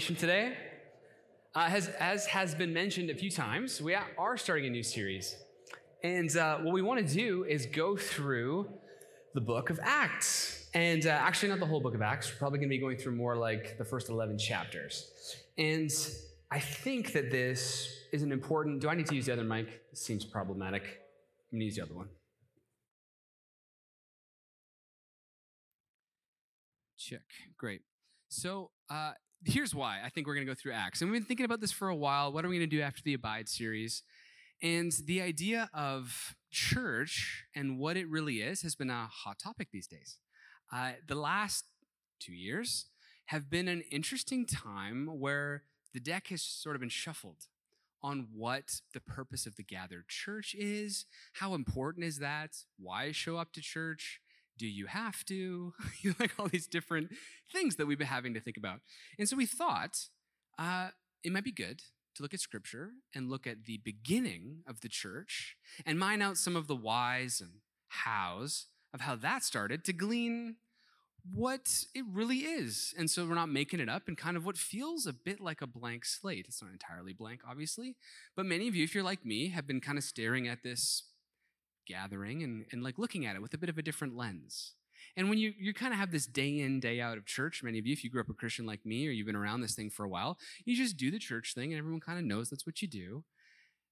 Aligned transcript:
today. 0.00 0.56
Uh, 1.54 1.68
as, 1.70 1.88
as 1.88 2.26
has 2.26 2.54
been 2.54 2.72
mentioned 2.72 3.10
a 3.10 3.14
few 3.14 3.30
times, 3.30 3.82
we 3.82 3.94
are 3.94 4.36
starting 4.36 4.66
a 4.66 4.70
new 4.70 4.82
series. 4.82 5.36
And 6.02 6.34
uh, 6.36 6.58
what 6.58 6.72
we 6.72 6.80
want 6.80 7.06
to 7.06 7.14
do 7.14 7.44
is 7.44 7.66
go 7.66 7.96
through 7.96 8.68
the 9.34 9.40
book 9.40 9.68
of 9.68 9.78
Acts. 9.82 10.68
And 10.72 11.04
uh, 11.06 11.10
actually, 11.10 11.50
not 11.50 11.60
the 11.60 11.66
whole 11.66 11.80
book 11.80 11.94
of 11.94 12.02
Acts. 12.02 12.32
We're 12.32 12.38
probably 12.38 12.60
going 12.60 12.70
to 12.70 12.74
be 12.74 12.80
going 12.80 12.96
through 12.96 13.16
more 13.16 13.36
like 13.36 13.76
the 13.76 13.84
first 13.84 14.08
11 14.08 14.38
chapters. 14.38 15.10
And 15.58 15.90
I 16.50 16.60
think 16.60 17.12
that 17.12 17.30
this 17.30 17.92
is 18.12 18.22
an 18.22 18.32
important. 18.32 18.80
Do 18.80 18.88
I 18.88 18.94
need 18.94 19.06
to 19.06 19.14
use 19.14 19.26
the 19.26 19.32
other 19.32 19.44
mic? 19.44 19.68
It 19.92 19.98
seems 19.98 20.24
problematic. 20.24 20.82
I'm 20.82 21.58
going 21.58 21.60
to 21.60 21.64
use 21.66 21.76
the 21.76 21.82
other 21.82 21.94
one. 21.94 22.08
Check. 26.96 27.20
Great. 27.58 27.82
So 28.28 28.70
uh, 28.88 29.12
here's 29.44 29.74
why 29.74 30.00
I 30.04 30.08
think 30.08 30.26
we're 30.26 30.34
going 30.34 30.46
to 30.46 30.50
go 30.50 30.56
through 30.60 30.72
Acts. 30.72 31.00
And 31.00 31.10
we've 31.10 31.20
been 31.20 31.26
thinking 31.26 31.46
about 31.46 31.60
this 31.60 31.72
for 31.72 31.88
a 31.88 31.96
while. 31.96 32.32
What 32.32 32.44
are 32.44 32.48
we 32.48 32.58
going 32.58 32.68
to 32.68 32.76
do 32.76 32.82
after 32.82 33.02
the 33.02 33.14
Abide 33.14 33.48
series? 33.48 34.02
And 34.62 34.92
the 35.06 35.22
idea 35.22 35.70
of 35.72 36.34
church 36.50 37.44
and 37.54 37.78
what 37.78 37.96
it 37.96 38.08
really 38.08 38.42
is 38.42 38.62
has 38.62 38.74
been 38.74 38.90
a 38.90 39.06
hot 39.06 39.38
topic 39.38 39.68
these 39.72 39.86
days. 39.86 40.18
Uh, 40.72 40.92
the 41.06 41.14
last 41.14 41.64
two 42.18 42.34
years 42.34 42.86
have 43.26 43.48
been 43.48 43.68
an 43.68 43.82
interesting 43.90 44.44
time 44.44 45.06
where 45.06 45.62
the 45.94 46.00
deck 46.00 46.28
has 46.28 46.42
sort 46.42 46.76
of 46.76 46.80
been 46.80 46.88
shuffled 46.88 47.46
on 48.02 48.28
what 48.34 48.80
the 48.94 49.00
purpose 49.00 49.46
of 49.46 49.56
the 49.56 49.62
gathered 49.62 50.08
church 50.08 50.54
is, 50.58 51.06
how 51.34 51.54
important 51.54 52.04
is 52.04 52.18
that, 52.18 52.50
why 52.78 53.12
show 53.12 53.36
up 53.36 53.52
to 53.52 53.60
church, 53.60 54.20
do 54.60 54.66
you 54.66 54.86
have 54.86 55.24
to? 55.24 55.72
like 56.20 56.32
all 56.38 56.46
these 56.46 56.66
different 56.66 57.08
things 57.50 57.76
that 57.76 57.86
we've 57.86 57.98
been 57.98 58.06
having 58.06 58.34
to 58.34 58.40
think 58.40 58.58
about. 58.58 58.80
And 59.18 59.26
so 59.26 59.34
we 59.34 59.46
thought 59.46 60.06
uh, 60.58 60.88
it 61.24 61.32
might 61.32 61.44
be 61.44 61.50
good 61.50 61.80
to 62.14 62.22
look 62.22 62.34
at 62.34 62.40
scripture 62.40 62.90
and 63.14 63.30
look 63.30 63.46
at 63.46 63.64
the 63.64 63.80
beginning 63.82 64.58
of 64.68 64.82
the 64.82 64.88
church 64.90 65.56
and 65.86 65.98
mine 65.98 66.20
out 66.20 66.36
some 66.36 66.56
of 66.56 66.66
the 66.66 66.76
whys 66.76 67.40
and 67.40 67.52
hows 67.88 68.66
of 68.92 69.00
how 69.00 69.16
that 69.16 69.42
started 69.42 69.82
to 69.84 69.94
glean 69.94 70.56
what 71.32 71.84
it 71.94 72.04
really 72.12 72.38
is. 72.38 72.92
And 72.98 73.10
so 73.10 73.26
we're 73.26 73.34
not 73.34 73.48
making 73.48 73.80
it 73.80 73.88
up 73.88 74.08
and 74.08 74.16
kind 74.16 74.36
of 74.36 74.44
what 74.44 74.58
feels 74.58 75.06
a 75.06 75.12
bit 75.14 75.40
like 75.40 75.62
a 75.62 75.66
blank 75.66 76.04
slate. 76.04 76.46
It's 76.48 76.62
not 76.62 76.72
entirely 76.72 77.14
blank, 77.14 77.40
obviously, 77.48 77.96
but 78.36 78.44
many 78.44 78.68
of 78.68 78.74
you, 78.74 78.84
if 78.84 78.94
you're 78.94 79.04
like 79.04 79.24
me, 79.24 79.48
have 79.48 79.66
been 79.66 79.80
kind 79.80 79.96
of 79.96 80.04
staring 80.04 80.48
at 80.48 80.62
this 80.62 81.04
gathering 81.90 82.42
and, 82.42 82.64
and 82.72 82.82
like 82.82 82.98
looking 82.98 83.26
at 83.26 83.36
it 83.36 83.42
with 83.42 83.54
a 83.54 83.58
bit 83.58 83.68
of 83.68 83.78
a 83.78 83.82
different 83.82 84.16
lens. 84.16 84.74
And 85.16 85.28
when 85.28 85.38
you, 85.38 85.52
you 85.58 85.74
kind 85.74 85.92
of 85.92 85.98
have 85.98 86.12
this 86.12 86.26
day 86.26 86.60
in, 86.60 86.80
day 86.80 87.00
out 87.00 87.18
of 87.18 87.26
church, 87.26 87.62
many 87.62 87.78
of 87.78 87.86
you, 87.86 87.92
if 87.92 88.04
you 88.04 88.10
grew 88.10 88.20
up 88.20 88.28
a 88.30 88.34
Christian 88.34 88.66
like 88.66 88.86
me 88.86 89.08
or 89.08 89.10
you've 89.10 89.26
been 89.26 89.36
around 89.36 89.60
this 89.60 89.74
thing 89.74 89.90
for 89.90 90.04
a 90.04 90.08
while, 90.08 90.38
you 90.64 90.76
just 90.76 90.96
do 90.96 91.10
the 91.10 91.18
church 91.18 91.54
thing 91.54 91.72
and 91.72 91.78
everyone 91.78 92.00
kind 92.00 92.18
of 92.18 92.24
knows 92.24 92.48
that's 92.48 92.66
what 92.66 92.80
you 92.80 92.88
do. 92.88 93.24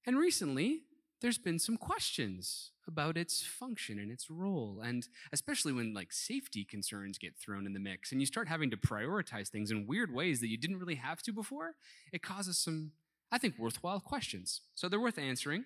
And 0.05 0.17
recently, 0.17 0.83
there's 1.21 1.37
been 1.37 1.59
some 1.59 1.77
questions 1.77 2.71
about 2.87 3.17
its 3.17 3.43
function 3.43 3.99
and 3.99 4.11
its 4.11 4.29
role. 4.29 4.81
And 4.83 5.07
especially 5.33 5.73
when 5.73 5.93
like 5.93 6.13
safety 6.13 6.63
concerns 6.63 7.17
get 7.17 7.35
thrown 7.37 7.65
in 7.65 7.73
the 7.73 7.79
mix 7.79 8.11
and 8.11 8.21
you 8.21 8.25
start 8.25 8.47
having 8.47 8.71
to 8.71 8.77
prioritize 8.77 9.49
things 9.49 9.71
in 9.71 9.85
weird 9.85 10.13
ways 10.13 10.39
that 10.39 10.47
you 10.47 10.57
didn't 10.57 10.79
really 10.79 10.95
have 10.95 11.21
to 11.23 11.33
before, 11.33 11.75
it 12.13 12.23
causes 12.23 12.57
some, 12.57 12.93
I 13.31 13.37
think, 13.37 13.55
worthwhile 13.59 13.99
questions. 13.99 14.61
So 14.75 14.87
they're 14.87 14.99
worth 14.99 15.19
answering. 15.19 15.65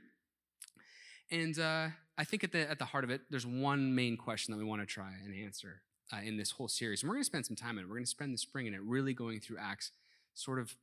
And 1.31 1.57
uh, 1.57 1.87
I 2.17 2.23
think 2.23 2.43
at 2.43 2.51
the, 2.51 2.69
at 2.69 2.79
the 2.79 2.85
heart 2.85 3.03
of 3.03 3.09
it, 3.09 3.21
there's 3.29 3.45
one 3.45 3.95
main 3.95 4.17
question 4.17 4.53
that 4.53 4.57
we 4.57 4.63
want 4.63 4.81
to 4.81 4.85
try 4.85 5.13
and 5.23 5.33
answer 5.35 5.81
uh, 6.13 6.21
in 6.23 6.37
this 6.37 6.51
whole 6.51 6.67
series. 6.67 7.01
And 7.01 7.09
we're 7.09 7.15
going 7.15 7.23
to 7.23 7.27
spend 7.27 7.45
some 7.45 7.55
time 7.55 7.77
in 7.77 7.83
it. 7.83 7.87
We're 7.87 7.95
going 7.95 8.05
to 8.05 8.09
spend 8.09 8.33
the 8.33 8.37
spring 8.37 8.67
in 8.67 8.73
it, 8.73 8.81
really 8.83 9.13
going 9.13 9.39
through 9.39 9.57
Acts, 9.59 9.91
sort 10.33 10.59
of 10.59 10.75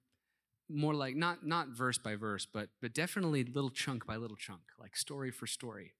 more 0.69 0.95
like 0.95 1.17
not 1.17 1.45
not 1.45 1.69
verse 1.69 1.99
by 1.99 2.15
verse, 2.15 2.47
but 2.47 2.69
but 2.81 2.95
definitely 2.95 3.43
little 3.43 3.71
chunk 3.71 4.07
by 4.07 4.17
little 4.17 4.37
chunk, 4.37 4.61
like 4.79 4.97
story 4.97 5.33
for 5.33 5.47
story, 5.47 5.95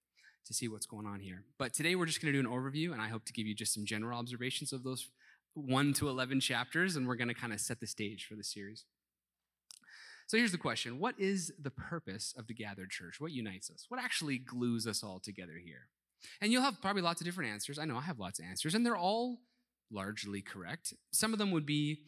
to 0.47 0.55
see 0.55 0.69
what's 0.69 0.87
going 0.87 1.07
on 1.07 1.21
here. 1.21 1.43
But 1.59 1.75
today 1.75 1.97
we're 1.97 2.07
just 2.07 2.23
going 2.23 2.33
to 2.33 2.41
do 2.41 2.49
an 2.49 2.55
overview, 2.55 2.93
and 2.93 3.01
I 3.01 3.09
hope 3.09 3.25
to 3.25 3.33
give 3.33 3.47
you 3.47 3.55
just 3.55 3.75
some 3.75 3.85
general 3.85 4.19
observations 4.19 4.73
of 4.73 4.85
those 4.85 5.09
one 5.55 5.93
to 5.95 6.09
eleven 6.09 6.39
chapters, 6.39 6.95
and 6.95 7.09
we're 7.09 7.17
going 7.17 7.29
to 7.29 7.35
kind 7.35 7.53
of 7.53 7.61
set 7.61 7.81
the 7.81 7.87
stage 7.87 8.27
for 8.27 8.37
the 8.37 8.45
series. 8.45 8.85
So 10.31 10.37
here's 10.37 10.53
the 10.53 10.59
question 10.59 11.01
What 11.01 11.17
is 11.19 11.53
the 11.61 11.73
purpose 11.73 12.33
of 12.39 12.47
the 12.47 12.55
gathered 12.55 12.91
church? 12.91 13.17
What 13.19 13.33
unites 13.33 13.69
us? 13.69 13.87
What 13.89 13.99
actually 13.99 14.39
glues 14.39 14.87
us 14.87 15.03
all 15.03 15.19
together 15.19 15.55
here? 15.61 15.89
And 16.41 16.53
you'll 16.53 16.63
have 16.63 16.81
probably 16.81 17.03
lots 17.03 17.21
of 17.21 17.25
different 17.25 17.51
answers. 17.51 17.81
I 17.81 17.85
know 17.85 17.97
I 17.97 18.03
have 18.03 18.21
lots 18.21 18.39
of 18.39 18.45
answers, 18.45 18.77
and 18.77 18.87
they're 18.87 18.97
all 18.97 19.41
largely 19.91 20.41
correct. 20.41 20.95
Some 21.11 21.33
of 21.33 21.41
them 21.41 21.51
would 21.51 21.67
be, 21.67 22.03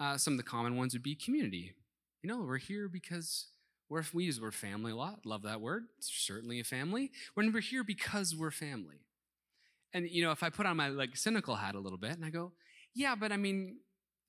uh, 0.00 0.16
some 0.16 0.32
of 0.32 0.38
the 0.38 0.42
common 0.42 0.76
ones 0.76 0.92
would 0.92 1.04
be 1.04 1.14
community. 1.14 1.72
You 2.20 2.28
know, 2.28 2.40
we're 2.40 2.56
here 2.56 2.88
because 2.88 3.46
we're, 3.88 4.02
we 4.12 4.24
use 4.24 4.38
the 4.38 4.42
word 4.42 4.56
family 4.56 4.90
a 4.90 4.96
lot. 4.96 5.24
Love 5.24 5.42
that 5.42 5.60
word. 5.60 5.84
It's 5.98 6.12
certainly 6.12 6.58
a 6.58 6.64
family. 6.64 7.12
We're 7.36 7.60
here 7.60 7.84
because 7.84 8.34
we're 8.34 8.50
family. 8.50 9.04
And, 9.94 10.10
you 10.10 10.24
know, 10.24 10.32
if 10.32 10.42
I 10.42 10.50
put 10.50 10.66
on 10.66 10.76
my 10.76 10.88
like 10.88 11.16
cynical 11.16 11.54
hat 11.54 11.76
a 11.76 11.80
little 11.80 11.96
bit 11.96 12.10
and 12.10 12.24
I 12.24 12.30
go, 12.30 12.50
yeah, 12.92 13.14
but 13.14 13.30
I 13.30 13.36
mean, 13.36 13.76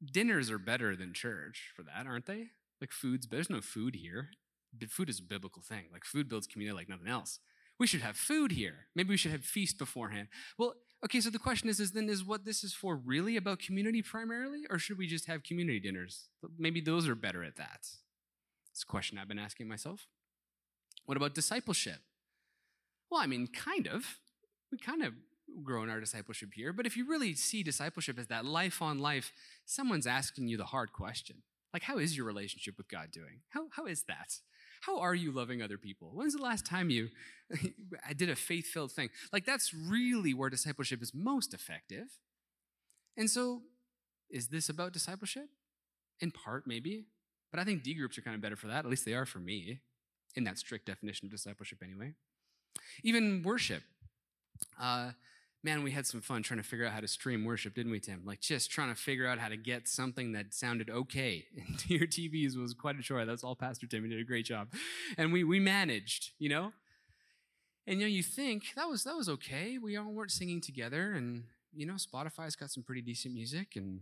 dinners 0.05 0.51
are 0.51 0.59
better 0.59 0.95
than 0.95 1.15
church 1.15 1.71
for 1.75 1.81
that, 1.81 2.05
aren't 2.05 2.27
they? 2.27 2.49
Like 2.81 2.91
food's, 2.91 3.27
there's 3.27 3.49
no 3.49 3.61
food 3.61 3.95
here. 3.95 4.29
But 4.77 4.89
food 4.89 5.09
is 5.09 5.19
a 5.19 5.23
biblical 5.23 5.61
thing. 5.61 5.85
Like 5.91 6.05
food 6.05 6.29
builds 6.29 6.47
community 6.47 6.75
like 6.77 6.89
nothing 6.89 7.07
else. 7.07 7.39
We 7.79 7.87
should 7.87 8.01
have 8.01 8.17
food 8.17 8.51
here. 8.51 8.87
Maybe 8.95 9.09
we 9.09 9.17
should 9.17 9.31
have 9.31 9.43
feast 9.43 9.77
beforehand. 9.77 10.27
Well, 10.57 10.75
okay, 11.03 11.21
so 11.21 11.29
the 11.29 11.39
question 11.39 11.69
is, 11.69 11.79
is 11.79 11.91
then 11.91 12.09
is 12.09 12.23
what 12.23 12.45
this 12.45 12.63
is 12.63 12.73
for 12.73 12.95
really 12.95 13.37
about 13.37 13.59
community 13.59 14.01
primarily? 14.01 14.63
Or 14.69 14.77
should 14.77 14.97
we 14.97 15.07
just 15.07 15.25
have 15.27 15.43
community 15.43 15.79
dinners? 15.79 16.27
Maybe 16.57 16.81
those 16.81 17.07
are 17.07 17.15
better 17.15 17.43
at 17.43 17.55
that. 17.55 17.87
It's 18.71 18.83
a 18.83 18.85
question 18.85 19.17
I've 19.17 19.27
been 19.27 19.39
asking 19.39 19.67
myself. 19.67 20.07
What 21.05 21.17
about 21.17 21.33
discipleship? 21.33 21.99
Well, 23.09 23.21
I 23.21 23.27
mean, 23.27 23.47
kind 23.47 23.87
of. 23.87 24.19
We 24.71 24.77
kind 24.77 25.01
of 25.01 25.13
grow 25.63 25.81
in 25.83 25.89
our 25.89 25.99
discipleship 25.99 26.49
here, 26.53 26.71
but 26.71 26.85
if 26.85 26.95
you 26.95 27.09
really 27.09 27.33
see 27.33 27.63
discipleship 27.63 28.19
as 28.19 28.27
that 28.27 28.45
life 28.45 28.81
on 28.81 28.99
life, 28.99 29.31
someone's 29.65 30.05
asking 30.05 30.47
you 30.47 30.57
the 30.57 30.65
hard 30.65 30.93
question. 30.93 31.37
Like, 31.73 31.83
how 31.83 31.97
is 31.97 32.17
your 32.17 32.25
relationship 32.25 32.77
with 32.77 32.89
God 32.89 33.11
doing? 33.11 33.41
How, 33.49 33.67
how 33.71 33.85
is 33.85 34.03
that? 34.07 34.39
How 34.81 34.99
are 34.99 35.13
you 35.13 35.31
loving 35.31 35.61
other 35.61 35.77
people? 35.77 36.11
When's 36.13 36.35
the 36.35 36.41
last 36.41 36.65
time 36.65 36.89
you 36.89 37.09
I 38.07 38.13
did 38.17 38.29
a 38.29 38.35
faith 38.35 38.67
filled 38.67 38.91
thing? 38.91 39.09
Like, 39.31 39.45
that's 39.45 39.73
really 39.73 40.33
where 40.33 40.49
discipleship 40.49 41.01
is 41.01 41.11
most 41.13 41.53
effective. 41.53 42.07
And 43.17 43.29
so, 43.29 43.61
is 44.29 44.47
this 44.47 44.69
about 44.69 44.93
discipleship? 44.93 45.49
In 46.21 46.31
part, 46.31 46.65
maybe. 46.65 47.05
But 47.51 47.59
I 47.59 47.63
think 47.63 47.83
D 47.83 47.93
groups 47.93 48.17
are 48.17 48.21
kind 48.21 48.35
of 48.35 48.41
better 48.41 48.55
for 48.55 48.67
that. 48.67 48.85
At 48.85 48.89
least 48.89 49.05
they 49.05 49.13
are 49.13 49.25
for 49.25 49.39
me, 49.39 49.79
in 50.35 50.43
that 50.43 50.57
strict 50.57 50.85
definition 50.85 51.25
of 51.25 51.31
discipleship, 51.31 51.79
anyway. 51.83 52.13
Even 53.03 53.43
worship. 53.43 53.83
Uh, 54.79 55.11
man, 55.63 55.83
we 55.83 55.91
had 55.91 56.05
some 56.05 56.21
fun 56.21 56.43
trying 56.43 56.61
to 56.61 56.67
figure 56.67 56.85
out 56.85 56.93
how 56.93 56.99
to 56.99 57.07
stream 57.07 57.43
worship, 57.43 57.75
didn't 57.75 57.91
we, 57.91 57.99
Tim? 57.99 58.21
Like 58.25 58.39
just 58.39 58.71
trying 58.71 58.89
to 58.89 58.99
figure 58.99 59.27
out 59.27 59.39
how 59.39 59.49
to 59.49 59.57
get 59.57 59.87
something 59.87 60.31
that 60.33 60.53
sounded 60.53 60.89
okay 60.89 61.45
into 61.67 61.93
your 61.93 62.07
TVs 62.07 62.57
was 62.57 62.73
quite 62.73 62.97
a 62.97 63.01
chore. 63.01 63.25
That's 63.25 63.43
all 63.43 63.55
Pastor 63.55 63.87
Tim. 63.87 64.03
He 64.03 64.09
did 64.09 64.19
a 64.19 64.23
great 64.23 64.45
job. 64.45 64.69
And 65.17 65.33
we 65.33 65.43
we 65.43 65.59
managed, 65.59 66.31
you 66.39 66.49
know? 66.49 66.71
And 67.87 67.99
you 67.99 68.05
know, 68.05 68.11
you 68.11 68.23
think 68.23 68.65
that 68.75 68.87
was 68.87 69.03
that 69.03 69.15
was 69.15 69.27
okay. 69.29 69.77
We 69.77 69.97
all 69.97 70.11
weren't 70.11 70.31
singing 70.31 70.61
together, 70.61 71.13
and 71.13 71.45
you 71.73 71.87
know, 71.87 71.95
Spotify's 71.95 72.55
got 72.55 72.69
some 72.69 72.83
pretty 72.83 73.01
decent 73.01 73.33
music, 73.33 73.75
and 73.75 74.01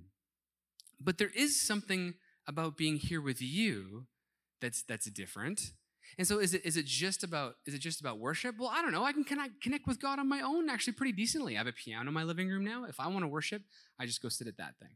but 1.00 1.18
there 1.18 1.32
is 1.34 1.62
something 1.62 2.16
about 2.46 2.76
being 2.76 2.98
here 2.98 3.22
with 3.22 3.42
you 3.42 4.08
that's 4.60 4.84
that's 4.84 5.10
different 5.12 5.72
and 6.18 6.28
so 6.28 6.40
is 6.40 6.54
it, 6.54 6.66
is 6.66 6.78
it 6.78 6.86
just 6.86 7.24
about 7.24 7.56
is 7.66 7.74
it 7.74 7.80
just 7.80 8.02
about 8.02 8.20
worship? 8.20 8.56
Well, 8.58 8.72
I 8.74 8.82
don't 8.82 8.92
know. 8.92 9.04
I 9.04 9.12
can 9.12 9.24
connect, 9.24 9.62
connect 9.62 9.88
with 9.88 10.00
God 10.00 10.20
on 10.20 10.28
my 10.28 10.42
own 10.42 10.70
actually 10.70 10.94
pretty 10.94 11.14
decently. 11.14 11.56
I 11.56 11.60
have 11.60 11.68
a 11.68 11.72
piano 11.72 12.08
in 12.08 12.14
my 12.14 12.24
living 12.24 12.50
room 12.50 12.64
now. 12.64 12.86
If 12.86 13.00
I 13.00 13.08
want 13.08 13.24
to 13.24 13.28
worship, 13.28 13.62
I 14.00 14.06
just 14.06 14.22
go 14.22 14.30
sit 14.30 14.48
at 14.48 14.58
that 14.58 14.78
thing. 14.80 14.96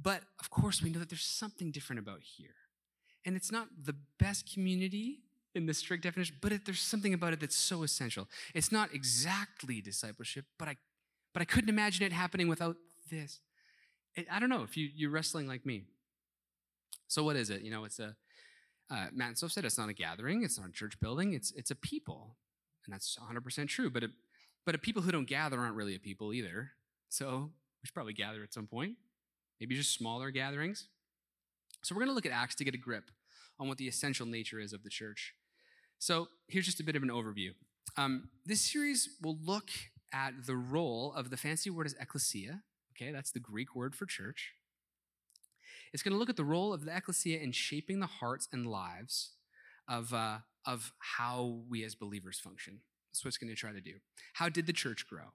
But 0.00 0.22
of 0.40 0.50
course, 0.50 0.82
we 0.82 0.90
know 0.90 0.98
that 1.00 1.08
there's 1.08 1.24
something 1.24 1.70
different 1.70 2.00
about 2.00 2.20
here. 2.22 2.54
And 3.24 3.36
it's 3.36 3.50
not 3.50 3.68
the 3.84 3.96
best 4.18 4.52
community 4.52 5.20
in 5.54 5.66
the 5.66 5.74
strict 5.74 6.04
definition, 6.04 6.36
but 6.40 6.52
it, 6.52 6.64
there's 6.64 6.80
something 6.80 7.12
about 7.12 7.32
it 7.32 7.40
that's 7.40 7.56
so 7.56 7.82
essential. 7.82 8.28
It's 8.54 8.70
not 8.70 8.94
exactly 8.94 9.80
discipleship, 9.80 10.44
but 10.58 10.68
I 10.68 10.76
but 11.32 11.42
I 11.42 11.44
couldn't 11.44 11.68
imagine 11.68 12.06
it 12.06 12.12
happening 12.12 12.48
without 12.48 12.76
this. 13.10 13.40
It, 14.14 14.26
I 14.30 14.40
don't 14.40 14.48
know 14.48 14.62
if 14.62 14.76
you, 14.76 14.88
you're 14.94 15.10
wrestling 15.10 15.46
like 15.46 15.66
me. 15.66 15.84
So 17.06 17.22
what 17.22 17.36
is 17.36 17.50
it? 17.50 17.62
You 17.62 17.70
know, 17.70 17.84
it's 17.84 17.98
a 17.98 18.16
uh, 18.90 19.06
Matt 19.12 19.28
and 19.28 19.38
Soph 19.38 19.52
said 19.52 19.64
it's 19.64 19.78
not 19.78 19.88
a 19.88 19.94
gathering, 19.94 20.42
it's 20.42 20.58
not 20.58 20.68
a 20.68 20.72
church 20.72 20.98
building, 21.00 21.34
it's, 21.34 21.52
it's 21.52 21.70
a 21.70 21.74
people. 21.74 22.36
And 22.86 22.94
that's 22.94 23.18
100% 23.18 23.68
true. 23.68 23.90
But, 23.90 24.04
a, 24.04 24.08
but 24.64 24.74
a 24.74 24.78
people 24.78 25.02
who 25.02 25.12
don't 25.12 25.28
gather 25.28 25.58
aren't 25.58 25.76
really 25.76 25.94
a 25.94 25.98
people 25.98 26.32
either. 26.32 26.70
So 27.10 27.50
we 27.82 27.86
should 27.86 27.94
probably 27.94 28.14
gather 28.14 28.42
at 28.42 28.54
some 28.54 28.66
point, 28.66 28.96
maybe 29.60 29.74
just 29.74 29.94
smaller 29.94 30.30
gatherings. 30.30 30.88
So 31.82 31.94
we're 31.94 32.00
going 32.00 32.10
to 32.10 32.14
look 32.14 32.26
at 32.26 32.32
Acts 32.32 32.54
to 32.56 32.64
get 32.64 32.74
a 32.74 32.78
grip 32.78 33.10
on 33.60 33.68
what 33.68 33.78
the 33.78 33.88
essential 33.88 34.26
nature 34.26 34.58
is 34.58 34.72
of 34.72 34.82
the 34.82 34.90
church. 34.90 35.34
So 35.98 36.28
here's 36.48 36.66
just 36.66 36.80
a 36.80 36.84
bit 36.84 36.96
of 36.96 37.02
an 37.02 37.10
overview. 37.10 37.50
Um, 37.96 38.28
this 38.46 38.60
series 38.60 39.16
will 39.22 39.38
look 39.44 39.70
at 40.12 40.46
the 40.46 40.56
role 40.56 41.12
of 41.14 41.30
the 41.30 41.36
fancy 41.36 41.70
word 41.70 41.86
is 41.86 41.94
ecclesia. 42.00 42.62
Okay, 42.92 43.12
that's 43.12 43.32
the 43.32 43.40
Greek 43.40 43.74
word 43.74 43.94
for 43.94 44.06
church. 44.06 44.54
It's 45.92 46.02
going 46.02 46.12
to 46.12 46.18
look 46.18 46.30
at 46.30 46.36
the 46.36 46.44
role 46.44 46.72
of 46.72 46.84
the 46.84 46.94
ecclesia 46.94 47.38
in 47.38 47.52
shaping 47.52 48.00
the 48.00 48.06
hearts 48.06 48.48
and 48.52 48.66
lives 48.66 49.32
of, 49.88 50.12
uh, 50.12 50.38
of 50.66 50.92
how 50.98 51.62
we 51.68 51.84
as 51.84 51.94
believers 51.94 52.38
function. 52.38 52.80
That's 53.10 53.24
what 53.24 53.28
it's 53.28 53.38
going 53.38 53.50
to 53.50 53.56
try 53.56 53.72
to 53.72 53.80
do. 53.80 53.94
How 54.34 54.48
did 54.48 54.66
the 54.66 54.72
church 54.72 55.06
grow? 55.08 55.32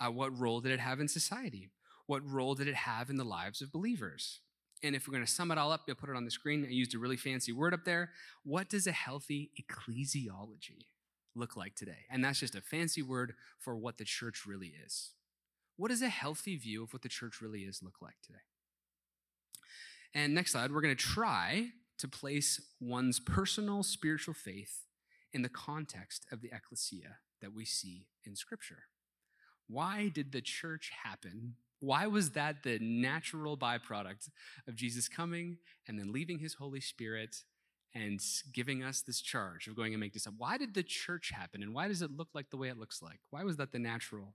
Uh, 0.00 0.10
what 0.10 0.38
role 0.38 0.60
did 0.60 0.72
it 0.72 0.80
have 0.80 1.00
in 1.00 1.08
society? 1.08 1.70
What 2.06 2.28
role 2.28 2.54
did 2.54 2.68
it 2.68 2.74
have 2.74 3.10
in 3.10 3.16
the 3.16 3.24
lives 3.24 3.60
of 3.60 3.72
believers? 3.72 4.40
And 4.82 4.94
if 4.94 5.08
we're 5.08 5.12
going 5.12 5.26
to 5.26 5.30
sum 5.30 5.50
it 5.50 5.58
all 5.58 5.72
up, 5.72 5.82
you'll 5.86 5.96
put 5.96 6.10
it 6.10 6.16
on 6.16 6.24
the 6.24 6.30
screen. 6.30 6.64
I 6.64 6.72
used 6.72 6.94
a 6.94 6.98
really 6.98 7.16
fancy 7.16 7.52
word 7.52 7.74
up 7.74 7.84
there. 7.84 8.10
What 8.44 8.68
does 8.68 8.86
a 8.86 8.92
healthy 8.92 9.50
ecclesiology 9.60 10.86
look 11.34 11.56
like 11.56 11.74
today? 11.74 12.06
And 12.10 12.24
that's 12.24 12.40
just 12.40 12.54
a 12.54 12.60
fancy 12.60 13.02
word 13.02 13.34
for 13.58 13.76
what 13.76 13.98
the 13.98 14.04
church 14.04 14.44
really 14.46 14.72
is. 14.84 15.12
What 15.76 15.88
does 15.88 16.02
a 16.02 16.08
healthy 16.08 16.56
view 16.56 16.84
of 16.84 16.92
what 16.92 17.02
the 17.02 17.08
church 17.08 17.40
really 17.40 17.62
is 17.62 17.82
look 17.82 18.00
like 18.00 18.16
today? 18.24 18.38
And 20.14 20.34
next 20.34 20.52
slide, 20.52 20.72
we're 20.72 20.80
going 20.80 20.96
to 20.96 21.02
try 21.02 21.68
to 21.98 22.08
place 22.08 22.60
one's 22.80 23.20
personal 23.20 23.82
spiritual 23.82 24.34
faith 24.34 24.84
in 25.32 25.42
the 25.42 25.48
context 25.48 26.26
of 26.32 26.40
the 26.40 26.50
ecclesia 26.52 27.16
that 27.40 27.52
we 27.52 27.64
see 27.64 28.06
in 28.24 28.34
Scripture. 28.34 28.84
Why 29.68 30.10
did 30.12 30.32
the 30.32 30.40
church 30.40 30.90
happen? 31.04 31.54
Why 31.80 32.06
was 32.06 32.30
that 32.30 32.62
the 32.62 32.78
natural 32.80 33.56
byproduct 33.56 34.30
of 34.66 34.74
Jesus 34.74 35.08
coming 35.08 35.58
and 35.86 35.98
then 35.98 36.12
leaving 36.12 36.38
his 36.38 36.54
Holy 36.54 36.80
Spirit 36.80 37.36
and 37.94 38.20
giving 38.52 38.82
us 38.82 39.02
this 39.02 39.20
charge 39.20 39.66
of 39.66 39.76
going 39.76 39.92
and 39.92 40.00
make 40.00 40.12
disciples? 40.12 40.40
Why 40.40 40.56
did 40.56 40.74
the 40.74 40.82
church 40.82 41.30
happen 41.34 41.62
and 41.62 41.74
why 41.74 41.88
does 41.88 42.02
it 42.02 42.10
look 42.10 42.28
like 42.34 42.50
the 42.50 42.56
way 42.56 42.68
it 42.68 42.78
looks 42.78 43.02
like? 43.02 43.20
Why 43.30 43.44
was 43.44 43.56
that 43.56 43.72
the 43.72 43.78
natural? 43.78 44.34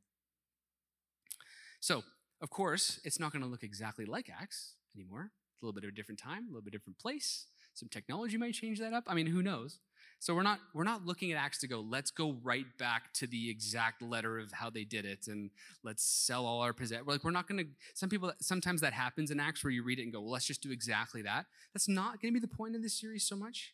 So, 1.80 2.04
of 2.42 2.50
course, 2.50 3.00
it's 3.04 3.20
not 3.20 3.32
going 3.32 3.44
to 3.44 3.50
look 3.50 3.64
exactly 3.64 4.06
like 4.06 4.30
Acts 4.30 4.76
anymore. 4.96 5.32
A 5.64 5.66
little 5.66 5.74
bit 5.74 5.86
of 5.86 5.94
a 5.94 5.96
different 5.96 6.20
time, 6.20 6.44
a 6.44 6.48
little 6.48 6.62
bit 6.62 6.74
different 6.74 7.00
place. 7.00 7.46
Some 7.74 7.88
technology 7.88 8.38
might 8.38 8.54
change 8.54 8.80
that 8.80 8.92
up. 8.94 9.06
I 9.08 9.14
mean, 9.14 9.28
who 9.28 9.42
knows? 9.42 9.80
So 10.20 10.36
we're 10.36 10.44
not 10.44 10.60
we're 10.74 10.84
not 10.84 11.06
looking 11.06 11.32
at 11.32 11.38
Acts 11.38 11.60
to 11.60 11.68
go, 11.68 11.80
let's 11.80 12.12
go 12.12 12.38
right 12.44 12.66
back 12.78 13.14
to 13.16 13.28
the 13.28 13.50
exact 13.50 14.02
letter 14.02 14.40
of 14.40 14.52
how 14.52 14.70
they 14.70 14.84
did 14.84 15.06
it 15.06 15.28
and 15.28 15.50
let's 15.84 16.04
sell 16.04 16.46
all 16.46 16.62
our 16.62 16.74
possessions. 16.74 17.08
We're 17.08 17.14
like, 17.14 17.24
we're 17.24 17.32
not 17.32 17.48
gonna 17.48 17.64
some 17.94 18.10
people 18.10 18.34
sometimes 18.42 18.82
that 18.82 18.94
happens 18.94 19.32
in 19.32 19.40
Acts 19.40 19.64
where 19.64 19.72
you 19.72 19.84
read 19.84 20.00
it 20.00 20.04
and 20.04 20.14
go, 20.14 20.22
well, 20.22 20.32
let's 20.32 20.46
just 20.46 20.62
do 20.62 20.72
exactly 20.72 21.22
that. 21.24 21.46
That's 21.74 21.88
not 21.88 22.22
gonna 22.22 22.34
be 22.34 22.40
the 22.40 22.48
point 22.48 22.76
of 22.76 22.82
this 22.82 23.00
series 23.00 23.26
so 23.26 23.36
much. 23.36 23.74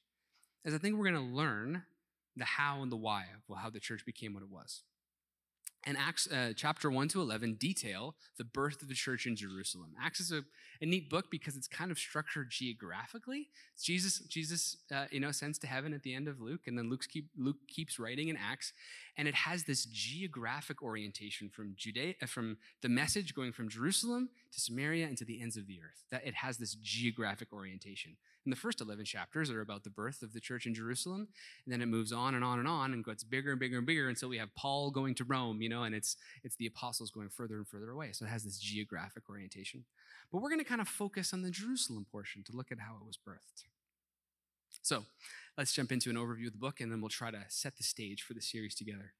As 0.65 0.73
I 0.73 0.77
think 0.77 0.95
we're 0.95 1.05
gonna 1.05 1.21
learn 1.21 1.83
the 2.35 2.45
how 2.45 2.81
and 2.83 2.91
the 2.91 2.97
why 2.97 3.25
of 3.49 3.57
how 3.57 3.69
the 3.69 3.79
church 3.79 4.05
became 4.05 4.33
what 4.33 4.43
it 4.43 4.49
was 4.49 4.83
and 5.85 5.97
Acts 5.97 6.27
uh, 6.27 6.53
chapter 6.55 6.91
1 6.91 7.07
to 7.09 7.21
11 7.21 7.55
detail 7.55 8.15
the 8.37 8.43
birth 8.43 8.81
of 8.81 8.89
the 8.89 8.93
church 8.93 9.25
in 9.25 9.35
Jerusalem. 9.35 9.93
Acts 10.01 10.19
is 10.19 10.31
a, 10.31 10.43
a 10.81 10.85
neat 10.85 11.09
book 11.09 11.25
because 11.31 11.55
it's 11.55 11.67
kind 11.67 11.89
of 11.89 11.97
structured 11.97 12.49
geographically. 12.49 13.47
Jesus, 13.81 14.19
Jesus, 14.19 14.77
uh, 14.93 15.05
you 15.11 15.19
know, 15.19 15.29
ascends 15.29 15.57
to 15.59 15.67
heaven 15.67 15.93
at 15.93 16.03
the 16.03 16.13
end 16.13 16.27
of 16.27 16.41
Luke, 16.41 16.61
and 16.67 16.77
then 16.77 16.91
keep, 17.09 17.29
Luke 17.37 17.57
keeps 17.67 17.97
writing 17.97 18.27
in 18.27 18.37
Acts, 18.37 18.73
and 19.17 19.27
it 19.27 19.35
has 19.35 19.63
this 19.63 19.85
geographic 19.85 20.83
orientation 20.83 21.49
from 21.49 21.73
Judea, 21.77 22.15
uh, 22.21 22.25
from 22.25 22.57
the 22.81 22.89
message 22.89 23.33
going 23.33 23.53
from 23.53 23.69
Jerusalem 23.69 24.29
to 24.51 24.59
Samaria 24.59 25.07
and 25.07 25.17
to 25.17 25.25
the 25.25 25.41
ends 25.41 25.55
of 25.55 25.67
the 25.67 25.79
earth. 25.81 26.03
That 26.11 26.25
it 26.25 26.35
has 26.35 26.57
this 26.57 26.75
geographic 26.75 27.53
orientation. 27.53 28.17
And 28.45 28.53
the 28.53 28.57
first 28.57 28.81
11 28.81 29.05
chapters 29.05 29.49
are 29.51 29.61
about 29.61 29.83
the 29.83 29.89
birth 29.89 30.21
of 30.21 30.33
the 30.33 30.39
church 30.39 30.65
in 30.65 30.73
Jerusalem. 30.73 31.27
And 31.65 31.73
then 31.73 31.81
it 31.81 31.87
moves 31.87 32.11
on 32.11 32.35
and 32.35 32.43
on 32.43 32.59
and 32.59 32.67
on 32.67 32.93
and 32.93 33.03
gets 33.03 33.23
bigger 33.23 33.51
and 33.51 33.59
bigger 33.59 33.77
and 33.77 33.85
bigger 33.85 34.09
until 34.09 34.29
we 34.29 34.37
have 34.37 34.53
Paul 34.55 34.91
going 34.91 35.13
to 35.15 35.23
Rome, 35.23 35.61
you 35.61 35.69
know, 35.69 35.83
and 35.83 35.93
it's, 35.93 36.15
it's 36.43 36.55
the 36.55 36.67
apostles 36.67 37.11
going 37.11 37.29
further 37.29 37.57
and 37.57 37.67
further 37.67 37.91
away. 37.91 38.11
So 38.13 38.25
it 38.25 38.29
has 38.29 38.43
this 38.43 38.57
geographic 38.57 39.29
orientation. 39.29 39.83
But 40.31 40.41
we're 40.41 40.49
going 40.49 40.59
to 40.59 40.65
kind 40.65 40.81
of 40.81 40.87
focus 40.87 41.33
on 41.33 41.41
the 41.41 41.51
Jerusalem 41.51 42.05
portion 42.11 42.43
to 42.45 42.55
look 42.55 42.71
at 42.71 42.79
how 42.79 42.95
it 42.95 43.05
was 43.05 43.17
birthed. 43.17 43.63
So 44.81 45.05
let's 45.57 45.73
jump 45.73 45.91
into 45.91 46.09
an 46.09 46.15
overview 46.15 46.47
of 46.47 46.53
the 46.53 46.59
book 46.59 46.79
and 46.79 46.91
then 46.91 47.01
we'll 47.01 47.09
try 47.09 47.31
to 47.31 47.43
set 47.49 47.77
the 47.77 47.83
stage 47.83 48.21
for 48.23 48.33
the 48.33 48.41
series 48.41 48.75
together 48.75 49.13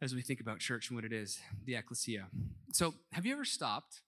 as 0.00 0.14
we 0.14 0.22
think 0.22 0.40
about 0.40 0.58
church 0.58 0.90
and 0.90 0.96
what 0.96 1.04
it 1.04 1.12
is, 1.12 1.40
the 1.64 1.74
ecclesia. 1.74 2.26
So, 2.72 2.94
have 3.12 3.24
you 3.24 3.32
ever 3.32 3.44
stopped 3.44 4.02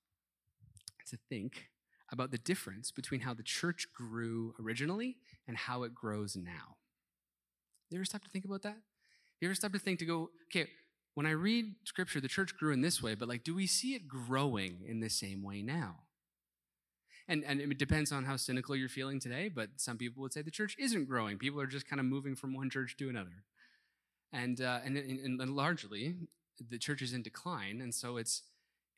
to 1.08 1.16
think 1.28 1.70
about 2.12 2.30
the 2.30 2.38
difference 2.38 2.90
between 2.90 3.20
how 3.20 3.34
the 3.34 3.42
church 3.42 3.86
grew 3.94 4.54
originally 4.60 5.16
and 5.48 5.56
how 5.56 5.82
it 5.82 5.94
grows 5.94 6.36
now. 6.36 6.76
You 7.90 7.98
ever 7.98 8.04
stop 8.04 8.22
to 8.24 8.30
think 8.30 8.44
about 8.44 8.62
that? 8.62 8.76
You 9.40 9.48
ever 9.48 9.54
stop 9.54 9.72
to 9.72 9.78
think 9.78 9.98
to 10.00 10.04
go, 10.04 10.30
okay, 10.48 10.68
when 11.14 11.26
I 11.26 11.30
read 11.30 11.74
scripture, 11.84 12.20
the 12.20 12.28
church 12.28 12.56
grew 12.56 12.72
in 12.72 12.80
this 12.80 13.02
way, 13.02 13.14
but 13.14 13.28
like, 13.28 13.44
do 13.44 13.54
we 13.54 13.66
see 13.66 13.94
it 13.94 14.06
growing 14.06 14.82
in 14.86 15.00
the 15.00 15.08
same 15.08 15.42
way 15.42 15.62
now? 15.62 15.96
And, 17.28 17.42
and 17.44 17.60
it 17.60 17.78
depends 17.78 18.12
on 18.12 18.24
how 18.24 18.36
cynical 18.36 18.76
you're 18.76 18.88
feeling 18.88 19.18
today, 19.18 19.48
but 19.48 19.70
some 19.76 19.98
people 19.98 20.22
would 20.22 20.32
say 20.32 20.42
the 20.42 20.50
church 20.50 20.76
isn't 20.78 21.08
growing. 21.08 21.38
People 21.38 21.60
are 21.60 21.66
just 21.66 21.88
kind 21.88 21.98
of 21.98 22.06
moving 22.06 22.36
from 22.36 22.54
one 22.54 22.70
church 22.70 22.96
to 22.98 23.08
another. 23.08 23.44
And, 24.32 24.60
uh, 24.60 24.80
and, 24.84 24.96
and, 24.96 25.40
and 25.40 25.56
largely, 25.56 26.14
the 26.70 26.78
church 26.78 27.02
is 27.02 27.12
in 27.12 27.22
decline, 27.22 27.80
and 27.80 27.94
so 27.94 28.16
it's 28.16 28.42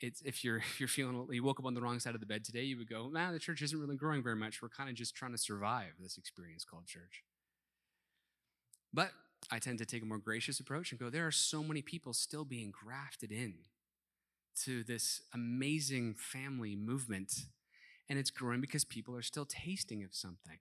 it's 0.01 0.21
if 0.23 0.45
you're 0.45 0.57
if 0.73 0.81
you're 0.81 0.89
feeling 0.89 1.27
you 1.31 1.43
woke 1.43 1.61
up 1.61 1.67
on 1.67 1.75
the 1.75 1.81
wrong 1.81 1.99
side 2.01 2.15
of 2.15 2.21
the 2.21 2.27
bed 2.27 2.45
today, 2.45 2.63
you 2.63 2.77
would 2.79 2.89
go, 2.89 3.09
man, 3.09 3.33
the 3.33 3.39
church 3.39 3.63
isn't 3.63 3.79
really 3.79 3.97
growing 3.97 4.23
very 4.23 4.37
much. 4.37 4.63
We're 4.63 4.69
kind 4.69 4.89
of 4.89 4.95
just 4.95 5.15
trying 5.15 5.33
to 5.33 5.39
survive 5.39 5.93
this 6.01 6.19
experience 6.19 6.65
called 6.65 6.87
church. 6.87 7.23
But 8.93 9.11
I 9.51 9.59
tend 9.59 9.79
to 9.79 9.87
take 9.87 10.03
a 10.03 10.07
more 10.07 10.19
gracious 10.19 10.61
approach 10.61 10.91
and 10.91 11.01
go, 11.01 11.11
there 11.11 11.27
are 11.27 11.33
so 11.33 11.63
many 11.63 11.83
people 11.83 12.13
still 12.13 12.45
being 12.45 12.73
grafted 12.73 13.31
in 13.31 13.55
to 14.65 14.83
this 14.83 15.23
amazing 15.33 16.15
family 16.15 16.75
movement. 16.75 17.33
And 18.09 18.19
it's 18.19 18.31
growing 18.31 18.61
because 18.61 18.85
people 18.85 19.15
are 19.17 19.23
still 19.23 19.45
tasting 19.45 20.03
of 20.03 20.15
something. 20.15 20.59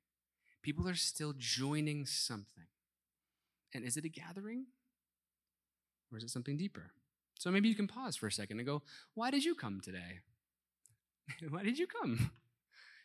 People 0.61 0.87
are 0.87 0.95
still 0.95 1.33
joining 1.37 2.05
something. 2.05 2.67
And 3.73 3.85
is 3.85 3.97
it 3.97 4.05
a 4.05 4.09
gathering? 4.09 4.65
Or 6.11 6.17
is 6.17 6.23
it 6.23 6.29
something 6.29 6.57
deeper? 6.57 6.91
So 7.39 7.51
maybe 7.51 7.69
you 7.69 7.75
can 7.75 7.87
pause 7.87 8.15
for 8.15 8.27
a 8.27 8.31
second 8.31 8.59
and 8.59 8.67
go, 8.67 8.81
Why 9.13 9.31
did 9.31 9.43
you 9.43 9.55
come 9.55 9.81
today? 9.81 10.19
Why 11.49 11.63
did 11.63 11.77
you 11.77 11.87
come? 11.87 12.31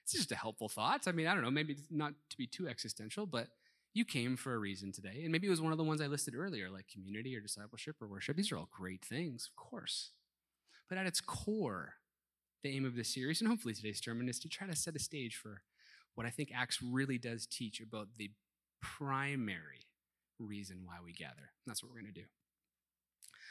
It's 0.05 0.15
just 0.15 0.33
a 0.33 0.35
helpful 0.35 0.69
thought. 0.69 1.07
I 1.07 1.12
mean, 1.12 1.29
I 1.29 1.33
don't 1.33 1.45
know, 1.45 1.51
maybe 1.53 1.77
not 1.89 2.12
to 2.31 2.37
be 2.37 2.49
too 2.49 2.67
existential, 2.67 3.25
but 3.25 3.47
you 3.95 4.05
came 4.05 4.37
for 4.37 4.53
a 4.53 4.59
reason 4.59 4.91
today. 4.91 5.21
And 5.23 5.31
maybe 5.31 5.47
it 5.47 5.51
was 5.51 5.61
one 5.61 5.71
of 5.71 5.79
the 5.79 5.85
ones 5.85 6.01
I 6.01 6.07
listed 6.07 6.35
earlier, 6.35 6.71
like 6.71 6.89
community 6.89 7.37
or 7.37 7.41
discipleship 7.41 7.97
or 8.01 8.09
worship. 8.09 8.37
These 8.37 8.51
are 8.51 8.57
all 8.57 8.69
great 8.73 9.05
things, 9.05 9.49
of 9.49 9.55
course. 9.55 10.11
But 10.89 10.99
at 10.99 11.07
its 11.07 11.21
core, 11.21 11.95
the 12.62 12.75
aim 12.75 12.85
of 12.85 12.97
this 12.97 13.15
series, 13.15 13.41
and 13.41 13.49
hopefully 13.49 13.75
today's 13.75 14.03
sermon, 14.03 14.29
is 14.29 14.39
to 14.41 14.49
try 14.49 14.67
to 14.67 14.75
set 14.75 14.97
a 14.97 14.99
stage 14.99 15.37
for 15.37 15.62
what 16.15 16.27
I 16.27 16.31
think 16.31 16.51
Acts 16.55 16.83
really 16.83 17.19
does 17.19 17.47
teach 17.47 17.81
about 17.81 18.09
the 18.17 18.31
primary 18.81 19.87
reason 20.39 20.83
why 20.85 20.97
we 21.05 21.12
gather. 21.12 21.51
That's 21.67 21.83
what 21.83 21.91
we're 21.91 22.01
going 22.01 22.12
to 22.12 22.21
do. 22.21 22.27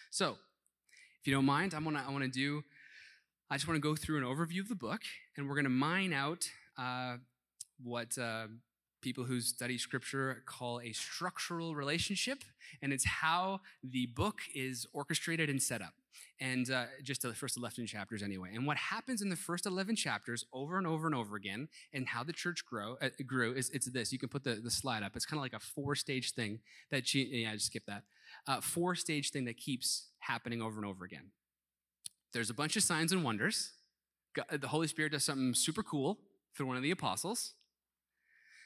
So, 0.09 0.37
if 1.21 1.27
you 1.27 1.33
don't 1.33 1.45
mind, 1.45 1.75
I'm 1.75 1.83
gonna, 1.83 2.03
I 2.05 2.11
want 2.11 2.23
to 2.23 2.29
do, 2.29 2.63
I 3.49 3.55
just 3.55 3.67
want 3.67 3.75
to 3.75 3.81
go 3.81 3.95
through 3.95 4.17
an 4.17 4.23
overview 4.23 4.59
of 4.61 4.69
the 4.69 4.75
book, 4.75 5.01
and 5.37 5.47
we're 5.47 5.53
going 5.53 5.65
to 5.65 5.69
mine 5.69 6.13
out 6.13 6.49
uh, 6.79 7.17
what 7.83 8.17
uh, 8.17 8.47
people 9.01 9.23
who 9.23 9.41
study 9.41 9.77
scripture 9.77 10.43
call 10.45 10.79
a 10.81 10.91
structural 10.93 11.75
relationship, 11.75 12.43
and 12.81 12.93
it's 12.93 13.05
how 13.05 13.61
the 13.83 14.05
book 14.07 14.41
is 14.55 14.85
orchestrated 14.93 15.49
and 15.49 15.61
set 15.61 15.81
up. 15.81 15.93
And 16.39 16.69
uh, 16.71 16.85
just 17.03 17.21
the 17.21 17.33
first 17.33 17.57
11 17.57 17.85
chapters, 17.85 18.23
anyway. 18.23 18.51
And 18.53 18.65
what 18.65 18.77
happens 18.77 19.21
in 19.21 19.29
the 19.29 19.35
first 19.35 19.65
11 19.65 19.95
chapters 19.95 20.45
over 20.51 20.77
and 20.77 20.87
over 20.87 21.05
and 21.05 21.15
over 21.15 21.35
again, 21.35 21.67
and 21.93 22.07
how 22.07 22.23
the 22.23 22.33
church 22.33 22.65
grow, 22.65 22.95
uh, 23.01 23.09
grew, 23.25 23.53
is 23.53 23.69
it's 23.69 23.89
this. 23.91 24.11
You 24.11 24.19
can 24.19 24.29
put 24.29 24.43
the, 24.43 24.55
the 24.55 24.71
slide 24.71 25.03
up. 25.03 25.15
It's 25.15 25.25
kind 25.25 25.37
of 25.37 25.43
like 25.43 25.53
a 25.53 25.59
four 25.59 25.95
stage 25.95 26.33
thing 26.33 26.59
that, 26.89 27.07
she, 27.07 27.23
yeah, 27.25 27.53
just 27.53 27.67
skipped 27.67 27.87
that. 27.87 28.03
Uh, 28.47 28.61
four 28.61 28.95
stage 28.95 29.31
thing 29.31 29.45
that 29.45 29.57
keeps 29.57 30.07
happening 30.19 30.61
over 30.61 30.77
and 30.77 30.85
over 30.85 31.05
again. 31.05 31.31
There's 32.33 32.49
a 32.49 32.55
bunch 32.55 32.75
of 32.75 32.83
signs 32.83 33.11
and 33.11 33.23
wonders. 33.23 33.73
God, 34.33 34.61
the 34.61 34.69
Holy 34.69 34.87
Spirit 34.87 35.11
does 35.11 35.23
something 35.23 35.53
super 35.53 35.83
cool 35.83 36.17
through 36.55 36.65
one 36.65 36.77
of 36.77 36.83
the 36.83 36.91
apostles. 36.91 37.53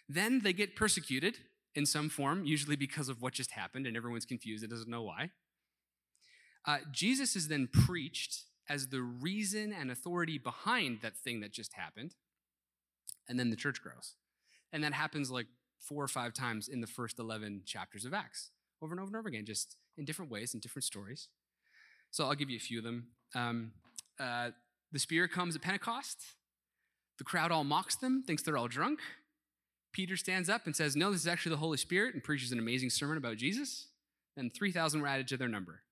Then 0.07 0.41
they 0.43 0.53
get 0.53 0.75
persecuted 0.75 1.37
in 1.73 1.85
some 1.85 2.09
form, 2.09 2.45
usually 2.45 2.75
because 2.75 3.09
of 3.09 3.21
what 3.21 3.33
just 3.33 3.51
happened, 3.51 3.85
and 3.85 3.97
everyone's 3.97 4.25
confused 4.25 4.63
and 4.63 4.71
doesn't 4.71 4.89
know 4.89 5.03
why. 5.03 5.31
Uh, 6.65 6.77
Jesus 6.91 7.35
is 7.35 7.47
then 7.47 7.67
preached 7.71 8.43
as 8.67 8.87
the 8.87 9.01
reason 9.01 9.73
and 9.73 9.91
authority 9.91 10.37
behind 10.37 10.99
that 11.01 11.15
thing 11.15 11.41
that 11.41 11.51
just 11.51 11.73
happened, 11.73 12.15
and 13.27 13.39
then 13.39 13.49
the 13.49 13.55
church 13.55 13.81
grows. 13.81 14.15
And 14.71 14.83
that 14.83 14.93
happens 14.93 15.29
like 15.29 15.47
four 15.79 16.03
or 16.03 16.07
five 16.07 16.33
times 16.33 16.67
in 16.67 16.81
the 16.81 16.87
first 16.87 17.19
11 17.19 17.63
chapters 17.65 18.05
of 18.05 18.13
Acts, 18.13 18.51
over 18.81 18.93
and 18.93 18.99
over 18.99 19.09
and 19.09 19.17
over 19.17 19.27
again, 19.27 19.45
just 19.45 19.75
in 19.97 20.05
different 20.05 20.31
ways, 20.31 20.53
in 20.53 20.59
different 20.59 20.85
stories. 20.85 21.27
So 22.11 22.25
I'll 22.25 22.35
give 22.35 22.49
you 22.49 22.57
a 22.57 22.59
few 22.59 22.79
of 22.79 22.83
them. 22.83 23.07
Um, 23.35 23.71
uh, 24.19 24.51
the 24.91 24.99
Spirit 24.99 25.31
comes 25.31 25.55
at 25.55 25.61
Pentecost. 25.61 26.23
The 27.17 27.23
crowd 27.23 27.51
all 27.51 27.63
mocks 27.63 27.95
them, 27.95 28.23
thinks 28.25 28.43
they're 28.43 28.57
all 28.57 28.67
drunk. 28.67 28.99
Peter 29.95 30.17
stands 30.17 30.49
up 30.49 30.65
and 30.65 30.75
says, 30.75 30.97
No, 30.97 31.09
this 31.09 31.21
is 31.21 31.27
actually 31.27 31.51
the 31.51 31.57
Holy 31.57 31.77
Spirit, 31.77 32.13
and 32.13 32.21
preaches 32.21 32.51
an 32.51 32.59
amazing 32.59 32.89
sermon 32.89 33.15
about 33.15 33.37
Jesus. 33.37 33.87
And 34.35 34.53
3,000 34.53 34.99
were 34.99 35.07
added 35.07 35.29
to 35.29 35.37
their 35.37 35.47
number. 35.47 35.83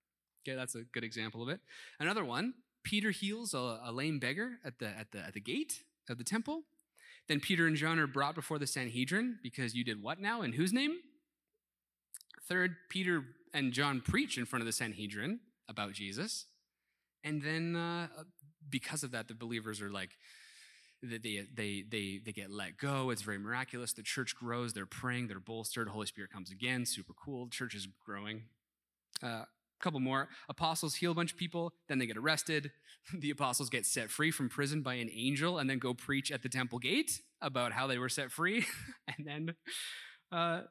Okay, 0.46 0.58
that's 0.58 0.76
a 0.76 0.82
good 0.82 1.06
example 1.06 1.42
of 1.42 1.48
it. 1.48 1.62
Another 2.02 2.26
one 2.26 2.54
Peter 2.84 3.12
heals 3.12 3.54
a, 3.54 3.80
a 3.86 3.94
lame 3.94 4.20
beggar 4.20 4.60
at 4.66 4.78
the, 4.80 4.88
at, 4.88 5.14
the, 5.14 5.20
at 5.20 5.34
the 5.34 5.40
gate. 5.40 5.84
of 6.10 6.18
the 6.18 6.26
temple. 6.26 6.64
Then 7.30 7.40
Peter 7.40 7.66
and 7.66 7.78
John 7.78 7.98
are 7.98 8.06
brought 8.06 8.36
before 8.36 8.60
the 8.60 8.68
Sanhedrin 8.68 9.40
because 9.42 9.74
you 9.74 9.86
did 9.86 10.04
what 10.04 10.20
now? 10.20 10.42
In 10.42 10.52
whose 10.52 10.74
name? 10.74 10.98
Third, 12.46 12.76
Peter 12.90 13.24
and 13.54 13.72
John 13.72 14.02
preach 14.02 14.38
in 14.38 14.44
front 14.44 14.62
of 14.62 14.66
the 14.66 14.74
Sanhedrin 14.74 15.40
about 15.70 15.94
Jesus. 15.94 16.48
And 17.24 17.42
then 17.42 17.78
uh, 17.78 18.10
because 18.70 19.04
of 19.04 19.12
that, 19.12 19.30
the 19.30 19.34
believers 19.34 19.82
are 19.82 19.90
like, 19.90 20.10
they, 21.04 21.46
they, 21.54 21.84
they, 21.90 22.22
they 22.24 22.32
get 22.32 22.50
let 22.50 22.78
go. 22.78 23.10
It's 23.10 23.22
very 23.22 23.38
miraculous. 23.38 23.94
The 23.94 24.04
church 24.04 24.36
grows. 24.36 24.74
They're 24.74 24.86
praying. 24.86 25.28
They're 25.28 25.40
bolstered. 25.40 25.90
Holy 25.90 26.08
Spirit 26.08 26.32
comes 26.32 26.50
again. 26.50 26.86
Super 26.86 27.14
cool. 27.14 27.46
The 27.46 27.52
church 27.52 27.76
is 27.76 27.88
growing. 28.06 28.44
A 29.22 29.28
uh, 29.28 29.46
couple 29.80 30.00
more. 30.00 30.30
Apostles 30.48 30.96
heal 30.96 31.12
a 31.12 31.16
bunch 31.16 31.34
of 31.34 31.38
people. 31.38 31.74
Then 31.90 32.00
they 32.00 32.06
get 32.06 32.18
arrested. 32.18 32.72
The 33.14 33.32
apostles 33.32 33.70
get 33.70 33.86
set 33.86 34.10
free 34.10 34.32
from 34.32 34.48
prison 34.48 34.82
by 34.82 34.94
an 34.94 35.10
angel 35.14 35.60
and 35.60 35.70
then 35.70 35.78
go 35.78 35.94
preach 35.94 36.32
at 36.32 36.42
the 36.42 36.48
temple 36.48 36.80
gate 36.80 37.20
about 37.42 37.74
how 37.74 37.86
they 37.86 37.98
were 37.98 38.08
set 38.08 38.32
free. 38.32 38.66
and 39.18 39.28
then 39.28 39.56
uh, 40.32 40.62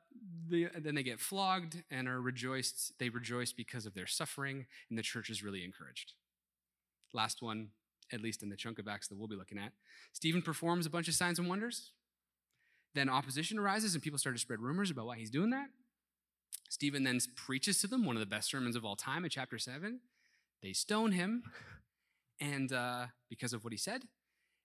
the, 0.49 0.69
then 0.79 0.95
they 0.95 1.03
get 1.03 1.21
flogged 1.21 1.83
and 1.91 2.09
are 2.09 2.23
rejoiced. 2.23 2.95
They 2.99 3.11
rejoice 3.11 3.53
because 3.53 3.85
of 3.85 3.93
their 3.93 4.07
suffering, 4.07 4.65
and 4.89 4.99
the 4.99 5.03
church 5.03 5.29
is 5.29 5.43
really 5.43 5.63
encouraged. 5.63 6.15
Last 7.13 7.43
one, 7.43 7.69
at 8.13 8.21
least 8.21 8.43
in 8.43 8.49
the 8.49 8.57
chunk 8.57 8.79
of 8.79 8.89
Acts 8.89 9.09
that 9.09 9.19
we'll 9.19 9.29
be 9.29 9.37
looking 9.37 9.59
at. 9.59 9.73
Stephen 10.13 10.43
performs 10.43 10.87
a 10.87 10.91
bunch 10.91 11.09
of 11.09 11.15
signs 11.15 11.39
and 11.39 11.49
wonders. 11.49 11.93
Then 12.95 13.09
opposition 13.09 13.59
arises, 13.59 13.95
and 13.95 14.03
people 14.03 14.19
start 14.19 14.37
to 14.37 14.41
spread 14.41 14.61
rumors 14.61 14.91
about 14.91 15.07
why 15.07 15.17
he's 15.17 15.31
doing 15.31 15.51
that. 15.51 15.69
Stephen 16.69 17.05
then 17.05 17.19
preaches 17.37 17.81
to 17.81 17.87
them 17.87 18.05
one 18.05 18.17
of 18.17 18.21
the 18.21 18.27
best 18.27 18.51
sermons 18.51 18.77
of 18.77 18.85
all 18.85 18.97
time 18.97 19.25
in 19.25 19.31
chapter 19.31 19.59
7. 19.59 20.01
They 20.63 20.73
stone 20.73 21.13
him, 21.13 21.43
and 22.41 22.73
uh, 22.73 23.07
because 23.29 23.53
of 23.53 23.65
what 23.65 23.73
he 23.73 23.79
said, 23.79 24.03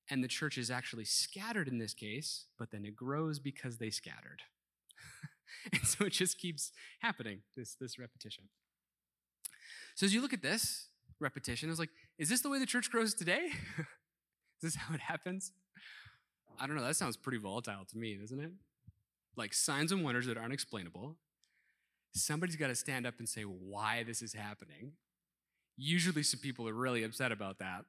and 0.09 0.23
the 0.23 0.27
church 0.27 0.57
is 0.57 0.71
actually 0.71 1.05
scattered 1.05 1.67
in 1.67 1.79
this 1.79 1.93
case, 1.93 2.45
but 2.57 2.71
then 2.71 2.85
it 2.85 2.95
grows 2.95 3.39
because 3.39 3.77
they 3.77 3.89
scattered. 3.89 4.41
and 5.73 5.85
so 5.85 6.05
it 6.05 6.13
just 6.13 6.37
keeps 6.37 6.71
happening, 6.99 7.41
this, 7.55 7.75
this 7.79 7.99
repetition. 7.99 8.45
So 9.95 10.05
as 10.05 10.13
you 10.13 10.21
look 10.21 10.33
at 10.33 10.41
this 10.41 10.89
repetition, 11.19 11.69
I 11.69 11.71
was 11.71 11.79
like, 11.79 11.89
is 12.17 12.29
this 12.29 12.41
the 12.41 12.49
way 12.49 12.59
the 12.59 12.65
church 12.65 12.91
grows 12.91 13.13
today? 13.13 13.47
is 13.77 14.61
this 14.61 14.75
how 14.75 14.93
it 14.93 15.01
happens? 15.01 15.51
I 16.59 16.67
don't 16.67 16.75
know. 16.75 16.83
That 16.83 16.95
sounds 16.95 17.17
pretty 17.17 17.37
volatile 17.37 17.85
to 17.85 17.97
me, 17.97 18.15
doesn't 18.15 18.39
it? 18.39 18.51
Like 19.35 19.53
signs 19.53 19.91
and 19.91 20.03
wonders 20.03 20.25
that 20.27 20.37
aren't 20.37 20.53
explainable. 20.53 21.15
Somebody's 22.13 22.55
got 22.55 22.67
to 22.67 22.75
stand 22.75 23.05
up 23.05 23.15
and 23.19 23.29
say 23.29 23.43
why 23.43 24.03
this 24.03 24.21
is 24.21 24.33
happening. 24.33 24.93
Usually, 25.77 26.23
some 26.23 26.39
people 26.39 26.67
are 26.67 26.73
really 26.73 27.03
upset 27.03 27.31
about 27.31 27.59
that. 27.59 27.85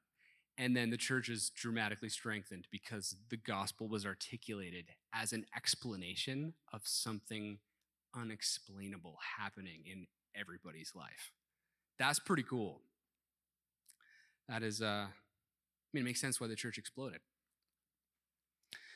And 0.58 0.76
then 0.76 0.90
the 0.90 0.96
church 0.96 1.28
is 1.28 1.50
dramatically 1.50 2.08
strengthened 2.08 2.66
because 2.70 3.14
the 3.30 3.36
gospel 3.36 3.88
was 3.88 4.04
articulated 4.04 4.86
as 5.14 5.32
an 5.32 5.46
explanation 5.56 6.52
of 6.72 6.82
something 6.84 7.58
unexplainable 8.14 9.16
happening 9.38 9.82
in 9.86 10.08
everybody's 10.34 10.92
life. 10.96 11.32
That's 11.98 12.18
pretty 12.18 12.42
cool. 12.42 12.80
That 14.48 14.62
is, 14.62 14.80
uh, 14.80 15.06
I 15.06 15.10
mean, 15.92 16.02
it 16.02 16.04
makes 16.04 16.20
sense 16.20 16.40
why 16.40 16.46
the 16.46 16.56
church 16.56 16.78
exploded. 16.78 17.20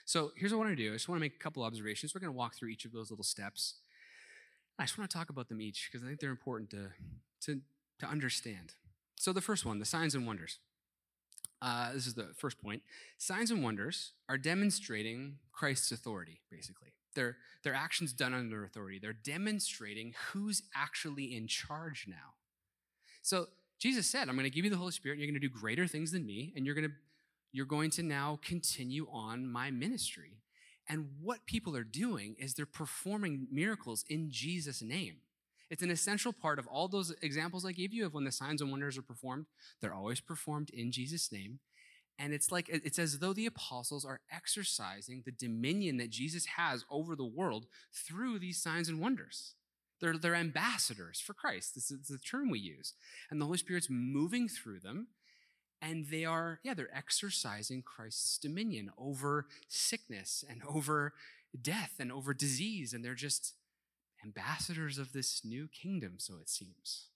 So 0.05 0.33
here's 0.37 0.53
what 0.53 0.59
I 0.59 0.67
want 0.67 0.77
to 0.77 0.83
do. 0.83 0.91
I 0.91 0.95
just 0.95 1.09
want 1.09 1.19
to 1.19 1.21
make 1.21 1.37
a 1.37 1.39
couple 1.39 1.63
observations. 1.63 2.15
We're 2.15 2.21
going 2.21 2.33
to 2.33 2.37
walk 2.37 2.55
through 2.55 2.71
each 2.71 2.85
of 2.85 2.93
those 2.93 3.11
little 3.11 3.25
steps. 3.25 3.75
I 4.79 4.85
just 4.85 4.99
want 4.99 5.11
to 5.11 5.17
talk 5.17 5.31
about 5.31 5.49
them 5.49 5.61
each 5.61 5.89
because 5.91 6.05
I 6.05 6.09
think 6.09 6.21
they're 6.21 6.31
important 6.31 6.71
to, 6.71 6.91
to, 7.43 7.61
to 8.01 8.07
understand. 8.07 8.75
So 9.17 9.33
the 9.33 9.41
first 9.41 9.65
one, 9.65 9.79
the 9.79 9.85
signs 9.85 10.15
and 10.15 10.27
wonders. 10.27 10.59
Uh, 11.61 11.93
this 11.93 12.09
is 12.09 12.15
the 12.15 12.31
first 12.37 12.61
point. 12.61 12.83
Signs 13.19 13.53
and 13.53 13.63
wonders 13.63 14.13
are 14.29 14.37
demonstrating 14.37 15.37
Christ's 15.53 15.93
authority, 15.93 16.41
basically. 16.51 16.89
They're, 17.15 17.37
they're 17.63 17.75
actions 17.75 18.13
done 18.13 18.35
under 18.35 18.65
authority. 18.65 18.99
They're 18.99 19.13
demonstrating 19.13 20.15
who's 20.33 20.63
actually 20.75 21.37
in 21.37 21.47
charge 21.47 22.07
now. 22.09 22.35
So 23.21 23.47
Jesus 23.83 24.07
said, 24.07 24.29
I'm 24.29 24.37
going 24.37 24.45
to 24.45 24.51
give 24.51 24.65
you 24.65 24.71
the 24.71 24.77
Holy 24.77 24.93
Spirit, 24.93 25.15
and 25.15 25.23
you're 25.23 25.33
going 25.33 25.41
to 25.41 25.49
do 25.49 25.53
greater 25.53 25.89
things 25.89 26.13
than 26.13 26.25
me, 26.25 26.53
and 26.55 26.65
you're 26.65 26.77
going 26.77 26.89
to 26.89 26.95
you're 27.51 27.67
going 27.67 27.91
to 27.91 28.03
now 28.05 28.39
continue 28.41 29.09
on 29.11 29.45
my 29.45 29.73
ministry. 29.73 30.39
And 30.89 31.09
what 31.21 31.47
people 31.47 31.77
are 31.77 31.83
doing 31.83 32.37
is 32.39 32.55
they're 32.55 32.65
performing 32.65 33.49
miracles 33.51 34.05
in 34.09 34.31
Jesus' 34.31 34.83
name. 34.83 35.17
It's 35.69 35.83
an 35.83 35.91
essential 35.91 36.33
part 36.33 36.61
of 36.61 36.67
all 36.69 36.87
those 36.87 37.13
examples 37.23 37.67
I 37.67 37.73
gave 37.73 37.93
you 37.93 38.07
of 38.07 38.15
when 38.15 38.25
the 38.25 38.31
signs 38.31 38.63
and 38.63 38.71
wonders 38.71 38.97
are 38.97 39.03
performed. 39.03 39.47
They're 39.81 39.93
always 39.93 40.21
performed 40.21 40.71
in 40.71 40.93
Jesus' 40.93 41.33
name. 41.33 41.59
And 42.19 42.33
it's 42.33 42.53
like, 42.53 42.69
it's 42.71 42.99
as 42.99 43.19
though 43.19 43.33
the 43.33 43.47
apostles 43.47 44.05
are 44.05 44.21
exercising 44.31 45.25
the 45.25 45.33
dominion 45.33 45.97
that 45.97 46.11
Jesus 46.11 46.47
has 46.57 46.85
over 46.89 47.17
the 47.17 47.25
world 47.25 47.67
through 47.93 48.39
these 48.39 48.63
signs 48.63 48.89
and 48.89 49.01
wonders. 49.01 49.55
They're, 50.03 50.19
they're 50.19 50.35
ambassadors 50.35 51.21
for 51.21 51.33
Christ. 51.33 51.77
This 51.77 51.93
is 51.93 52.09
the 52.09 52.19
term 52.19 52.51
we 52.51 52.59
use. 52.59 52.95
And 53.31 53.41
the 53.41 53.47
Holy 53.47 53.57
Spirit's 53.57 53.87
moving 53.89 54.49
through 54.49 54.81
them. 54.81 55.07
And 55.81 56.07
they 56.11 56.25
are, 56.25 56.59
yeah, 56.65 56.75
they're 56.75 56.95
exercising 56.95 57.83
Christ's 57.83 58.37
dominion 58.37 58.91
over 58.99 59.47
sickness 59.69 60.45
and 60.49 60.61
over 60.69 61.15
death 61.61 61.95
and 62.01 62.11
over 62.11 62.35
disease. 62.35 62.93
And 62.93 63.05
they're 63.05 63.15
just 63.15 63.55
ambassadors 64.25 64.99
of 64.99 65.13
this 65.13 65.43
new 65.45 65.69
kingdom, 65.69 66.15
so 66.19 66.35
it 66.41 66.49
seems. 66.49 67.07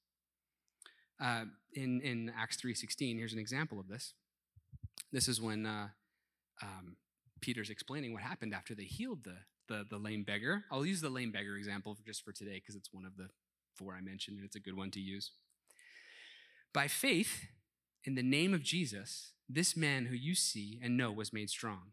Uh, 1.21 1.47
in, 1.75 2.01
in 2.03 2.33
Acts 2.39 2.57
3.16, 2.57 3.19
here's 3.19 3.33
an 3.33 3.39
example 3.41 3.81
of 3.81 3.89
this. 3.89 4.13
This 5.13 5.27
is 5.27 5.41
when 5.41 5.67
uh, 5.67 5.89
um, 6.63 6.97
Peter's 7.41 7.71
explaining 7.71 8.13
what 8.13 8.23
happened 8.23 8.55
after 8.55 8.77
they 8.77 8.85
healed 8.85 9.25
the, 9.25 9.39
the, 9.69 9.85
the 9.89 9.99
lame 9.99 10.25
beggar. 10.25 10.65
I'll 10.71 10.87
use 10.87 11.01
the 11.01 11.11
lame 11.11 11.33
beggar 11.33 11.57
example 11.57 11.97
just 12.07 12.25
for 12.25 12.33
today 12.33 12.55
because 12.55 12.77
it's 12.77 12.93
one 12.93 13.05
of 13.05 13.17
the 13.17 13.29
four 13.77 13.95
I 13.95 14.01
mentioned 14.01 14.39
and 14.39 14.47
it's 14.47 14.57
a 14.57 14.61
good 14.61 14.77
one 14.77 14.91
to 14.93 15.01
use. 15.01 15.33
By 16.73 16.89
faith, 16.89 17.47
in 18.05 18.15
the 18.15 18.23
name 18.23 18.55
of 18.55 18.63
Jesus, 18.63 19.33
this 19.49 19.77
man 19.77 20.07
who 20.07 20.15
you 20.15 20.35
see 20.35 20.79
and 20.83 20.97
know 20.97 21.11
was 21.13 21.33
made 21.33 21.51
strong. 21.51 21.93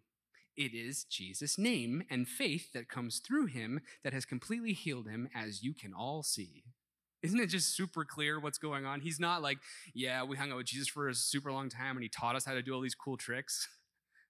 It 0.56 0.74
is 0.74 1.04
Jesus' 1.06 1.58
name 1.58 2.04
and 2.10 2.28
faith 2.28 2.74
that 2.74 2.88
comes 2.88 3.20
through 3.20 3.48
him 3.48 3.82
that 4.04 4.14
has 4.14 4.26
completely 4.26 4.74
healed 4.74 5.08
him, 5.08 5.30
as 5.34 5.64
you 5.64 5.74
can 5.74 5.94
all 5.94 6.22
see. 6.22 6.64
Isn't 7.24 7.40
it 7.40 7.48
just 7.48 7.76
super 7.76 8.04
clear 8.04 8.40
what's 8.40 8.58
going 8.58 8.86
on? 8.86 9.00
He's 9.00 9.20
not 9.20 9.42
like, 9.42 9.58
yeah, 9.96 10.24
we 10.24 10.36
hung 10.36 10.52
out 10.52 10.58
with 10.58 10.68
Jesus 10.68 10.90
for 10.90 11.08
a 11.08 11.16
super 11.16 11.52
long 11.52 11.70
time 11.70 11.96
and 11.96 12.04
he 12.04 12.10
taught 12.10 12.36
us 12.36 12.46
how 12.46 12.54
to 12.54 12.62
do 12.62 12.74
all 12.74 12.82
these 12.82 12.96
cool 12.96 13.18
tricks. 13.18 13.68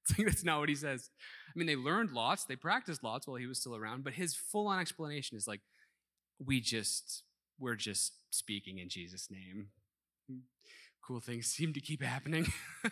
that's 0.17 0.43
not 0.43 0.59
what 0.59 0.69
he 0.69 0.75
says. 0.75 1.09
I 1.47 1.51
mean, 1.57 1.67
they 1.67 1.75
learned 1.75 2.11
lots, 2.11 2.45
they 2.45 2.55
practiced 2.55 3.03
lots 3.03 3.27
while 3.27 3.37
he 3.37 3.47
was 3.47 3.59
still 3.59 3.75
around, 3.75 4.03
but 4.03 4.13
his 4.13 4.35
full 4.35 4.67
on 4.67 4.79
explanation 4.79 5.37
is 5.37 5.47
like, 5.47 5.61
we 6.43 6.59
just, 6.59 7.23
we're 7.59 7.75
just 7.75 8.13
speaking 8.31 8.79
in 8.79 8.89
Jesus' 8.89 9.29
name. 9.29 9.67
Cool 11.05 11.19
things 11.19 11.47
seem 11.47 11.73
to 11.73 11.81
keep 11.81 12.01
happening. 12.01 12.47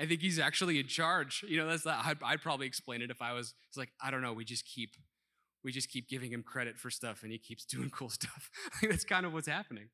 I 0.00 0.06
think 0.06 0.20
he's 0.20 0.38
actually 0.38 0.80
in 0.80 0.86
charge. 0.86 1.44
You 1.46 1.58
know, 1.58 1.68
that's 1.68 1.84
that. 1.84 2.04
I'd, 2.04 2.18
I'd 2.24 2.42
probably 2.42 2.66
explain 2.66 3.02
it 3.02 3.10
if 3.10 3.22
I 3.22 3.32
was. 3.32 3.54
It's 3.68 3.76
like 3.76 3.90
I 4.02 4.10
don't 4.10 4.22
know. 4.22 4.32
We 4.32 4.44
just 4.44 4.66
keep, 4.66 4.94
we 5.62 5.72
just 5.72 5.88
keep 5.88 6.08
giving 6.08 6.32
him 6.32 6.42
credit 6.42 6.78
for 6.78 6.90
stuff, 6.90 7.22
and 7.22 7.30
he 7.30 7.38
keeps 7.38 7.64
doing 7.66 7.90
cool 7.90 8.08
stuff. 8.08 8.50
that's 8.82 9.04
kind 9.04 9.24
of 9.26 9.32
what's 9.32 9.48
happening. 9.48 9.88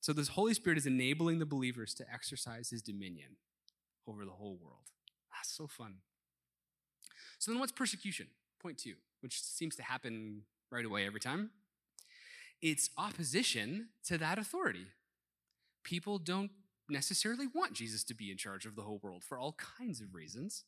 So 0.00 0.12
this 0.12 0.28
Holy 0.28 0.54
Spirit 0.54 0.78
is 0.78 0.86
enabling 0.86 1.38
the 1.38 1.46
believers 1.46 1.94
to 1.94 2.04
exercise 2.12 2.70
His 2.70 2.82
dominion 2.82 3.36
over 4.06 4.24
the 4.24 4.32
whole 4.32 4.58
world. 4.62 4.86
So 5.46 5.66
fun. 5.66 5.96
So 7.38 7.50
then, 7.50 7.60
what's 7.60 7.72
persecution? 7.72 8.26
Point 8.60 8.78
two, 8.78 8.94
which 9.20 9.42
seems 9.42 9.76
to 9.76 9.82
happen 9.82 10.42
right 10.70 10.84
away 10.84 11.06
every 11.06 11.20
time. 11.20 11.50
It's 12.62 12.90
opposition 12.96 13.88
to 14.06 14.18
that 14.18 14.38
authority. 14.38 14.86
People 15.84 16.18
don't 16.18 16.50
necessarily 16.88 17.46
want 17.46 17.74
Jesus 17.74 18.04
to 18.04 18.14
be 18.14 18.30
in 18.30 18.36
charge 18.36 18.64
of 18.64 18.76
the 18.76 18.82
whole 18.82 18.98
world 19.02 19.24
for 19.24 19.38
all 19.38 19.56
kinds 19.78 20.00
of 20.00 20.14
reasons. 20.14 20.64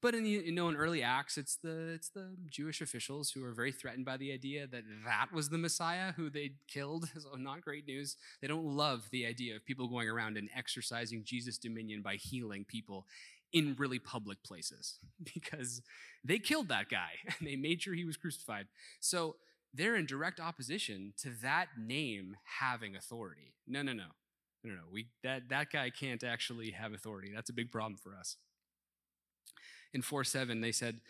But 0.00 0.14
in 0.14 0.24
you 0.26 0.52
know 0.52 0.68
in 0.68 0.76
early 0.76 1.02
Acts, 1.02 1.36
it's 1.36 1.56
the 1.56 1.88
it's 1.94 2.10
the 2.10 2.36
Jewish 2.48 2.80
officials 2.80 3.30
who 3.30 3.44
are 3.44 3.52
very 3.52 3.72
threatened 3.72 4.04
by 4.04 4.16
the 4.16 4.32
idea 4.32 4.66
that 4.68 4.84
that 5.04 5.32
was 5.32 5.48
the 5.48 5.58
Messiah 5.58 6.12
who 6.12 6.30
they 6.30 6.52
killed. 6.68 7.10
So 7.18 7.34
not 7.36 7.62
great 7.62 7.86
news. 7.86 8.16
They 8.40 8.46
don't 8.46 8.64
love 8.64 9.08
the 9.10 9.26
idea 9.26 9.56
of 9.56 9.64
people 9.64 9.88
going 9.88 10.08
around 10.08 10.36
and 10.36 10.48
exercising 10.56 11.24
Jesus' 11.24 11.58
dominion 11.58 12.00
by 12.00 12.14
healing 12.14 12.64
people 12.64 13.06
in 13.52 13.74
really 13.78 13.98
public 13.98 14.42
places 14.42 14.98
because 15.34 15.82
they 16.24 16.38
killed 16.38 16.68
that 16.68 16.88
guy 16.88 17.10
and 17.38 17.48
they 17.48 17.56
made 17.56 17.82
sure 17.82 17.94
he 17.94 18.04
was 18.04 18.16
crucified. 18.16 18.66
So 19.00 19.36
they're 19.74 19.96
in 19.96 20.06
direct 20.06 20.40
opposition 20.40 21.12
to 21.18 21.30
that 21.42 21.68
name 21.78 22.36
having 22.60 22.96
authority. 22.96 23.54
No, 23.66 23.82
no, 23.82 23.92
no. 23.92 24.06
No, 24.64 24.74
no, 24.74 24.82
we 24.92 25.06
that 25.22 25.48
that 25.50 25.70
guy 25.70 25.88
can't 25.88 26.24
actually 26.24 26.72
have 26.72 26.92
authority. 26.92 27.30
That's 27.32 27.48
a 27.48 27.52
big 27.52 27.70
problem 27.70 27.96
for 27.96 28.16
us. 28.16 28.36
In 29.94 30.02
4 30.02 30.24
7, 30.24 30.60
they 30.60 30.72
said, 30.72 31.00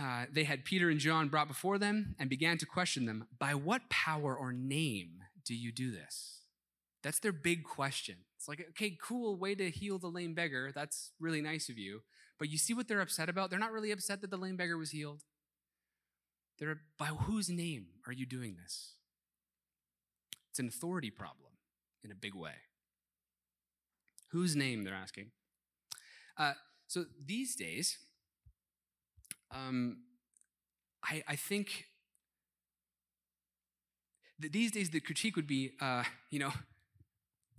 uh, 0.00 0.24
they 0.30 0.44
had 0.44 0.64
Peter 0.64 0.88
and 0.88 0.98
John 0.98 1.28
brought 1.28 1.48
before 1.48 1.78
them 1.78 2.14
and 2.18 2.30
began 2.30 2.58
to 2.58 2.66
question 2.66 3.06
them, 3.06 3.26
By 3.38 3.54
what 3.54 3.90
power 3.90 4.36
or 4.36 4.52
name 4.52 5.22
do 5.44 5.54
you 5.54 5.72
do 5.72 5.90
this? 5.90 6.40
That's 7.02 7.18
their 7.18 7.32
big 7.32 7.64
question. 7.64 8.16
It's 8.42 8.48
like, 8.48 8.66
okay, 8.70 8.98
cool 9.00 9.36
way 9.36 9.54
to 9.54 9.70
heal 9.70 10.00
the 10.00 10.08
lame 10.08 10.34
beggar. 10.34 10.72
That's 10.74 11.12
really 11.20 11.40
nice 11.40 11.68
of 11.68 11.78
you. 11.78 12.00
But 12.40 12.50
you 12.50 12.58
see 12.58 12.74
what 12.74 12.88
they're 12.88 13.00
upset 13.00 13.28
about? 13.28 13.50
They're 13.50 13.58
not 13.60 13.70
really 13.70 13.92
upset 13.92 14.20
that 14.20 14.30
the 14.32 14.36
lame 14.36 14.56
beggar 14.56 14.76
was 14.76 14.90
healed. 14.90 15.22
They're, 16.58 16.80
by 16.98 17.06
whose 17.06 17.48
name 17.48 17.86
are 18.04 18.12
you 18.12 18.26
doing 18.26 18.56
this? 18.60 18.94
It's 20.50 20.58
an 20.58 20.66
authority 20.66 21.08
problem 21.08 21.52
in 22.02 22.10
a 22.10 22.16
big 22.16 22.34
way. 22.34 22.54
Whose 24.32 24.56
name, 24.56 24.82
they're 24.82 24.92
asking. 24.92 25.30
Uh, 26.36 26.54
so 26.88 27.04
these 27.24 27.54
days, 27.54 27.96
um, 29.52 29.98
I, 31.04 31.22
I 31.28 31.36
think 31.36 31.84
that 34.40 34.52
these 34.52 34.72
days 34.72 34.90
the 34.90 34.98
critique 34.98 35.36
would 35.36 35.46
be, 35.46 35.74
uh, 35.80 36.02
you 36.28 36.40
know, 36.40 36.50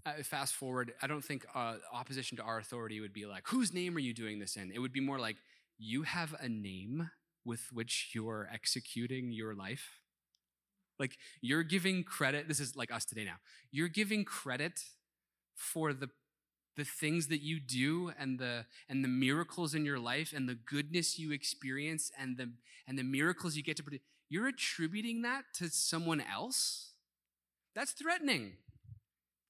uh, 0.05 0.23
fast 0.23 0.53
forward, 0.53 0.93
I 1.01 1.07
don't 1.07 1.23
think 1.23 1.45
uh, 1.55 1.75
opposition 1.93 2.37
to 2.37 2.43
our 2.43 2.59
authority 2.59 2.99
would 2.99 3.13
be 3.13 3.25
like, 3.25 3.47
whose 3.47 3.73
name 3.73 3.95
are 3.95 3.99
you 4.01 4.13
doing 4.13 4.39
this 4.39 4.55
in? 4.55 4.71
It 4.71 4.79
would 4.79 4.93
be 4.93 4.99
more 4.99 5.19
like, 5.19 5.37
you 5.77 6.03
have 6.03 6.35
a 6.39 6.49
name 6.49 7.09
with 7.45 7.61
which 7.71 8.11
you're 8.13 8.49
executing 8.53 9.31
your 9.31 9.53
life. 9.55 9.99
Like, 10.99 11.17
you're 11.41 11.63
giving 11.63 12.03
credit, 12.03 12.47
this 12.47 12.59
is 12.59 12.75
like 12.75 12.91
us 12.93 13.05
today 13.05 13.25
now, 13.25 13.37
you're 13.71 13.87
giving 13.87 14.25
credit 14.25 14.79
for 15.55 15.93
the 15.93 16.09
the 16.75 16.83
things 16.83 17.27
that 17.27 17.41
you 17.41 17.59
do 17.59 18.11
and 18.17 18.39
the 18.39 18.65
and 18.89 19.03
the 19.03 19.07
miracles 19.07 19.75
in 19.75 19.85
your 19.85 19.99
life 19.99 20.33
and 20.35 20.49
the 20.49 20.55
goodness 20.55 21.19
you 21.19 21.31
experience 21.31 22.11
and 22.19 22.37
the 22.37 22.49
and 22.87 22.97
the 22.97 23.03
miracles 23.03 23.55
you 23.55 23.63
get 23.63 23.77
to 23.77 23.83
produce 23.83 24.01
you're 24.29 24.47
attributing 24.47 25.21
that 25.21 25.43
to 25.53 25.69
someone 25.69 26.19
else 26.21 26.93
that's 27.75 27.91
threatening 27.91 28.53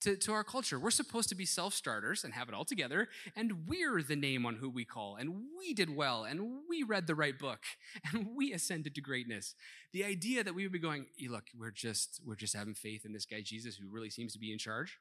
to, 0.03 0.15
to 0.17 0.33
our 0.33 0.43
culture. 0.43 0.79
We're 0.79 0.91
supposed 0.91 1.29
to 1.29 1.35
be 1.35 1.45
self 1.45 1.73
starters 1.73 2.23
and 2.23 2.33
have 2.33 2.49
it 2.49 2.55
all 2.55 2.65
together, 2.65 3.07
and 3.35 3.67
we're 3.67 4.01
the 4.01 4.15
name 4.15 4.45
on 4.45 4.55
who 4.55 4.69
we 4.69 4.85
call, 4.85 5.15
and 5.15 5.33
we 5.57 5.73
did 5.73 5.95
well, 5.95 6.23
and 6.23 6.59
we 6.69 6.83
read 6.83 7.07
the 7.07 7.15
right 7.15 7.37
book, 7.37 7.59
and 8.11 8.27
we 8.35 8.53
ascended 8.53 8.95
to 8.95 9.01
greatness. 9.01 9.55
The 9.91 10.03
idea 10.03 10.43
that 10.43 10.55
we 10.55 10.63
would 10.63 10.71
be 10.71 10.79
going, 10.79 11.07
look, 11.29 11.45
we're 11.57 11.71
just 11.71 12.21
we're 12.25 12.35
just 12.35 12.55
having 12.55 12.73
faith 12.73 13.05
in 13.05 13.13
this 13.13 13.25
guy 13.25 13.41
Jesus 13.43 13.77
who 13.77 13.87
really 13.89 14.09
seems 14.09 14.33
to 14.33 14.39
be 14.39 14.51
in 14.51 14.57
charge, 14.57 14.99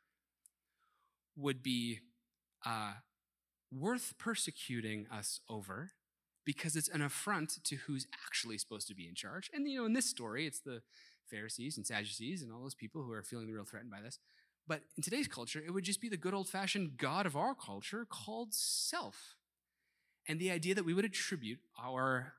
would 1.36 1.62
be 1.62 2.00
uh, 2.64 2.92
worth 3.70 4.14
persecuting 4.18 5.06
us 5.12 5.40
over 5.48 5.92
because 6.44 6.76
it's 6.76 6.88
an 6.88 7.02
affront 7.02 7.62
to 7.64 7.76
who's 7.76 8.06
actually 8.26 8.58
supposed 8.58 8.88
to 8.88 8.94
be 8.94 9.06
in 9.06 9.14
charge. 9.14 9.50
And 9.54 9.68
you 9.68 9.78
know, 9.78 9.86
in 9.86 9.92
this 9.92 10.06
story, 10.06 10.46
it's 10.46 10.60
the 10.60 10.82
Pharisees 11.30 11.76
and 11.76 11.86
Sadducees 11.86 12.42
and 12.42 12.52
all 12.52 12.62
those 12.62 12.74
people 12.74 13.02
who 13.02 13.12
are 13.12 13.22
feeling 13.22 13.50
real 13.50 13.64
threatened 13.64 13.90
by 13.90 14.00
this. 14.00 14.18
But 14.66 14.82
in 14.96 15.02
today's 15.02 15.28
culture, 15.28 15.62
it 15.64 15.72
would 15.72 15.84
just 15.84 16.00
be 16.00 16.08
the 16.08 16.16
good 16.16 16.34
old 16.34 16.48
fashioned 16.48 16.96
God 16.96 17.26
of 17.26 17.36
our 17.36 17.54
culture 17.54 18.06
called 18.08 18.54
self. 18.54 19.36
And 20.28 20.38
the 20.38 20.50
idea 20.50 20.74
that 20.74 20.84
we 20.84 20.94
would 20.94 21.04
attribute 21.04 21.58
our 21.82 22.34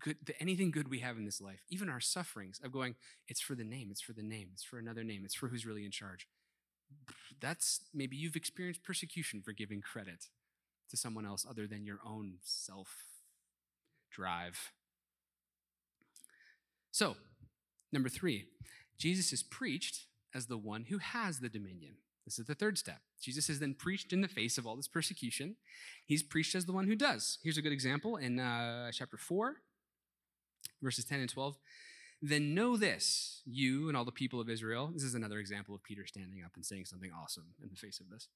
good, 0.00 0.16
anything 0.38 0.70
good 0.70 0.88
we 0.88 0.98
have 0.98 1.16
in 1.16 1.24
this 1.24 1.40
life, 1.40 1.64
even 1.70 1.88
our 1.88 2.00
sufferings, 2.00 2.60
of 2.62 2.72
going, 2.72 2.94
it's 3.26 3.40
for 3.40 3.54
the 3.54 3.64
name, 3.64 3.88
it's 3.90 4.02
for 4.02 4.12
the 4.12 4.22
name, 4.22 4.48
it's 4.52 4.64
for 4.64 4.78
another 4.78 5.02
name, 5.02 5.22
it's 5.24 5.34
for 5.34 5.48
who's 5.48 5.64
really 5.64 5.84
in 5.84 5.90
charge. 5.90 6.26
That's 7.40 7.80
maybe 7.94 8.16
you've 8.16 8.36
experienced 8.36 8.82
persecution 8.82 9.40
for 9.42 9.52
giving 9.52 9.80
credit 9.80 10.26
to 10.90 10.96
someone 10.96 11.24
else 11.24 11.46
other 11.48 11.66
than 11.66 11.86
your 11.86 12.00
own 12.06 12.34
self 12.42 12.94
drive. 14.10 14.72
So, 16.90 17.16
number 17.90 18.10
three, 18.10 18.44
Jesus 18.98 19.32
is 19.32 19.42
preached 19.42 20.04
as 20.34 20.46
the 20.46 20.58
one 20.58 20.86
who 20.88 20.98
has 20.98 21.40
the 21.40 21.48
dominion. 21.48 21.96
This 22.24 22.38
is 22.38 22.46
the 22.46 22.54
third 22.54 22.78
step. 22.78 23.00
Jesus 23.20 23.48
is 23.48 23.58
then 23.58 23.74
preached 23.74 24.12
in 24.12 24.20
the 24.20 24.28
face 24.28 24.56
of 24.56 24.66
all 24.66 24.76
this 24.76 24.88
persecution. 24.88 25.56
He's 26.06 26.22
preached 26.22 26.54
as 26.54 26.66
the 26.66 26.72
one 26.72 26.86
who 26.86 26.94
does. 26.94 27.38
Here's 27.42 27.58
a 27.58 27.62
good 27.62 27.72
example 27.72 28.16
in 28.16 28.38
uh, 28.38 28.90
chapter 28.92 29.16
4, 29.16 29.56
verses 30.80 31.04
10 31.04 31.20
and 31.20 31.28
12. 31.28 31.56
Then 32.20 32.54
know 32.54 32.76
this, 32.76 33.42
you 33.44 33.88
and 33.88 33.96
all 33.96 34.04
the 34.04 34.12
people 34.12 34.40
of 34.40 34.48
Israel. 34.48 34.90
This 34.94 35.02
is 35.02 35.14
another 35.14 35.38
example 35.38 35.74
of 35.74 35.82
Peter 35.82 36.06
standing 36.06 36.44
up 36.44 36.52
and 36.54 36.64
saying 36.64 36.84
something 36.84 37.10
awesome 37.12 37.54
in 37.60 37.68
the 37.70 37.76
face 37.76 37.98
of 37.98 38.08
this. 38.10 38.28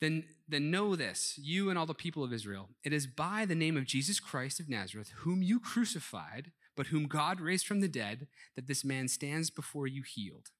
Then, 0.00 0.24
then 0.46 0.70
know 0.70 0.94
this, 0.94 1.34
you 1.36 1.70
and 1.70 1.78
all 1.78 1.86
the 1.86 1.94
people 1.94 2.22
of 2.22 2.32
Israel. 2.32 2.68
It 2.84 2.92
is 2.92 3.06
by 3.06 3.44
the 3.46 3.54
name 3.54 3.76
of 3.76 3.86
Jesus 3.86 4.20
Christ 4.20 4.60
of 4.60 4.68
Nazareth, 4.68 5.10
whom 5.18 5.42
you 5.42 5.58
crucified, 5.58 6.52
but 6.76 6.88
whom 6.88 7.06
God 7.06 7.40
raised 7.40 7.66
from 7.66 7.80
the 7.80 7.88
dead, 7.88 8.28
that 8.54 8.68
this 8.68 8.84
man 8.84 9.08
stands 9.08 9.50
before 9.50 9.86
you 9.86 10.02
healed. 10.02 10.50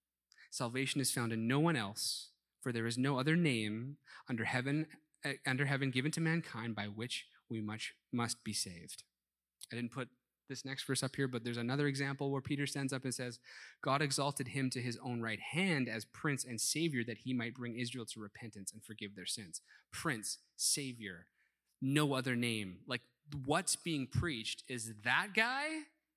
Salvation 0.57 1.03
is 1.03 1.11
found 1.11 1.35
in 1.35 1.47
no 1.47 1.61
one 1.61 1.77
else, 1.77 2.31
for 2.63 2.73
there 2.73 2.87
is 2.87 2.97
no 2.97 3.19
other 3.19 3.37
name 3.37 3.99
under 4.27 4.45
heaven, 4.45 4.87
uh, 5.23 5.33
under 5.47 5.67
heaven 5.67 5.91
given 5.91 6.11
to 6.13 6.21
mankind 6.23 6.75
by 6.75 6.87
which 6.87 7.27
we 7.51 7.61
much 7.61 7.93
must 8.11 8.43
be 8.43 8.55
saved. 8.55 9.05
I 9.71 9.77
didn't 9.77 9.93
put 9.93 10.09
this 10.49 10.65
next 10.65 10.85
verse 10.85 11.03
up 11.03 11.15
here, 11.15 11.29
but 11.29 11.45
there's 11.45 11.59
another 11.59 11.87
example 11.89 12.31
where 12.31 12.41
Peter 12.41 12.67
stands 12.67 12.95
up 12.95 13.05
and 13.05 13.13
says, 13.13 13.39
God 13.83 14.01
exalted 14.01 14.49
him 14.49 14.71
to 14.71 14.81
his 14.81 14.99
own 15.05 15.21
right 15.21 15.41
hand 15.41 15.91
as 15.91 16.07
prince 16.07 16.47
and 16.47 16.59
savior 16.59 17.05
that 17.07 17.19
he 17.19 17.35
might 17.35 17.55
bring 17.55 17.79
Israel 17.79 18.07
to 18.07 18.21
repentance 18.21 18.73
and 18.73 18.83
forgive 18.83 19.15
their 19.15 19.27
sins. 19.27 19.61
Prince, 19.93 20.39
savior, 20.57 21.27
no 21.83 22.15
other 22.15 22.35
name. 22.35 22.79
Like 22.87 23.03
what's 23.45 23.77
being 23.77 24.07
preached 24.07 24.63
is 24.69 24.95
that 25.05 25.35
guy 25.35 25.67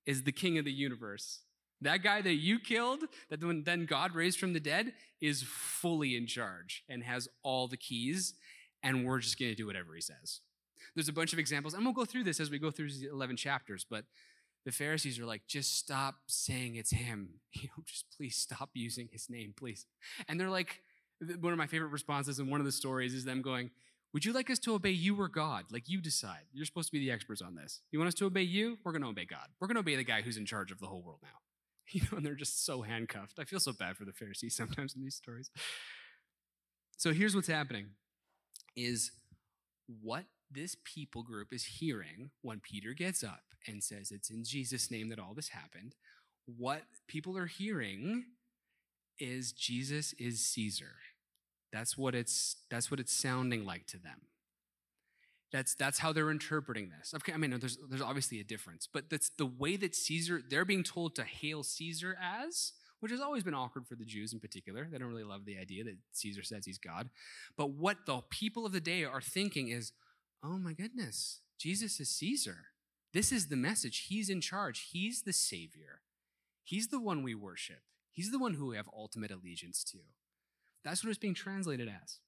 is 0.06 0.24
the 0.24 0.32
king 0.32 0.58
of 0.58 0.64
the 0.64 0.72
universe. 0.72 1.42
That 1.82 2.04
guy 2.04 2.22
that 2.22 2.36
you 2.36 2.60
killed, 2.60 3.04
that 3.30 3.40
then 3.40 3.86
God 3.86 4.14
raised 4.14 4.40
from 4.40 4.54
the 4.54 4.60
dead, 4.60 4.94
is 5.22 5.44
fully 5.44 6.16
in 6.16 6.28
charge 6.28 6.84
and 6.90 7.04
has 7.04 7.28
all 7.44 7.68
the 7.68 7.78
keys, 7.78 8.34
and 8.84 9.06
we're 9.06 9.20
just 9.20 9.40
going 9.40 9.52
to 9.52 9.56
do 9.56 9.66
whatever 9.66 9.96
he 9.96 10.02
says. 10.02 10.42
There's 10.96 11.10
a 11.10 11.14
bunch 11.14 11.34
of 11.34 11.40
examples, 11.40 11.74
and 11.74 11.84
we'll 11.84 11.94
go 11.94 12.06
through 12.06 12.24
this 12.24 12.40
as 12.40 12.50
we 12.50 12.60
go 12.60 12.72
through 12.72 12.92
the 12.92 13.10
11 13.12 13.38
chapters, 13.38 13.86
but 13.90 14.06
the 14.66 14.72
Pharisees 14.72 15.20
are 15.20 15.26
like, 15.26 15.48
just 15.48 15.78
stop 15.78 16.16
saying 16.28 16.76
it's 16.76 16.92
him. 16.92 17.30
You 17.54 17.68
know, 17.70 17.84
just 17.86 18.06
please 18.16 18.38
stop 18.38 18.70
using 18.74 19.10
his 19.12 19.30
name, 19.30 19.54
please. 19.58 19.86
And 20.28 20.40
they're 20.40 20.50
like, 20.50 20.82
one 21.40 21.52
of 21.52 21.58
my 21.58 21.68
favorite 21.68 21.90
responses 21.90 22.40
in 22.40 22.50
one 22.50 22.60
of 22.60 22.66
the 22.66 22.72
stories 22.72 23.14
is 23.14 23.26
them 23.26 23.42
going, 23.42 23.72
Would 24.14 24.24
you 24.24 24.32
like 24.34 24.50
us 24.50 24.60
to 24.60 24.76
obey 24.76 24.92
you 24.92 25.20
or 25.20 25.28
God? 25.28 25.66
Like 25.72 25.90
you 25.90 26.00
decide. 26.00 26.46
You're 26.54 26.66
supposed 26.66 26.90
to 26.90 26.92
be 26.92 27.00
the 27.00 27.12
experts 27.12 27.42
on 27.42 27.56
this. 27.56 27.82
You 27.92 28.00
want 28.00 28.08
us 28.08 28.14
to 28.16 28.26
obey 28.26 28.44
you? 28.44 28.78
We're 28.84 28.92
going 28.92 29.02
to 29.02 29.10
obey 29.10 29.26
God. 29.26 29.48
We're 29.60 29.68
going 29.68 29.76
to 29.76 29.82
obey 29.82 29.96
the 29.96 30.04
guy 30.04 30.22
who's 30.22 30.38
in 30.38 30.46
charge 30.46 30.72
of 30.72 30.80
the 30.80 30.86
whole 30.86 31.02
world 31.02 31.20
now. 31.24 31.40
You 31.94 32.02
know, 32.12 32.18
and 32.18 32.26
they're 32.26 32.36
just 32.36 32.66
so 32.66 32.84
handcuffed. 32.84 33.40
I 33.40 33.46
feel 33.46 33.60
so 33.60 33.74
bad 33.74 33.98
for 33.98 34.06
the 34.06 34.14
Pharisees 34.14 34.56
sometimes 34.56 34.96
in 34.96 35.02
these 35.02 35.16
stories. 35.16 35.50
So 36.98 37.14
here's 37.14 37.36
what's 37.36 37.48
happening 37.48 37.88
is 38.76 39.12
what 40.02 40.26
this 40.52 40.76
people 40.84 41.24
group 41.24 41.52
is 41.52 41.64
hearing 41.64 42.32
when 42.42 42.60
Peter 42.60 42.94
gets 42.94 43.24
up 43.24 43.42
and 43.68 43.84
says 43.84 44.12
it's 44.12 44.30
in 44.30 44.44
Jesus' 44.44 44.92
name 44.92 45.10
that 45.10 45.20
all 45.20 45.34
this 45.34 45.50
happened. 45.50 45.96
What 46.46 46.84
people 47.08 47.38
are 47.38 47.46
hearing 47.46 48.26
is 49.20 49.52
Jesus 49.52 50.14
is 50.14 50.46
Caesar. 50.46 50.96
That's 51.72 51.98
what 51.98 52.16
it's 52.16 52.58
that's 52.70 52.90
what 52.90 53.00
it's 53.00 53.14
sounding 53.14 53.66
like 53.66 53.86
to 53.88 53.98
them. 53.98 54.22
That's 55.52 55.74
that's 55.74 56.00
how 56.00 56.14
they're 56.14 56.30
interpreting 56.32 56.92
this. 56.98 57.14
Okay, 57.16 57.34
I 57.34 57.38
mean, 57.38 57.58
there's 57.60 57.78
there's 57.90 58.02
obviously 58.02 58.40
a 58.40 58.44
difference, 58.44 58.88
but 58.92 59.10
that's 59.10 59.30
the 59.38 59.48
way 59.48 59.78
that 59.78 59.96
Caesar 59.96 60.42
they're 60.48 60.66
being 60.66 60.84
told 60.84 61.16
to 61.16 61.24
hail 61.24 61.64
Caesar 61.64 62.16
as, 62.22 62.74
which 63.00 63.12
has 63.12 63.22
always 63.22 63.44
been 63.44 63.56
awkward 63.56 63.88
for 63.88 63.96
the 63.96 64.06
Jews 64.06 64.32
in 64.32 64.40
particular. 64.40 64.88
They 64.92 65.00
don't 65.00 65.10
really 65.10 65.24
love 65.24 65.46
the 65.46 65.58
idea 65.58 65.84
that 65.86 65.98
Caesar 66.14 66.44
says 66.44 66.66
he's 66.66 66.78
God. 66.78 67.10
But 67.58 67.72
what 67.72 68.06
the 68.06 68.22
people 68.30 68.66
of 68.66 68.74
the 68.74 68.80
day 68.80 69.04
are 69.04 69.22
thinking 69.22 69.70
is, 69.70 69.92
oh 70.44 70.60
my 70.60 70.74
goodness, 70.74 71.42
Jesus 71.58 72.00
is 72.00 72.10
Caesar. 72.10 72.66
This 73.12 73.32
is 73.32 73.48
the 73.48 73.56
message. 73.56 74.06
He's 74.10 74.30
in 74.30 74.42
charge. 74.42 74.90
He's 74.92 75.24
the 75.24 75.34
Savior. 75.34 76.02
He's 76.64 76.90
the 76.90 77.00
one 77.00 77.24
we 77.24 77.34
worship. 77.34 77.82
He's 78.12 78.32
the 78.32 78.38
one 78.38 78.54
who 78.54 78.68
we 78.68 78.76
have 78.76 78.90
ultimate 78.96 79.32
allegiance 79.32 79.84
to. 79.86 79.98
That's 80.84 81.04
what 81.04 81.10
it's 81.10 81.18
being 81.18 81.34
translated 81.34 81.88
as. 81.88 82.20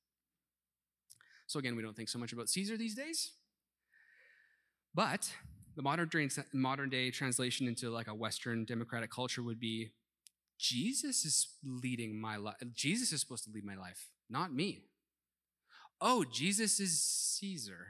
So 1.52 1.60
again, 1.60 1.76
we 1.76 1.84
don't 1.84 1.98
think 1.98 2.08
so 2.08 2.18
much 2.18 2.32
about 2.32 2.48
Caesar 2.48 2.78
these 2.78 2.96
days. 2.96 3.32
But 4.96 5.30
the 5.76 5.82
modern 5.82 6.08
day, 6.08 6.30
modern 6.54 6.90
day 6.90 7.12
translation 7.12 7.68
into 7.68 7.90
like 7.90 8.08
a 8.08 8.16
Western 8.16 8.64
democratic 8.64 9.12
culture 9.12 9.44
would 9.44 9.60
be 9.60 9.92
Jesus 10.58 11.26
is 11.26 11.50
leading 11.62 12.22
my 12.22 12.38
life. 12.38 12.56
Jesus 12.74 13.12
is 13.12 13.20
supposed 13.20 13.44
to 13.44 13.52
lead 13.52 13.66
my 13.66 13.76
life, 13.76 14.12
not 14.30 14.54
me. 14.54 14.86
Oh, 16.00 16.24
Jesus 16.24 16.80
is 16.80 17.04
Caesar. 17.04 17.88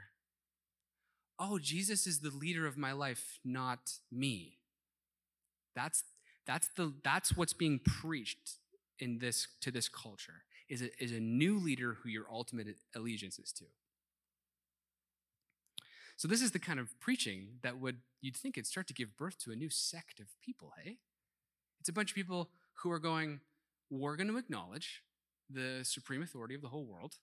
Oh, 1.38 1.60
Jesus 1.60 2.04
is 2.04 2.18
the 2.18 2.30
leader 2.30 2.66
of 2.66 2.76
my 2.76 2.90
life, 2.90 3.38
not 3.44 3.92
me. 4.10 4.58
That's 5.76 6.02
that's 6.48 6.68
the 6.76 6.94
that's 7.04 7.36
what's 7.36 7.52
being 7.52 7.78
preached 7.78 8.58
in 8.98 9.18
this 9.18 9.46
to 9.60 9.70
this 9.70 9.88
culture 9.88 10.42
is 10.72 10.80
a, 10.80 11.04
is 11.04 11.12
a 11.12 11.20
new 11.20 11.58
leader 11.58 11.98
who 12.02 12.08
your 12.08 12.24
ultimate 12.32 12.66
allegiance 12.96 13.38
is 13.38 13.52
to. 13.52 13.64
So 16.16 16.26
this 16.26 16.40
is 16.40 16.52
the 16.52 16.58
kind 16.58 16.80
of 16.80 16.98
preaching 16.98 17.58
that 17.62 17.78
would 17.78 17.98
you'd 18.22 18.36
think 18.36 18.56
it'd 18.56 18.66
start 18.66 18.86
to 18.86 18.94
give 18.94 19.16
birth 19.18 19.36
to 19.44 19.50
a 19.50 19.56
new 19.56 19.68
sect 19.68 20.18
of 20.18 20.28
people, 20.40 20.72
hey? 20.82 20.96
It's 21.78 21.90
a 21.90 21.92
bunch 21.92 22.10
of 22.12 22.14
people 22.14 22.48
who 22.74 22.90
are 22.90 22.98
going, 22.98 23.40
we're 23.90 24.16
going 24.16 24.28
to 24.28 24.38
acknowledge 24.38 25.02
the 25.50 25.80
supreme 25.82 26.22
authority 26.22 26.54
of 26.54 26.62
the 26.62 26.68
whole 26.68 26.86
world, 26.86 27.16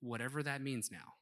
whatever 0.00 0.42
that 0.42 0.60
means 0.60 0.90
now. 0.92 1.14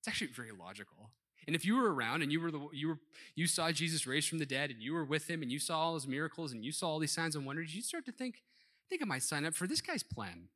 It's 0.00 0.08
actually 0.08 0.32
very 0.32 0.50
logical. 0.52 1.12
And 1.46 1.56
if 1.56 1.64
you 1.64 1.76
were 1.76 1.94
around 1.94 2.20
and 2.20 2.30
you 2.30 2.40
were 2.40 2.50
the 2.50 2.60
you 2.74 2.88
were 2.88 2.98
you 3.34 3.46
saw 3.46 3.72
Jesus 3.72 4.06
raised 4.06 4.28
from 4.28 4.38
the 4.38 4.44
dead 4.44 4.68
and 4.70 4.82
you 4.82 4.92
were 4.92 5.04
with 5.04 5.30
him 5.30 5.40
and 5.40 5.50
you 5.50 5.58
saw 5.58 5.78
all 5.78 5.94
his 5.94 6.06
miracles 6.06 6.52
and 6.52 6.62
you 6.62 6.72
saw 6.72 6.90
all 6.90 6.98
these 6.98 7.12
signs 7.12 7.36
and 7.36 7.46
wonders, 7.46 7.74
you'd 7.74 7.86
start 7.86 8.04
to 8.04 8.12
think, 8.12 8.34
I 8.36 8.86
think 8.90 9.00
I 9.00 9.06
might 9.06 9.22
sign 9.22 9.46
up 9.46 9.54
for 9.54 9.66
this 9.66 9.80
guy's 9.80 10.02
plan. 10.02 10.48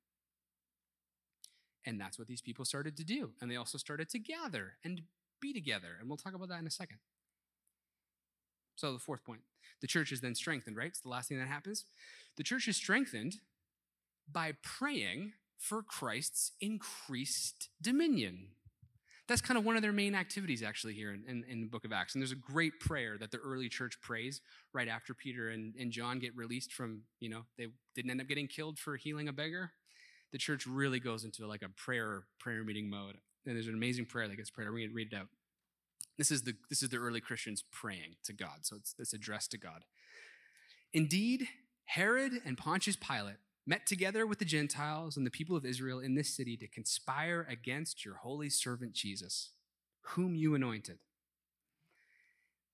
And 1.87 2.01
that's 2.01 2.19
what 2.19 2.29
these 2.29 2.41
people 2.41 2.65
started 2.65 2.97
to 2.97 3.05
do. 3.05 3.31
And 3.41 3.51
they 3.51 3.57
also 3.57 3.79
started 3.79 4.09
to 4.11 4.19
gather 4.19 4.75
and 4.85 5.03
be 5.41 5.53
together. 5.53 5.97
And 6.01 6.09
we'll 6.09 6.17
talk 6.17 6.35
about 6.35 6.49
that 6.49 6.61
in 6.61 6.67
a 6.67 6.71
second. 6.71 6.99
So, 8.77 8.93
the 8.93 8.99
fourth 8.99 9.25
point 9.25 9.41
the 9.81 9.87
church 9.87 10.13
is 10.13 10.21
then 10.21 10.35
strengthened, 10.35 10.77
right? 10.77 10.89
It's 10.89 11.01
the 11.01 11.09
last 11.09 11.29
thing 11.29 11.39
that 11.39 11.49
happens. 11.49 11.85
The 12.37 12.43
church 12.43 12.69
is 12.69 12.77
strengthened 12.77 13.35
by 14.31 14.55
praying 14.63 15.33
for 15.59 15.83
Christ's 15.83 16.53
increased 16.61 17.69
dominion. 17.81 18.49
That's 19.27 19.41
kind 19.41 19.57
of 19.57 19.65
one 19.65 19.77
of 19.77 19.83
their 19.83 19.93
main 19.93 20.15
activities, 20.15 20.63
actually, 20.63 20.95
here 20.95 21.13
in, 21.13 21.25
in, 21.27 21.45
in, 21.49 21.61
the 21.63 21.67
book 21.67 21.87
of 21.87 21.93
Acts. 21.93 22.15
And 22.15 22.21
there's 22.21 22.33
a 22.33 22.37
great 22.37 22.79
prayer 22.79 23.17
that 23.19 23.31
the 23.31 23.39
early 23.39 23.71
church 23.71 23.99
prays 24.03 24.43
right 24.75 24.89
after 24.89 25.15
Peter 25.15 25.49
and, 25.49 25.75
and 25.79 25.91
John 25.91 26.19
get 26.19 26.37
released 26.37 26.73
from, 26.73 27.03
you 27.21 27.31
know, 27.31 27.43
they 27.57 27.69
didn't 27.95 28.11
end 28.11 28.21
up 28.21 28.29
getting 28.29 28.49
killed 28.49 28.79
for 28.79 28.97
healing 28.97 29.29
a 29.29 29.33
beggar. 29.33 29.73
The 30.35 30.39
church 30.39 30.67
really 30.67 30.99
goes 30.99 31.23
into 31.23 31.47
like 31.47 31.63
a 31.63 31.69
prayer 31.69 32.25
prayer 32.41 32.65
meeting 32.65 32.91
mode. 32.91 33.19
And 33.47 33.55
there's 33.55 33.69
an 33.69 33.75
amazing 33.75 34.07
prayer 34.07 34.27
that 34.27 34.35
gets 34.35 34.51
prayed. 34.51 34.65
We're 34.65 34.79
going 34.79 34.89
to 34.89 34.95
read 34.95 35.13
it 35.13 35.17
out. 35.17 35.29
This 36.19 36.33
is 36.33 36.43
the 36.43 36.57
this 36.69 36.83
is 36.83 36.89
the 36.89 36.97
early 36.97 37.21
Christians 37.21 37.63
praying 37.71 38.17
to 38.25 38.33
God. 38.33 38.63
So 38.63 38.75
it's, 38.75 38.97
it's 38.99 39.13
addressed 39.13 39.53
to 39.53 39.59
God. 39.59 39.85
Indeed, 40.93 41.47
Herod 41.85 42.33
and 42.45 42.59
Pontius 42.59 42.97
Pilate 42.97 43.37
met 43.65 43.87
together 43.87 44.27
with 44.27 44.41
the 44.41 44.45
Gentiles 44.45 45.17
and 45.17 45.25
the 45.25 45.31
people 45.31 45.57
of 45.57 45.65
Israel 45.65 46.01
in 46.01 46.17
this 46.17 46.35
city 46.35 46.57
to 46.57 46.67
conspire 46.67 47.47
against 47.49 48.05
your 48.05 48.17
holy 48.17 48.51
servant 48.51 48.93
Jesus, 48.93 49.51
whom 50.01 50.35
you 50.35 50.57
anointed. 50.57 50.99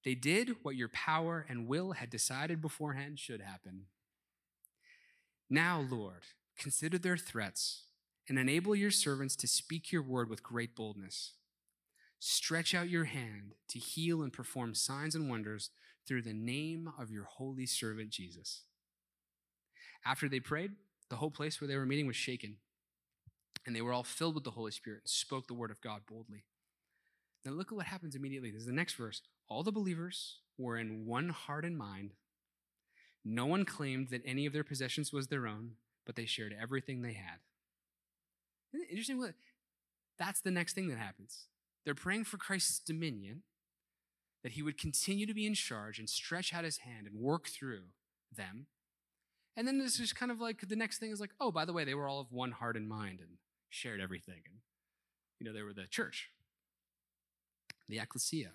They 0.02 0.14
did 0.14 0.56
what 0.62 0.76
your 0.76 0.88
power 0.88 1.44
and 1.46 1.68
will 1.68 1.92
had 1.92 2.08
decided 2.08 2.62
beforehand 2.62 3.18
should 3.18 3.42
happen. 3.42 3.82
Now, 5.50 5.84
Lord, 5.90 6.22
consider 6.60 6.98
their 6.98 7.16
threats 7.16 7.84
and 8.28 8.38
enable 8.38 8.76
your 8.76 8.90
servants 8.90 9.34
to 9.34 9.48
speak 9.48 9.90
your 9.90 10.02
word 10.02 10.30
with 10.30 10.42
great 10.42 10.76
boldness. 10.76 11.32
Stretch 12.20 12.74
out 12.74 12.90
your 12.90 13.04
hand 13.04 13.54
to 13.68 13.78
heal 13.78 14.22
and 14.22 14.32
perform 14.32 14.74
signs 14.74 15.14
and 15.14 15.28
wonders 15.28 15.70
through 16.06 16.22
the 16.22 16.34
name 16.34 16.92
of 16.98 17.10
your 17.10 17.24
holy 17.24 17.66
servant 17.66 18.10
Jesus. 18.10 18.62
After 20.04 20.28
they 20.28 20.38
prayed, 20.38 20.72
the 21.08 21.16
whole 21.16 21.30
place 21.30 21.60
where 21.60 21.68
they 21.68 21.76
were 21.76 21.86
meeting 21.86 22.06
was 22.06 22.16
shaken, 22.16 22.56
and 23.66 23.74
they 23.74 23.82
were 23.82 23.92
all 23.92 24.04
filled 24.04 24.34
with 24.34 24.44
the 24.44 24.52
Holy 24.52 24.70
Spirit 24.70 25.00
and 25.04 25.10
spoke 25.10 25.46
the 25.46 25.54
word 25.54 25.70
of 25.70 25.80
God 25.80 26.02
boldly. 26.08 26.44
Now, 27.44 27.52
look 27.52 27.72
at 27.72 27.76
what 27.76 27.86
happens 27.86 28.14
immediately. 28.14 28.50
This 28.50 28.60
is 28.60 28.66
the 28.66 28.72
next 28.72 28.94
verse. 28.94 29.22
All 29.48 29.62
the 29.62 29.72
believers 29.72 30.40
were 30.58 30.76
in 30.76 31.06
one 31.06 31.30
heart 31.30 31.64
and 31.64 31.76
mind. 31.76 32.12
No 33.24 33.46
one 33.46 33.64
claimed 33.64 34.08
that 34.10 34.22
any 34.24 34.46
of 34.46 34.52
their 34.52 34.64
possessions 34.64 35.12
was 35.12 35.28
their 35.28 35.46
own, 35.46 35.72
but 36.10 36.16
they 36.16 36.26
shared 36.26 36.52
everything 36.60 37.02
they 37.02 37.12
had. 37.12 37.38
Isn't 38.74 38.84
it 38.84 38.90
interesting? 38.90 39.24
That's 40.18 40.40
the 40.40 40.50
next 40.50 40.72
thing 40.72 40.88
that 40.88 40.98
happens. 40.98 41.46
They're 41.84 41.94
praying 41.94 42.24
for 42.24 42.36
Christ's 42.36 42.80
dominion, 42.80 43.42
that 44.42 44.52
he 44.52 44.62
would 44.62 44.76
continue 44.76 45.24
to 45.24 45.34
be 45.34 45.46
in 45.46 45.54
charge 45.54 46.00
and 46.00 46.10
stretch 46.10 46.52
out 46.52 46.64
his 46.64 46.78
hand 46.78 47.06
and 47.06 47.14
work 47.20 47.46
through 47.46 47.82
them. 48.36 48.66
And 49.56 49.68
then 49.68 49.78
this 49.78 50.00
is 50.00 50.12
kind 50.12 50.32
of 50.32 50.40
like 50.40 50.68
the 50.68 50.74
next 50.74 50.98
thing 50.98 51.12
is 51.12 51.20
like, 51.20 51.30
oh, 51.40 51.52
by 51.52 51.64
the 51.64 51.72
way, 51.72 51.84
they 51.84 51.94
were 51.94 52.08
all 52.08 52.18
of 52.18 52.32
one 52.32 52.50
heart 52.50 52.76
and 52.76 52.88
mind 52.88 53.20
and 53.20 53.36
shared 53.68 54.00
everything. 54.00 54.42
And, 54.46 54.56
you 55.38 55.46
know, 55.46 55.56
they 55.56 55.62
were 55.62 55.72
the 55.72 55.86
church, 55.88 56.30
the 57.88 58.00
ecclesia. 58.00 58.50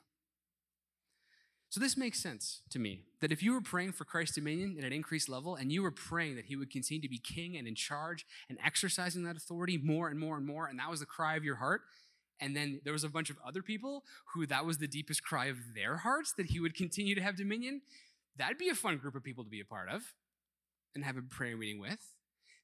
So 1.75 1.81
this 1.81 1.97
makes 1.97 2.23
sense 2.23 2.61
to 2.69 2.79
me 2.79 3.01
that 3.19 3.33
if 3.33 3.43
you 3.43 3.51
were 3.51 3.59
praying 3.59 3.91
for 3.91 4.05
Christ's 4.05 4.35
dominion 4.35 4.77
at 4.79 4.85
an 4.85 4.93
increased 4.93 5.27
level 5.27 5.55
and 5.55 5.73
you 5.73 5.83
were 5.83 5.91
praying 5.91 6.37
that 6.37 6.45
he 6.45 6.55
would 6.55 6.71
continue 6.71 7.01
to 7.01 7.09
be 7.09 7.17
king 7.17 7.57
and 7.57 7.67
in 7.67 7.75
charge 7.75 8.25
and 8.47 8.57
exercising 8.65 9.25
that 9.25 9.35
authority 9.35 9.77
more 9.77 10.07
and 10.07 10.17
more 10.17 10.37
and 10.37 10.47
more, 10.47 10.67
and 10.67 10.79
that 10.79 10.89
was 10.89 11.01
the 11.01 11.05
cry 11.05 11.35
of 11.35 11.43
your 11.43 11.57
heart, 11.57 11.81
and 12.39 12.55
then 12.55 12.79
there 12.85 12.93
was 12.93 13.03
a 13.03 13.09
bunch 13.09 13.29
of 13.29 13.35
other 13.45 13.61
people 13.61 14.05
who 14.33 14.47
that 14.47 14.65
was 14.65 14.77
the 14.77 14.87
deepest 14.87 15.21
cry 15.21 15.47
of 15.47 15.57
their 15.75 15.97
hearts 15.97 16.33
that 16.37 16.45
he 16.45 16.61
would 16.61 16.75
continue 16.75 17.13
to 17.13 17.21
have 17.21 17.35
dominion. 17.35 17.81
That'd 18.37 18.57
be 18.57 18.69
a 18.69 18.73
fun 18.73 18.95
group 18.95 19.15
of 19.15 19.25
people 19.25 19.43
to 19.43 19.49
be 19.49 19.59
a 19.59 19.65
part 19.65 19.89
of 19.89 20.01
and 20.95 21.03
have 21.03 21.17
a 21.17 21.23
prayer 21.23 21.57
meeting 21.57 21.81
with. 21.81 21.99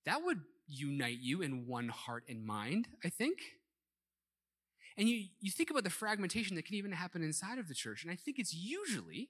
That 0.05 0.23
would 0.23 0.39
unite 0.67 1.19
you 1.19 1.41
in 1.41 1.67
one 1.67 1.89
heart 1.89 2.23
and 2.29 2.45
mind, 2.45 2.87
I 3.03 3.09
think. 3.09 3.39
And 4.97 5.07
you, 5.07 5.25
you 5.39 5.51
think 5.51 5.69
about 5.69 5.83
the 5.83 5.89
fragmentation 5.89 6.55
that 6.55 6.65
can 6.65 6.75
even 6.75 6.91
happen 6.91 7.23
inside 7.23 7.57
of 7.57 7.67
the 7.67 7.73
church, 7.73 8.03
and 8.03 8.11
I 8.11 8.15
think 8.15 8.37
it's 8.39 8.53
usually 8.53 9.29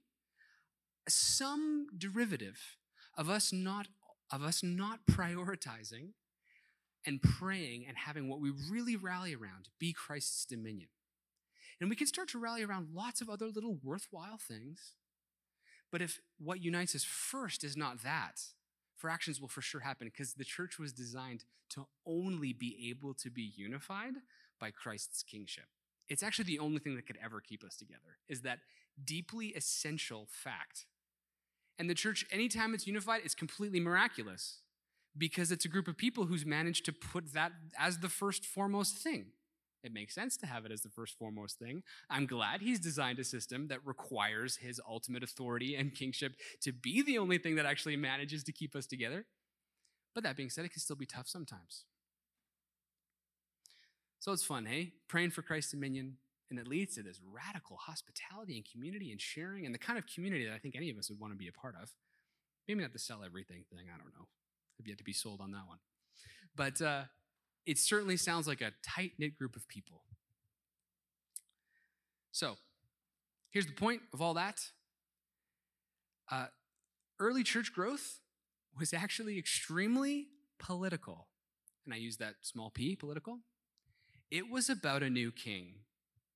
some 1.07 1.87
derivative 1.97 2.77
of 3.17 3.29
us 3.29 3.51
not 3.51 3.87
of 4.31 4.43
us 4.43 4.63
not 4.63 4.99
prioritizing 5.09 6.13
and 7.05 7.21
praying 7.21 7.85
and 7.87 7.97
having 7.97 8.29
what 8.29 8.39
we 8.39 8.51
really 8.69 8.95
rally 8.95 9.35
around 9.35 9.67
be 9.77 9.91
Christ's 9.91 10.45
dominion. 10.45 10.87
And 11.79 11.89
we 11.89 11.95
can 11.95 12.07
start 12.07 12.29
to 12.29 12.39
rally 12.39 12.63
around 12.63 12.89
lots 12.93 13.21
of 13.21 13.29
other 13.29 13.47
little 13.47 13.77
worthwhile 13.83 14.37
things. 14.37 14.93
But 15.91 16.01
if 16.01 16.21
what 16.39 16.61
unites 16.61 16.95
us 16.95 17.03
first 17.03 17.63
is 17.63 17.75
not 17.75 18.03
that, 18.03 18.39
fractions 18.95 19.41
will 19.41 19.49
for 19.49 19.61
sure 19.61 19.81
happen 19.81 20.07
because 20.07 20.33
the 20.33 20.45
church 20.45 20.79
was 20.79 20.93
designed 20.93 21.43
to 21.71 21.87
only 22.05 22.53
be 22.53 22.87
able 22.89 23.13
to 23.15 23.29
be 23.29 23.51
unified 23.55 24.13
by 24.61 24.71
Christ's 24.71 25.23
kingship. 25.23 25.65
It's 26.07 26.23
actually 26.23 26.45
the 26.45 26.59
only 26.59 26.79
thing 26.79 26.95
that 26.95 27.05
could 27.05 27.17
ever 27.21 27.41
keep 27.41 27.63
us 27.63 27.75
together, 27.75 28.19
is 28.29 28.41
that 28.41 28.59
deeply 29.03 29.47
essential 29.47 30.27
fact. 30.29 30.85
And 31.77 31.89
the 31.89 31.95
church, 31.95 32.25
anytime 32.31 32.73
it's 32.73 32.87
unified, 32.87 33.21
it's 33.25 33.35
completely 33.35 33.79
miraculous 33.79 34.59
because 35.17 35.51
it's 35.51 35.65
a 35.65 35.69
group 35.69 35.87
of 35.87 35.97
people 35.97 36.25
who's 36.25 36.45
managed 36.45 36.85
to 36.85 36.93
put 36.93 37.33
that 37.33 37.51
as 37.77 37.97
the 37.97 38.09
first 38.09 38.45
foremost 38.45 38.97
thing. 38.97 39.31
It 39.83 39.93
makes 39.93 40.13
sense 40.13 40.37
to 40.37 40.45
have 40.45 40.65
it 40.65 40.71
as 40.71 40.81
the 40.81 40.89
first 40.89 41.17
foremost 41.17 41.57
thing. 41.57 41.81
I'm 42.09 42.27
glad 42.27 42.61
he's 42.61 42.79
designed 42.79 43.17
a 43.17 43.23
system 43.23 43.67
that 43.69 43.79
requires 43.85 44.57
his 44.57 44.79
ultimate 44.87 45.23
authority 45.23 45.75
and 45.75 45.93
kingship 45.93 46.33
to 46.61 46.71
be 46.71 47.01
the 47.01 47.17
only 47.17 47.39
thing 47.39 47.55
that 47.55 47.65
actually 47.65 47.95
manages 47.95 48.43
to 48.43 48.51
keep 48.51 48.75
us 48.75 48.85
together. 48.85 49.25
But 50.13 50.23
that 50.23 50.37
being 50.37 50.51
said, 50.51 50.65
it 50.65 50.71
can 50.71 50.81
still 50.81 50.95
be 50.95 51.07
tough 51.07 51.27
sometimes. 51.27 51.85
So 54.21 54.31
it's 54.31 54.43
fun, 54.43 54.67
hey? 54.67 54.93
Praying 55.07 55.31
for 55.31 55.41
Christ's 55.41 55.71
dominion, 55.71 56.17
and 56.51 56.59
it 56.59 56.67
leads 56.67 56.93
to 56.93 57.01
this 57.01 57.19
radical 57.33 57.75
hospitality 57.75 58.55
and 58.55 58.63
community 58.71 59.11
and 59.11 59.19
sharing 59.19 59.65
and 59.65 59.73
the 59.73 59.79
kind 59.79 59.97
of 59.97 60.05
community 60.05 60.45
that 60.45 60.53
I 60.53 60.59
think 60.59 60.75
any 60.75 60.91
of 60.91 60.97
us 60.99 61.09
would 61.09 61.19
want 61.19 61.33
to 61.33 61.37
be 61.37 61.47
a 61.47 61.51
part 61.51 61.73
of. 61.81 61.89
Maybe 62.67 62.81
not 62.81 62.93
the 62.93 62.99
sell 62.99 63.23
everything 63.25 63.63
thing, 63.71 63.87
I 63.91 63.97
don't 63.97 64.13
know. 64.13 64.27
I've 64.79 64.87
yet 64.87 64.99
to 64.99 65.03
be 65.03 65.11
sold 65.11 65.41
on 65.41 65.49
that 65.53 65.63
one. 65.65 65.79
But 66.55 66.79
uh, 66.83 67.05
it 67.65 67.79
certainly 67.79 68.15
sounds 68.15 68.47
like 68.47 68.61
a 68.61 68.73
tight 68.83 69.13
knit 69.17 69.35
group 69.35 69.55
of 69.55 69.67
people. 69.67 70.03
So, 72.31 72.57
here's 73.49 73.65
the 73.65 73.73
point 73.73 74.03
of 74.13 74.21
all 74.21 74.35
that 74.35 74.61
uh, 76.31 76.45
early 77.19 77.41
church 77.41 77.73
growth 77.73 78.19
was 78.79 78.93
actually 78.93 79.39
extremely 79.39 80.27
political. 80.59 81.27
And 81.85 81.93
I 81.95 81.97
use 81.97 82.17
that 82.17 82.35
small 82.41 82.69
p, 82.69 82.95
political. 82.95 83.39
It 84.31 84.49
was 84.49 84.69
about 84.69 85.03
a 85.03 85.09
new 85.09 85.31
king, 85.31 85.73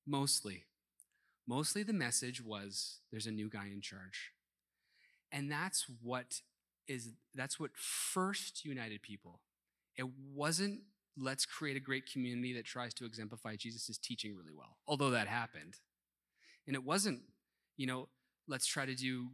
mostly. 0.06 0.64
Mostly 1.48 1.82
the 1.82 1.94
message 1.94 2.44
was 2.44 2.98
there's 3.10 3.26
a 3.26 3.32
new 3.32 3.48
guy 3.48 3.68
in 3.72 3.80
charge. 3.80 4.32
And 5.32 5.50
that's 5.50 5.86
what 6.02 6.42
is 6.86 7.12
that's 7.34 7.58
what 7.58 7.70
first 7.74 8.64
united 8.64 9.02
people. 9.02 9.40
It 9.96 10.06
wasn't 10.34 10.80
let's 11.18 11.46
create 11.46 11.76
a 11.76 11.80
great 11.80 12.10
community 12.10 12.52
that 12.52 12.66
tries 12.66 12.92
to 12.92 13.06
exemplify 13.06 13.56
Jesus' 13.56 13.96
teaching 13.96 14.36
really 14.36 14.52
well, 14.54 14.76
although 14.86 15.10
that 15.10 15.28
happened. 15.28 15.76
And 16.66 16.76
it 16.76 16.84
wasn't, 16.84 17.20
you 17.78 17.86
know, 17.86 18.08
let's 18.46 18.66
try 18.66 18.84
to 18.84 18.94
do, 18.94 19.28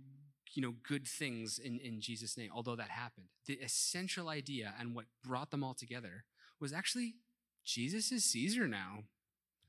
you 0.54 0.62
know, 0.62 0.74
good 0.86 1.08
things 1.08 1.58
in, 1.58 1.80
in 1.80 2.00
Jesus' 2.00 2.38
name, 2.38 2.50
although 2.54 2.76
that 2.76 2.90
happened. 2.90 3.26
The 3.46 3.54
essential 3.54 4.28
idea 4.28 4.74
and 4.78 4.94
what 4.94 5.06
brought 5.24 5.50
them 5.50 5.64
all 5.64 5.74
together 5.74 6.24
was 6.60 6.72
actually 6.72 7.14
Jesus 7.64 8.12
is 8.12 8.24
Caesar 8.24 8.66
now. 8.66 9.04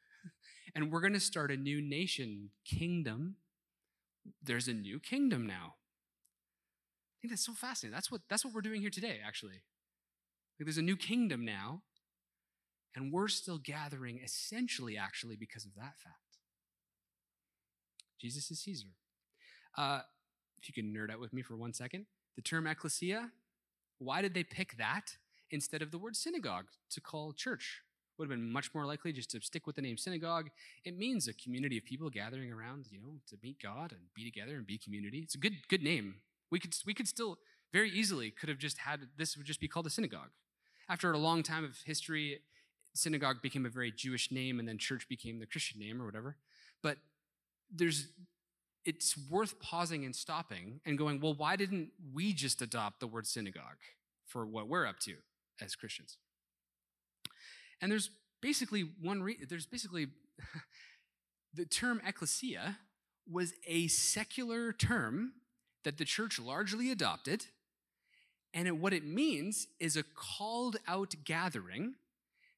and 0.76 0.92
we're 0.92 1.02
going 1.02 1.14
to 1.14 1.20
start 1.20 1.52
a 1.52 1.58
new 1.58 1.82
nation, 1.82 2.50
kingdom. 2.66 3.36
There's 4.42 4.68
a 4.68 4.74
new 4.74 5.00
kingdom 5.00 5.46
now 5.46 5.76
I 7.24 7.26
think 7.26 7.32
that's 7.32 7.46
so 7.46 7.54
fascinating. 7.54 7.94
That's 7.94 8.12
what, 8.12 8.20
that's 8.30 8.44
what 8.44 8.54
we're 8.54 8.60
doing 8.60 8.82
here 8.82 8.90
today, 8.90 9.20
actually. 9.26 9.62
Like 10.60 10.66
there's 10.66 10.78
a 10.78 10.82
new 10.82 10.98
kingdom 10.98 11.46
now, 11.46 11.84
and 12.96 13.14
we're 13.14 13.30
still 13.30 13.58
gathering 13.58 14.20
essentially, 14.22 14.98
actually, 14.98 15.38
because 15.38 15.64
of 15.64 15.74
that 15.76 15.94
fact. 16.04 16.18
Jesus 18.20 18.52
is 18.52 18.60
Caesar. 18.64 18.90
Uh, 19.78 20.02
if 20.62 20.68
you 20.68 20.74
can 20.74 20.94
nerd 20.94 21.14
out 21.14 21.22
with 21.22 21.32
me 21.32 21.42
for 21.42 21.56
one 21.56 21.72
second, 21.72 22.08
the 22.36 22.42
term 22.42 22.68
ecclesia, 22.68 23.32
why 24.00 24.22
did 24.22 24.34
they 24.34 24.44
pick 24.44 24.76
that 24.78 25.16
instead 25.54 25.82
of 25.82 25.92
the 25.92 25.98
word 25.98 26.16
synagogue 26.16 26.66
to 26.90 27.00
call 27.00 27.32
church. 27.32 27.82
Would 28.18 28.30
have 28.30 28.38
been 28.38 28.52
much 28.52 28.74
more 28.76 28.86
likely 28.86 29.12
just 29.12 29.32
to 29.32 29.42
stick 29.42 29.66
with 29.66 29.76
the 29.76 29.82
name 29.82 29.98
synagogue. 29.98 30.50
It 30.86 30.98
means 30.98 31.28
a 31.28 31.34
community 31.34 31.78
of 31.78 31.86
people 31.86 32.10
gathering 32.10 32.52
around, 32.52 32.86
you 32.92 33.00
know, 33.00 33.20
to 33.28 33.38
meet 33.42 33.58
God 33.62 33.92
and 33.92 34.02
be 34.14 34.24
together 34.24 34.56
and 34.56 34.68
be 34.68 34.78
community. 34.78 35.20
It's 35.20 35.36
a 35.36 35.40
good 35.40 35.68
good 35.68 35.82
name. 35.82 36.16
We 36.52 36.60
could 36.60 36.76
we 36.86 36.94
could 36.94 37.08
still 37.08 37.38
very 37.72 37.90
easily 37.90 38.30
could 38.30 38.50
have 38.50 38.60
just 38.60 38.80
had 38.80 39.00
this 39.18 39.36
would 39.36 39.48
just 39.48 39.60
be 39.60 39.68
called 39.68 39.88
a 39.88 39.90
synagogue. 39.90 40.30
After 40.90 41.12
a 41.12 41.18
long 41.18 41.42
time 41.42 41.64
of 41.64 41.78
history, 41.86 42.42
synagogue 42.94 43.42
became 43.42 43.66
a 43.66 43.70
very 43.70 43.92
Jewish 43.92 44.32
name 44.32 44.60
and 44.60 44.68
then 44.68 44.78
church 44.78 45.08
became 45.10 45.40
the 45.40 45.48
Christian 45.48 45.80
name 45.80 46.00
or 46.00 46.06
whatever. 46.06 46.36
But 46.84 46.98
there's 47.74 48.10
it's 48.86 49.18
worth 49.30 49.60
pausing 49.60 50.06
and 50.06 50.16
stopping 50.16 50.82
and 50.86 50.98
going, 50.98 51.20
well, 51.20 51.34
why 51.34 51.56
didn't 51.56 51.90
we 52.14 52.34
just 52.34 52.62
adopt 52.62 53.00
the 53.00 53.08
word 53.08 53.26
synagogue 53.26 53.82
for 54.28 54.46
what 54.46 54.68
we're 54.68 54.86
up 54.86 55.00
to 55.00 55.16
as 55.62 55.76
Christians? 55.76 56.18
And 57.82 57.92
there's 57.92 58.10
basically 58.42 58.90
one 59.02 59.24
re- 59.24 59.46
there's 59.48 59.66
basically 59.66 60.08
the 61.54 61.66
term 61.66 62.02
ecclesia 62.06 62.78
was 63.30 63.54
a 63.68 63.88
secular 63.88 64.74
term 64.74 65.34
that 65.84 65.98
the 65.98 66.06
church 66.06 66.40
largely 66.40 66.92
adopted. 66.92 67.46
And 68.54 68.68
it, 68.68 68.78
what 68.78 68.94
it 68.94 69.06
means 69.06 69.68
is 69.80 69.98
a 69.98 70.04
called 70.04 70.78
out 70.88 71.16
gathering 71.24 71.96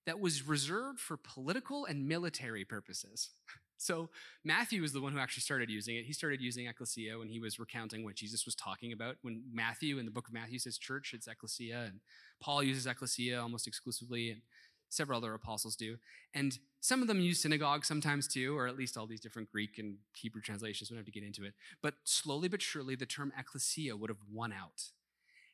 that 0.05 0.19
was 0.19 0.47
reserved 0.47 0.99
for 0.99 1.17
political 1.17 1.85
and 1.85 2.07
military 2.07 2.65
purposes. 2.65 3.29
So 3.77 4.09
Matthew 4.43 4.83
is 4.83 4.93
the 4.93 5.01
one 5.01 5.11
who 5.11 5.19
actually 5.19 5.41
started 5.41 5.69
using 5.69 5.95
it. 5.95 6.05
He 6.05 6.13
started 6.13 6.41
using 6.41 6.67
ecclesia 6.67 7.17
when 7.17 7.29
he 7.29 7.39
was 7.39 7.59
recounting 7.59 8.03
what 8.03 8.15
Jesus 8.15 8.45
was 8.45 8.55
talking 8.55 8.93
about. 8.93 9.17
When 9.21 9.43
Matthew 9.53 9.97
in 9.99 10.05
the 10.05 10.11
book 10.11 10.27
of 10.27 10.33
Matthew 10.33 10.59
says 10.59 10.77
church, 10.77 11.13
it's 11.13 11.27
ecclesia, 11.27 11.83
and 11.87 11.99
Paul 12.39 12.63
uses 12.63 12.87
ecclesia 12.87 13.41
almost 13.41 13.67
exclusively, 13.67 14.31
and 14.31 14.41
several 14.89 15.17
other 15.17 15.33
apostles 15.33 15.75
do. 15.75 15.97
And 16.33 16.57
some 16.79 17.01
of 17.01 17.07
them 17.07 17.19
use 17.19 17.41
synagogue 17.41 17.85
sometimes 17.85 18.27
too, 18.27 18.57
or 18.57 18.67
at 18.67 18.77
least 18.77 18.97
all 18.97 19.07
these 19.07 19.19
different 19.19 19.51
Greek 19.51 19.77
and 19.77 19.97
Hebrew 20.15 20.41
translations. 20.41 20.89
We 20.89 20.95
don't 20.95 21.05
have 21.05 21.13
to 21.13 21.19
get 21.19 21.25
into 21.25 21.43
it. 21.43 21.53
But 21.81 21.95
slowly 22.03 22.47
but 22.47 22.61
surely, 22.61 22.95
the 22.95 23.05
term 23.05 23.33
ecclesia 23.37 23.97
would 23.97 24.09
have 24.09 24.21
won 24.31 24.53
out. 24.53 24.91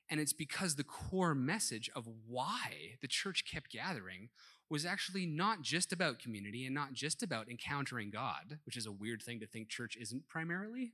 And 0.09 0.19
it's 0.19 0.33
because 0.33 0.75
the 0.75 0.83
core 0.83 1.33
message 1.33 1.89
of 1.95 2.07
why 2.27 2.97
the 3.01 3.07
church 3.07 3.45
kept 3.49 3.71
gathering 3.71 4.29
was 4.71 4.85
actually 4.85 5.25
not 5.25 5.61
just 5.61 5.91
about 5.91 6.17
community 6.17 6.65
and 6.65 6.73
not 6.73 6.93
just 6.93 7.21
about 7.21 7.49
encountering 7.49 8.09
God, 8.09 8.59
which 8.65 8.77
is 8.77 8.85
a 8.85 8.91
weird 8.91 9.21
thing 9.21 9.41
to 9.41 9.45
think 9.45 9.67
church 9.67 9.97
isn't 9.99 10.29
primarily. 10.29 10.93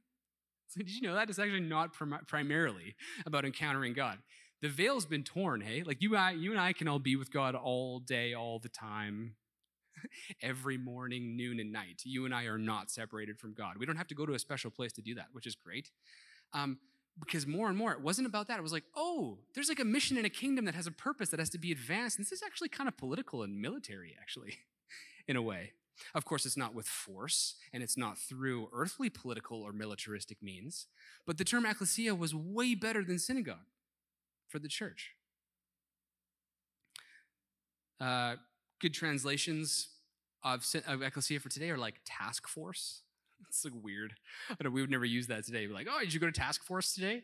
So 0.67 0.79
did 0.83 0.89
you 0.89 1.01
know 1.01 1.13
that? 1.13 1.29
It's 1.29 1.37
actually 1.37 1.59
not 1.61 1.93
prim- 1.93 2.17
primarily 2.27 2.95
about 3.25 3.45
encountering 3.45 3.93
God. 3.93 4.17
The 4.63 4.69
veil's 4.69 5.05
been 5.05 5.23
torn, 5.23 5.61
hey? 5.61 5.83
Like 5.83 6.01
you, 6.01 6.15
I, 6.15 6.31
you 6.31 6.51
and 6.51 6.59
I 6.59 6.73
can 6.73 6.87
all 6.87 6.97
be 6.97 7.15
with 7.15 7.31
God 7.31 7.53
all 7.53 7.99
day, 7.99 8.33
all 8.33 8.57
the 8.57 8.69
time, 8.69 9.35
every 10.41 10.79
morning, 10.79 11.37
noon, 11.37 11.59
and 11.59 11.71
night. 11.71 12.01
You 12.03 12.25
and 12.25 12.33
I 12.33 12.45
are 12.45 12.57
not 12.57 12.89
separated 12.89 13.37
from 13.37 13.53
God. 13.53 13.77
We 13.77 13.85
don't 13.85 13.97
have 13.97 14.07
to 14.07 14.15
go 14.15 14.25
to 14.25 14.33
a 14.33 14.39
special 14.39 14.71
place 14.71 14.91
to 14.93 15.03
do 15.03 15.13
that, 15.15 15.27
which 15.33 15.45
is 15.45 15.53
great. 15.53 15.91
Um, 16.51 16.79
because 17.19 17.47
more 17.47 17.67
and 17.67 17.77
more 17.77 17.91
it 17.91 18.01
wasn't 18.01 18.27
about 18.27 18.47
that. 18.47 18.59
It 18.59 18.63
was 18.63 18.71
like 18.71 18.83
oh 18.95 19.39
there's 19.53 19.69
like 19.69 19.79
a 19.79 19.85
mission 19.85 20.17
in 20.17 20.25
a 20.25 20.29
kingdom 20.29 20.65
that 20.65 20.75
has 20.75 20.87
a 20.87 20.91
purpose 20.91 21.29
that 21.29 21.39
has 21.39 21.49
to 21.51 21.57
be 21.57 21.71
advanced. 21.71 22.17
And 22.17 22.25
this 22.25 22.31
is 22.31 22.43
actually 22.45 22.69
kind 22.69 22.87
of 22.87 22.97
political 22.97 23.43
and 23.43 23.61
military 23.61 24.15
actually 24.19 24.55
in 25.27 25.35
a 25.35 25.41
way. 25.41 25.73
Of 26.13 26.25
course 26.25 26.45
it's 26.45 26.57
not 26.57 26.75
with 26.75 26.87
force 26.87 27.55
and 27.73 27.81
it's 27.81 27.97
not 27.97 28.17
through 28.17 28.69
earthly 28.71 29.09
political 29.09 29.61
or 29.61 29.73
militaristic 29.73 30.41
means 30.41 30.87
but 31.25 31.37
the 31.37 31.43
term 31.43 31.65
ecclesia 31.65 32.13
was 32.15 32.35
way 32.35 32.75
better 32.75 33.03
than 33.03 33.19
synagogue 33.19 33.65
for 34.47 34.59
the 34.59 34.67
church. 34.67 35.11
Uh, 37.99 38.35
good 38.79 38.93
translations 38.93 39.89
of, 40.43 40.63
of 40.87 41.01
ecclesia 41.01 41.39
for 41.39 41.49
today 41.49 41.69
are 41.69 41.77
like 41.77 41.95
task 42.05 42.47
force 42.47 43.01
it's 43.49 43.63
like 43.65 43.73
weird. 43.81 44.13
I 44.49 44.63
know 44.63 44.69
we 44.69 44.81
would 44.81 44.91
never 44.91 45.05
use 45.05 45.27
that 45.27 45.45
today. 45.45 45.67
We're 45.67 45.73
like, 45.73 45.87
oh, 45.89 45.99
did 45.99 46.13
you 46.13 46.19
go 46.19 46.27
to 46.27 46.31
task 46.31 46.63
force 46.63 46.93
today? 46.93 47.23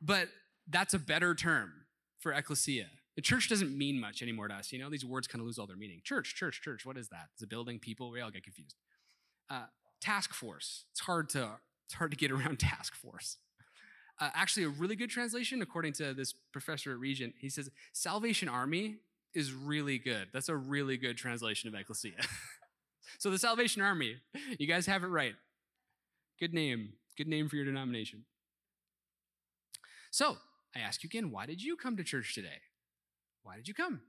But 0.00 0.28
that's 0.68 0.94
a 0.94 0.98
better 0.98 1.34
term 1.34 1.72
for 2.18 2.32
ecclesia. 2.32 2.86
The 3.16 3.22
church 3.22 3.48
doesn't 3.48 3.76
mean 3.76 4.00
much 4.00 4.22
anymore 4.22 4.48
to 4.48 4.54
us. 4.54 4.72
You 4.72 4.78
know, 4.78 4.88
these 4.88 5.04
words 5.04 5.26
kind 5.26 5.40
of 5.40 5.46
lose 5.46 5.58
all 5.58 5.66
their 5.66 5.76
meaning. 5.76 6.00
Church, 6.02 6.34
church, 6.34 6.62
church. 6.62 6.86
What 6.86 6.96
is 6.96 7.08
that? 7.08 7.28
It's 7.34 7.42
a 7.42 7.46
building, 7.46 7.78
people. 7.78 8.10
We 8.10 8.20
all 8.20 8.30
get 8.30 8.44
confused. 8.44 8.76
Uh, 9.50 9.64
task 10.00 10.32
force. 10.32 10.84
It's 10.92 11.00
hard 11.00 11.28
to 11.30 11.58
it's 11.86 11.94
hard 11.94 12.10
to 12.10 12.16
get 12.16 12.30
around 12.30 12.58
task 12.58 12.94
force. 12.94 13.36
Uh, 14.20 14.30
actually, 14.34 14.64
a 14.64 14.68
really 14.68 14.96
good 14.96 15.10
translation, 15.10 15.62
according 15.62 15.92
to 15.94 16.14
this 16.14 16.32
professor 16.52 16.92
at 16.92 16.98
Regent, 16.98 17.34
he 17.38 17.48
says 17.48 17.70
Salvation 17.92 18.48
Army 18.48 18.96
is 19.34 19.52
really 19.52 19.98
good. 19.98 20.28
That's 20.32 20.48
a 20.48 20.56
really 20.56 20.96
good 20.96 21.16
translation 21.16 21.68
of 21.68 21.74
ecclesia. 21.74 22.12
So 23.18 23.30
the 23.30 23.38
Salvation 23.38 23.82
Army, 23.82 24.16
you 24.58 24.66
guys 24.66 24.86
have 24.86 25.04
it 25.04 25.08
right. 25.08 25.34
Good 26.38 26.54
name. 26.54 26.94
Good 27.16 27.28
name 27.28 27.48
for 27.48 27.56
your 27.56 27.64
denomination. 27.64 28.24
So 30.10 30.36
I 30.74 30.80
ask 30.80 31.02
you 31.02 31.08
again, 31.08 31.30
why 31.30 31.46
did 31.46 31.62
you 31.62 31.76
come 31.76 31.96
to 31.96 32.04
church 32.04 32.34
today? 32.34 32.60
Why 33.42 33.56
did 33.56 33.68
you 33.68 33.74
come? 33.74 34.00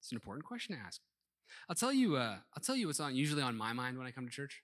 It's 0.00 0.10
an 0.12 0.16
important 0.16 0.44
question 0.44 0.76
to 0.76 0.82
ask. 0.82 1.00
I'll 1.68 1.76
tell 1.76 1.92
you. 1.92 2.16
Uh, 2.16 2.36
I'll 2.54 2.62
tell 2.62 2.76
you 2.76 2.86
what's 2.86 3.00
on 3.00 3.14
usually 3.14 3.42
on 3.42 3.56
my 3.56 3.72
mind 3.72 3.98
when 3.98 4.06
I 4.06 4.10
come 4.10 4.26
to 4.26 4.32
church. 4.32 4.62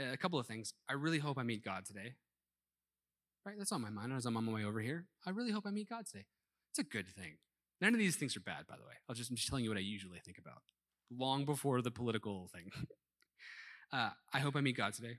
A 0.00 0.16
couple 0.16 0.38
of 0.38 0.46
things. 0.46 0.74
I 0.88 0.94
really 0.94 1.18
hope 1.18 1.38
I 1.38 1.42
meet 1.42 1.64
God 1.64 1.84
today. 1.84 2.14
Right, 3.44 3.56
that's 3.58 3.72
on 3.72 3.82
my 3.82 3.90
mind 3.90 4.12
as 4.12 4.24
I'm 4.24 4.36
on 4.36 4.44
my 4.44 4.52
way 4.52 4.64
over 4.64 4.80
here. 4.80 5.06
I 5.26 5.30
really 5.30 5.50
hope 5.50 5.66
I 5.66 5.70
meet 5.70 5.88
God 5.88 6.06
today. 6.06 6.26
It's 6.70 6.78
a 6.78 6.84
good 6.84 7.08
thing. 7.08 7.38
None 7.80 7.92
of 7.92 7.98
these 7.98 8.16
things 8.16 8.36
are 8.36 8.40
bad, 8.40 8.66
by 8.68 8.76
the 8.76 8.84
way. 8.84 8.94
I'll 9.08 9.14
just, 9.14 9.30
I'm 9.30 9.36
just 9.36 9.48
telling 9.48 9.64
you 9.64 9.70
what 9.70 9.76
I 9.76 9.82
usually 9.82 10.20
think 10.20 10.38
about 10.38 10.62
long 11.18 11.44
before 11.44 11.82
the 11.82 11.90
political 11.90 12.48
thing. 12.52 12.70
Uh, 13.94 14.08
I 14.32 14.38
hope 14.38 14.56
I 14.56 14.62
meet 14.62 14.78
God 14.78 14.94
today. 14.94 15.18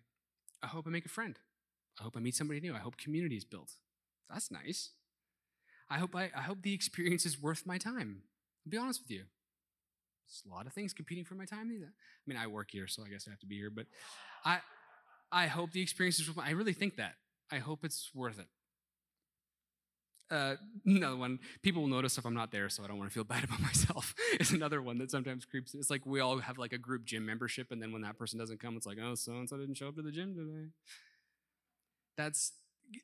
I 0.63 0.65
hope 0.65 0.88
I 0.88 0.89
make 0.89 1.06
a 1.06 1.10
friend. 1.10 1.38
I 1.99 2.03
hope 2.03 2.17
I 2.17 2.19
meet 2.19 2.34
somebody 2.34 2.60
new. 2.60 2.73
I 2.73 2.79
hope 2.79 2.97
community 2.97 3.36
is 3.36 3.45
built. 3.45 3.73
That's 4.32 4.49
nice. 4.49 4.93
I 5.91 5.99
hope 5.99 6.15
I, 6.15 6.32
I 6.36 6.41
hope 6.41 6.63
the 6.63 6.73
experience 6.73 7.23
is 7.23 7.39
worth 7.39 7.67
my 7.67 7.77
time. 7.77 8.23
I'll 8.65 8.71
be 8.71 8.77
honest 8.77 9.01
with 9.03 9.12
you. 9.12 9.25
There's 10.25 10.43
a 10.51 10.56
lot 10.56 10.65
of 10.65 10.73
things 10.73 10.91
competing 10.91 11.23
for 11.23 11.36
my 11.36 11.45
time. 11.45 11.69
I 11.71 12.25
mean, 12.25 12.38
I 12.38 12.47
work 12.47 12.69
here, 12.71 12.88
so 12.88 13.03
I 13.06 13.10
guess 13.10 13.25
I 13.27 13.32
have 13.32 13.39
to 13.41 13.45
be 13.45 13.58
here. 13.58 13.69
But 13.69 13.86
I, 14.43 14.60
I 15.32 15.45
hope 15.47 15.71
the 15.71 15.82
experience 15.82 16.19
is. 16.19 16.27
Worth. 16.27 16.47
I 16.47 16.51
really 16.51 16.73
think 16.73 16.95
that. 16.95 17.13
I 17.51 17.60
hope 17.60 17.84
it's 17.84 18.10
worth 18.15 18.39
it. 18.39 18.47
Uh, 20.31 20.55
another 20.86 21.15
one, 21.15 21.39
people 21.62 21.83
will 21.83 21.89
notice 21.89 22.17
if 22.17 22.25
I'm 22.25 22.33
not 22.33 22.51
there, 22.51 22.69
so 22.69 22.83
I 22.83 22.88
don't 22.88 22.97
want 22.97 23.09
to 23.09 23.13
feel 23.13 23.23
bad 23.36 23.43
about 23.43 23.59
myself. 23.59 24.15
It's 24.33 24.51
another 24.51 24.81
one 24.81 24.97
that 24.99 25.12
sometimes 25.12 25.45
creeps. 25.45 25.73
It's 25.73 25.89
like 25.89 26.05
we 26.05 26.19
all 26.19 26.39
have 26.39 26.57
like 26.57 26.73
a 26.73 26.77
group 26.77 27.05
gym 27.05 27.25
membership, 27.25 27.71
and 27.71 27.81
then 27.81 27.91
when 27.91 28.01
that 28.01 28.17
person 28.17 28.39
doesn't 28.39 28.59
come, 28.59 28.75
it's 28.75 28.86
like, 28.86 28.97
oh, 29.01 29.15
so 29.15 29.33
and 29.33 29.47
so 29.47 29.57
didn't 29.57 29.75
show 29.75 29.89
up 29.89 29.95
to 29.95 30.01
the 30.01 30.12
gym 30.12 30.36
today. 30.36 30.69
That's 32.17 32.53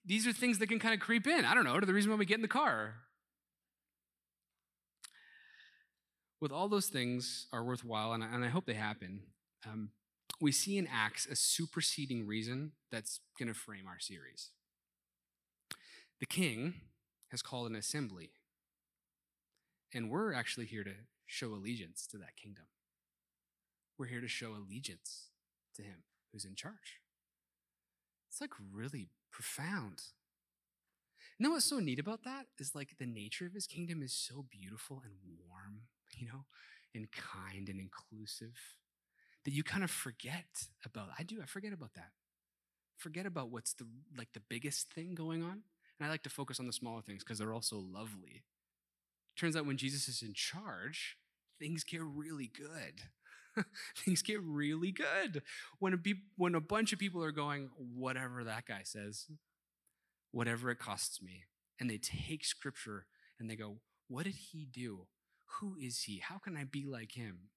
these 0.05 0.27
are 0.27 0.33
things 0.33 0.59
that 0.59 0.67
can 0.67 0.79
kind 0.79 0.93
of 0.93 0.99
creep 0.99 1.27
in. 1.27 1.45
I 1.45 1.53
don't 1.53 1.65
know, 1.65 1.79
to 1.79 1.85
the 1.85 1.93
reason 1.93 2.11
why 2.11 2.17
we 2.17 2.25
get 2.25 2.35
in 2.35 2.41
the 2.41 2.47
car. 2.47 2.95
With 6.41 6.51
all 6.51 6.69
those 6.69 6.87
things 6.87 7.47
are 7.51 7.63
worthwhile, 7.63 8.13
and 8.13 8.23
I, 8.23 8.27
and 8.33 8.45
I 8.45 8.47
hope 8.49 8.65
they 8.65 8.73
happen. 8.73 9.21
Um, 9.67 9.89
we 10.41 10.51
see 10.51 10.77
in 10.77 10.87
Acts 10.87 11.25
a 11.25 11.35
superseding 11.35 12.25
reason 12.25 12.71
that's 12.91 13.19
going 13.37 13.49
to 13.49 13.53
frame 13.53 13.87
our 13.87 13.99
series. 13.99 14.51
The 16.19 16.25
king 16.25 16.75
has 17.31 17.41
called 17.41 17.69
an 17.69 17.75
assembly. 17.75 18.31
And 19.93 20.09
we're 20.09 20.33
actually 20.33 20.65
here 20.65 20.83
to 20.83 20.93
show 21.25 21.47
allegiance 21.47 22.07
to 22.07 22.17
that 22.17 22.35
kingdom. 22.35 22.65
We're 23.97 24.07
here 24.07 24.21
to 24.21 24.27
show 24.27 24.51
allegiance 24.51 25.29
to 25.75 25.81
him 25.81 26.03
who's 26.31 26.45
in 26.45 26.55
charge. 26.55 27.01
It's 28.29 28.41
like 28.41 28.53
really 28.71 29.09
profound. 29.31 30.03
You 31.37 31.47
know 31.47 31.53
what's 31.53 31.65
so 31.65 31.79
neat 31.79 31.99
about 31.99 32.23
that 32.23 32.47
is 32.59 32.75
like 32.75 32.97
the 32.97 33.05
nature 33.05 33.45
of 33.45 33.53
his 33.53 33.67
kingdom 33.67 34.01
is 34.01 34.13
so 34.13 34.45
beautiful 34.49 35.01
and 35.03 35.13
warm, 35.47 35.81
you 36.17 36.27
know, 36.27 36.45
and 36.93 37.07
kind 37.11 37.69
and 37.69 37.79
inclusive 37.79 38.57
that 39.45 39.51
you 39.51 39.63
kind 39.63 39.83
of 39.83 39.91
forget 39.91 40.67
about. 40.85 41.09
I 41.17 41.23
do, 41.23 41.39
I 41.41 41.45
forget 41.45 41.73
about 41.73 41.93
that. 41.95 42.11
Forget 42.97 43.25
about 43.25 43.49
what's 43.49 43.73
the 43.73 43.87
like 44.17 44.33
the 44.33 44.41
biggest 44.41 44.91
thing 44.93 45.15
going 45.15 45.41
on 45.41 45.61
and 45.99 46.07
I 46.07 46.09
like 46.09 46.23
to 46.23 46.29
focus 46.29 46.59
on 46.59 46.67
the 46.67 46.73
smaller 46.73 47.01
things 47.01 47.23
because 47.23 47.39
they're 47.39 47.53
also 47.53 47.77
lovely. 47.77 48.43
Turns 49.37 49.55
out 49.55 49.65
when 49.65 49.77
Jesus 49.77 50.07
is 50.07 50.21
in 50.21 50.33
charge, 50.33 51.17
things 51.59 51.83
get 51.83 52.01
really 52.01 52.47
good. 52.55 53.65
things 53.97 54.21
get 54.21 54.41
really 54.41 54.91
good. 54.91 55.41
When 55.79 55.93
a, 55.93 55.97
be- 55.97 56.23
when 56.37 56.55
a 56.55 56.61
bunch 56.61 56.93
of 56.93 56.99
people 56.99 57.23
are 57.23 57.31
going, 57.31 57.69
whatever 57.77 58.43
that 58.43 58.65
guy 58.65 58.81
says, 58.83 59.27
whatever 60.31 60.71
it 60.71 60.79
costs 60.79 61.21
me, 61.21 61.43
and 61.79 61.89
they 61.89 61.97
take 61.97 62.45
scripture 62.45 63.05
and 63.39 63.49
they 63.49 63.55
go, 63.55 63.77
what 64.07 64.23
did 64.23 64.35
he 64.35 64.65
do? 64.65 65.07
Who 65.59 65.75
is 65.81 66.03
he? 66.03 66.19
How 66.19 66.37
can 66.37 66.55
I 66.55 66.63
be 66.63 66.85
like 66.85 67.13
him? 67.13 67.49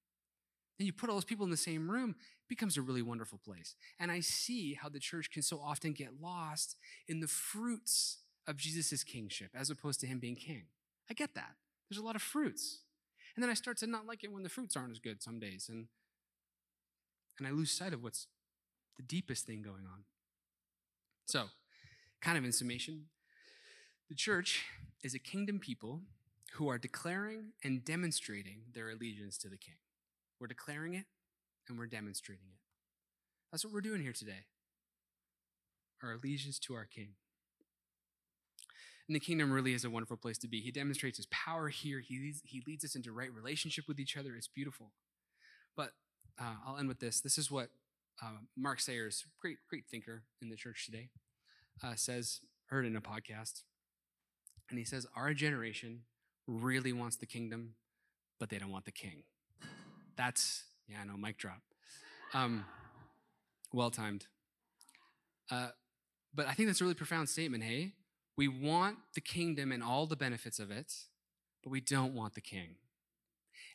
Then 0.78 0.86
you 0.86 0.92
put 0.92 1.10
all 1.10 1.16
those 1.16 1.24
people 1.24 1.44
in 1.44 1.50
the 1.50 1.56
same 1.56 1.90
room, 1.90 2.10
it 2.10 2.48
becomes 2.48 2.76
a 2.76 2.82
really 2.82 3.02
wonderful 3.02 3.38
place. 3.44 3.74
And 4.00 4.10
I 4.10 4.20
see 4.20 4.74
how 4.74 4.88
the 4.88 4.98
church 4.98 5.30
can 5.30 5.42
so 5.42 5.60
often 5.60 5.92
get 5.92 6.20
lost 6.20 6.76
in 7.06 7.20
the 7.20 7.28
fruits 7.28 8.21
of 8.46 8.56
Jesus' 8.56 9.04
kingship 9.04 9.50
as 9.54 9.70
opposed 9.70 10.00
to 10.00 10.06
him 10.06 10.18
being 10.18 10.36
king. 10.36 10.64
I 11.10 11.14
get 11.14 11.34
that. 11.34 11.54
There's 11.88 12.00
a 12.00 12.04
lot 12.04 12.16
of 12.16 12.22
fruits. 12.22 12.80
And 13.34 13.42
then 13.42 13.50
I 13.50 13.54
start 13.54 13.78
to 13.78 13.86
not 13.86 14.06
like 14.06 14.24
it 14.24 14.32
when 14.32 14.42
the 14.42 14.48
fruits 14.48 14.76
aren't 14.76 14.92
as 14.92 14.98
good 14.98 15.22
some 15.22 15.38
days. 15.38 15.68
And, 15.68 15.86
and 17.38 17.46
I 17.46 17.50
lose 17.50 17.70
sight 17.70 17.92
of 17.92 18.02
what's 18.02 18.26
the 18.96 19.02
deepest 19.02 19.46
thing 19.46 19.62
going 19.62 19.86
on. 19.86 20.04
So, 21.26 21.44
kind 22.20 22.36
of 22.36 22.44
in 22.44 22.52
summation, 22.52 23.06
the 24.08 24.14
church 24.14 24.64
is 25.02 25.14
a 25.14 25.18
kingdom 25.18 25.58
people 25.58 26.02
who 26.54 26.68
are 26.68 26.78
declaring 26.78 27.52
and 27.64 27.84
demonstrating 27.84 28.62
their 28.74 28.90
allegiance 28.90 29.38
to 29.38 29.48
the 29.48 29.56
king. 29.56 29.76
We're 30.38 30.48
declaring 30.48 30.94
it 30.94 31.06
and 31.68 31.78
we're 31.78 31.86
demonstrating 31.86 32.46
it. 32.48 32.58
That's 33.50 33.64
what 33.64 33.72
we're 33.72 33.80
doing 33.80 34.02
here 34.02 34.12
today. 34.12 34.46
Our 36.02 36.12
allegiance 36.12 36.58
to 36.60 36.74
our 36.74 36.84
king. 36.84 37.10
And 39.08 39.16
the 39.16 39.20
kingdom 39.20 39.52
really 39.52 39.74
is 39.74 39.84
a 39.84 39.90
wonderful 39.90 40.16
place 40.16 40.38
to 40.38 40.48
be. 40.48 40.60
He 40.60 40.70
demonstrates 40.70 41.16
his 41.16 41.26
power 41.26 41.68
here. 41.68 42.00
He 42.00 42.18
leads, 42.18 42.40
he 42.44 42.62
leads 42.66 42.84
us 42.84 42.94
into 42.94 43.12
right 43.12 43.32
relationship 43.32 43.86
with 43.88 43.98
each 43.98 44.16
other. 44.16 44.36
It's 44.36 44.48
beautiful. 44.48 44.92
But 45.76 45.92
uh, 46.40 46.54
I'll 46.66 46.78
end 46.78 46.88
with 46.88 47.00
this. 47.00 47.20
This 47.20 47.36
is 47.36 47.50
what 47.50 47.70
uh, 48.22 48.38
Mark 48.56 48.80
Sayers, 48.80 49.24
great, 49.40 49.56
great 49.68 49.84
thinker 49.90 50.22
in 50.40 50.48
the 50.48 50.56
church 50.56 50.86
today, 50.86 51.08
uh, 51.82 51.94
says, 51.96 52.40
heard 52.66 52.86
in 52.86 52.96
a 52.96 53.00
podcast. 53.00 53.62
And 54.70 54.78
he 54.78 54.84
says, 54.84 55.06
Our 55.16 55.34
generation 55.34 56.02
really 56.46 56.92
wants 56.92 57.16
the 57.16 57.26
kingdom, 57.26 57.74
but 58.38 58.50
they 58.50 58.58
don't 58.58 58.70
want 58.70 58.84
the 58.84 58.92
king. 58.92 59.24
That's, 60.16 60.64
yeah, 60.88 60.98
I 61.02 61.04
know, 61.04 61.16
mic 61.16 61.38
drop. 61.38 61.60
Um, 62.34 62.64
well 63.72 63.90
timed. 63.90 64.26
Uh, 65.50 65.68
but 66.34 66.46
I 66.46 66.52
think 66.52 66.68
that's 66.68 66.80
a 66.80 66.84
really 66.84 66.94
profound 66.94 67.28
statement, 67.28 67.64
hey? 67.64 67.92
We 68.36 68.48
want 68.48 68.98
the 69.14 69.20
kingdom 69.20 69.72
and 69.72 69.82
all 69.82 70.06
the 70.06 70.16
benefits 70.16 70.58
of 70.58 70.70
it, 70.70 70.92
but 71.62 71.70
we 71.70 71.80
don't 71.80 72.14
want 72.14 72.34
the 72.34 72.40
king. 72.40 72.76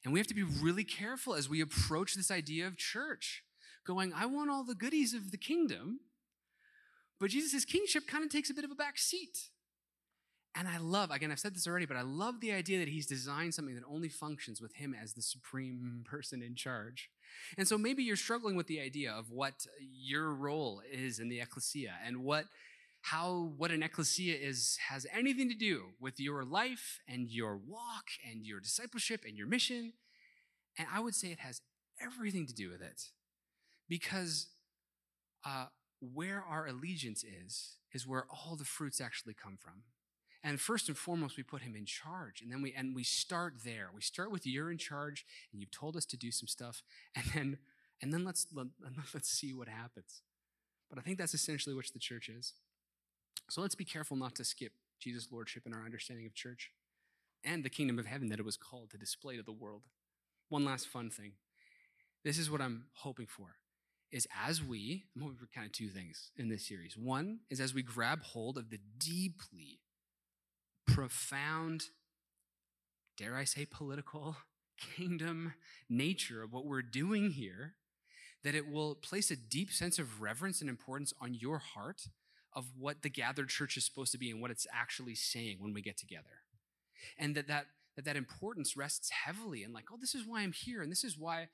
And 0.03 0.13
we 0.13 0.19
have 0.19 0.27
to 0.27 0.33
be 0.33 0.43
really 0.43 0.83
careful 0.83 1.33
as 1.33 1.49
we 1.49 1.61
approach 1.61 2.15
this 2.15 2.31
idea 2.31 2.67
of 2.67 2.77
church, 2.77 3.43
going, 3.85 4.13
I 4.13 4.25
want 4.25 4.49
all 4.49 4.63
the 4.63 4.75
goodies 4.75 5.13
of 5.13 5.31
the 5.31 5.37
kingdom, 5.37 5.99
but 7.19 7.29
Jesus' 7.29 7.65
kingship 7.65 8.07
kind 8.07 8.23
of 8.23 8.29
takes 8.29 8.49
a 8.49 8.53
bit 8.53 8.63
of 8.63 8.71
a 8.71 8.75
back 8.75 8.97
seat. 8.97 9.49
And 10.55 10.67
I 10.67 10.77
love, 10.79 11.11
again, 11.11 11.31
I've 11.31 11.39
said 11.39 11.55
this 11.55 11.67
already, 11.67 11.85
but 11.85 11.97
I 11.97 12.01
love 12.01 12.41
the 12.41 12.51
idea 12.51 12.79
that 12.79 12.87
he's 12.87 13.05
designed 13.05 13.53
something 13.53 13.75
that 13.75 13.83
only 13.87 14.09
functions 14.09 14.59
with 14.59 14.73
him 14.73 14.95
as 14.99 15.13
the 15.13 15.21
supreme 15.21 16.03
person 16.09 16.41
in 16.41 16.55
charge. 16.55 17.11
And 17.57 17.67
so 17.67 17.77
maybe 17.77 18.03
you're 18.03 18.15
struggling 18.15 18.55
with 18.55 18.67
the 18.67 18.81
idea 18.81 19.11
of 19.11 19.29
what 19.29 19.67
your 19.79 20.33
role 20.33 20.81
is 20.91 21.19
in 21.19 21.29
the 21.29 21.41
ecclesia 21.41 21.93
and 22.05 22.23
what 22.23 22.45
how 23.11 23.53
what 23.57 23.71
an 23.71 23.83
ecclesia 23.83 24.35
is 24.35 24.77
has 24.89 25.05
anything 25.15 25.47
to 25.47 25.55
do 25.55 25.93
with 25.99 26.19
your 26.19 26.43
life 26.43 26.99
and 27.07 27.29
your 27.29 27.55
walk 27.55 28.05
and 28.29 28.45
your 28.45 28.59
discipleship 28.59 29.23
and 29.25 29.37
your 29.37 29.47
mission. 29.47 29.93
And 30.77 30.87
I 30.93 30.99
would 30.99 31.15
say 31.15 31.29
it 31.29 31.39
has 31.39 31.61
everything 32.01 32.45
to 32.47 32.53
do 32.53 32.69
with 32.69 32.81
it. 32.81 33.03
Because 33.87 34.47
uh, 35.45 35.67
where 36.01 36.43
our 36.43 36.67
allegiance 36.67 37.23
is, 37.23 37.77
is 37.93 38.05
where 38.05 38.25
all 38.29 38.57
the 38.57 38.65
fruits 38.65 38.99
actually 38.99 39.33
come 39.33 39.57
from. 39.57 39.83
And 40.43 40.59
first 40.59 40.89
and 40.89 40.97
foremost, 40.97 41.37
we 41.37 41.43
put 41.43 41.61
him 41.61 41.75
in 41.75 41.85
charge. 41.85 42.41
And 42.41 42.51
then 42.51 42.61
we 42.61 42.73
and 42.73 42.93
we 42.93 43.03
start 43.03 43.55
there. 43.63 43.89
We 43.95 44.01
start 44.01 44.31
with 44.31 44.45
you're 44.45 44.71
in 44.71 44.77
charge 44.77 45.25
and 45.51 45.61
you've 45.61 45.71
told 45.71 45.95
us 45.95 46.05
to 46.07 46.17
do 46.17 46.31
some 46.31 46.47
stuff. 46.47 46.83
And 47.15 47.25
then 47.33 47.57
and 48.01 48.13
then 48.13 48.25
let's 48.25 48.47
let, 48.53 48.67
let's 49.13 49.29
see 49.29 49.53
what 49.53 49.69
happens. 49.69 50.21
But 50.89 50.99
I 50.99 51.01
think 51.01 51.17
that's 51.17 51.33
essentially 51.33 51.75
what 51.75 51.85
the 51.93 51.99
church 51.99 52.29
is. 52.29 52.53
So 53.49 53.61
let's 53.61 53.75
be 53.75 53.85
careful 53.85 54.17
not 54.17 54.35
to 54.35 54.43
skip 54.43 54.73
Jesus' 54.99 55.29
lordship 55.31 55.63
in 55.65 55.73
our 55.73 55.83
understanding 55.83 56.25
of 56.25 56.33
church 56.33 56.71
and 57.43 57.63
the 57.63 57.69
kingdom 57.69 57.99
of 57.99 58.05
heaven 58.05 58.29
that 58.29 58.39
it 58.39 58.45
was 58.45 58.57
called 58.57 58.89
to 58.91 58.97
display 58.97 59.37
to 59.37 59.43
the 59.43 59.51
world. 59.51 59.83
One 60.49 60.65
last 60.65 60.87
fun 60.87 61.09
thing. 61.09 61.33
This 62.23 62.37
is 62.37 62.49
what 62.49 62.61
I'm 62.61 62.85
hoping 62.93 63.27
for 63.27 63.55
is 64.11 64.27
as 64.45 64.63
we, 64.63 65.03
I'm 65.15 65.21
hoping 65.21 65.37
for 65.37 65.47
kind 65.47 65.65
of 65.65 65.73
two 65.73 65.89
things 65.89 66.31
in 66.37 66.49
this 66.49 66.65
series. 66.65 66.97
One 66.97 67.39
is 67.49 67.59
as 67.59 67.73
we 67.73 67.83
grab 67.83 68.23
hold 68.23 68.57
of 68.57 68.69
the 68.69 68.79
deeply 68.97 69.79
profound, 70.85 71.85
dare 73.17 73.35
I 73.35 73.43
say, 73.43 73.65
political 73.65 74.37
kingdom 74.95 75.53
nature 75.89 76.41
of 76.41 76.53
what 76.53 76.65
we're 76.65 76.81
doing 76.81 77.31
here, 77.31 77.73
that 78.43 78.55
it 78.55 78.71
will 78.71 78.95
place 78.95 79.29
a 79.29 79.35
deep 79.35 79.71
sense 79.71 79.99
of 79.99 80.21
reverence 80.21 80.61
and 80.61 80.69
importance 80.69 81.13
on 81.19 81.33
your 81.33 81.57
heart 81.57 82.07
of 82.57 82.65
what 82.75 83.03
the 83.03 83.09
gathered 83.09 83.49
church 83.49 83.77
is 83.77 83.85
supposed 83.85 84.11
to 84.11 84.17
be 84.17 84.31
and 84.31 84.41
what 84.41 84.49
it's 84.49 84.65
actually 84.73 85.13
saying 85.13 85.57
when 85.59 85.73
we 85.73 85.81
get 85.81 85.95
together. 85.95 86.41
And 87.19 87.35
that 87.35 87.47
that, 87.47 87.67
that, 87.95 88.05
that 88.05 88.15
importance 88.15 88.75
rests 88.75 89.11
heavily 89.11 89.63
in 89.63 89.71
like, 89.71 89.85
oh, 89.93 89.97
this 90.01 90.15
is 90.15 90.25
why 90.25 90.41
I'm 90.41 90.51
here, 90.51 90.81
and 90.81 90.91
this 90.91 91.03
is 91.03 91.17
why 91.19 91.49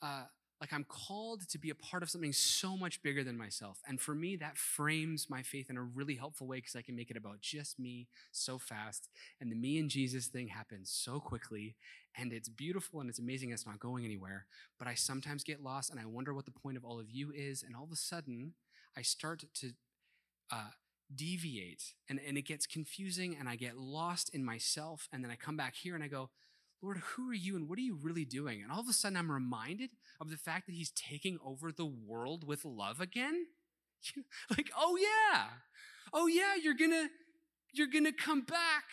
uh, 0.00 0.22
like 0.60 0.72
I'm 0.72 0.84
called 0.84 1.48
to 1.48 1.58
be 1.58 1.70
a 1.70 1.74
part 1.74 2.02
of 2.04 2.08
something 2.08 2.32
so 2.32 2.76
much 2.76 3.02
bigger 3.02 3.22
than 3.24 3.36
myself. 3.36 3.80
And 3.88 4.00
for 4.00 4.14
me, 4.14 4.36
that 4.36 4.56
frames 4.56 5.28
my 5.28 5.42
faith 5.42 5.68
in 5.68 5.76
a 5.76 5.82
really 5.82 6.14
helpful 6.14 6.46
way 6.46 6.58
because 6.58 6.76
I 6.76 6.82
can 6.82 6.96
make 6.96 7.10
it 7.10 7.16
about 7.16 7.40
just 7.40 7.78
me 7.78 8.06
so 8.30 8.56
fast. 8.56 9.08
And 9.40 9.50
the 9.50 9.56
me 9.56 9.78
and 9.78 9.90
Jesus 9.90 10.28
thing 10.28 10.48
happens 10.48 10.90
so 10.90 11.20
quickly. 11.20 11.74
And 12.16 12.32
it's 12.32 12.48
beautiful 12.48 13.00
and 13.00 13.10
it's 13.10 13.18
amazing. 13.18 13.50
It's 13.50 13.66
not 13.66 13.80
going 13.80 14.04
anywhere. 14.04 14.46
But 14.78 14.88
I 14.88 14.94
sometimes 14.94 15.44
get 15.44 15.62
lost 15.62 15.90
and 15.90 16.00
I 16.00 16.06
wonder 16.06 16.32
what 16.32 16.46
the 16.46 16.52
point 16.52 16.78
of 16.78 16.84
all 16.84 17.00
of 17.00 17.10
you 17.10 17.32
is. 17.34 17.62
And 17.62 17.76
all 17.76 17.84
of 17.84 17.92
a 17.92 17.96
sudden, 17.96 18.54
I 18.96 19.02
start 19.02 19.44
to 19.56 19.72
uh, 20.50 20.70
deviate 21.14 21.94
and, 22.08 22.20
and 22.26 22.36
it 22.36 22.42
gets 22.42 22.66
confusing 22.66 23.36
and 23.38 23.48
I 23.48 23.56
get 23.56 23.76
lost 23.76 24.34
in 24.34 24.44
myself. 24.44 25.08
And 25.12 25.22
then 25.22 25.30
I 25.30 25.36
come 25.36 25.56
back 25.56 25.74
here 25.74 25.94
and 25.94 26.02
I 26.02 26.08
go, 26.08 26.30
Lord, 26.82 26.98
who 26.98 27.30
are 27.30 27.34
you 27.34 27.56
and 27.56 27.68
what 27.68 27.78
are 27.78 27.82
you 27.82 27.96
really 28.00 28.24
doing? 28.24 28.62
And 28.62 28.70
all 28.70 28.80
of 28.80 28.88
a 28.88 28.92
sudden, 28.92 29.16
I'm 29.16 29.30
reminded 29.30 29.90
of 30.20 30.30
the 30.30 30.36
fact 30.36 30.66
that 30.66 30.74
He's 30.74 30.90
taking 30.90 31.38
over 31.44 31.72
the 31.72 31.86
world 31.86 32.46
with 32.46 32.64
love 32.64 33.00
again. 33.00 33.46
like, 34.50 34.70
oh 34.76 34.96
yeah, 34.96 35.44
oh 36.12 36.26
yeah, 36.26 36.54
you're 36.54 36.74
gonna, 36.74 37.08
you're 37.72 37.86
gonna 37.86 38.12
come 38.12 38.42
back 38.42 38.84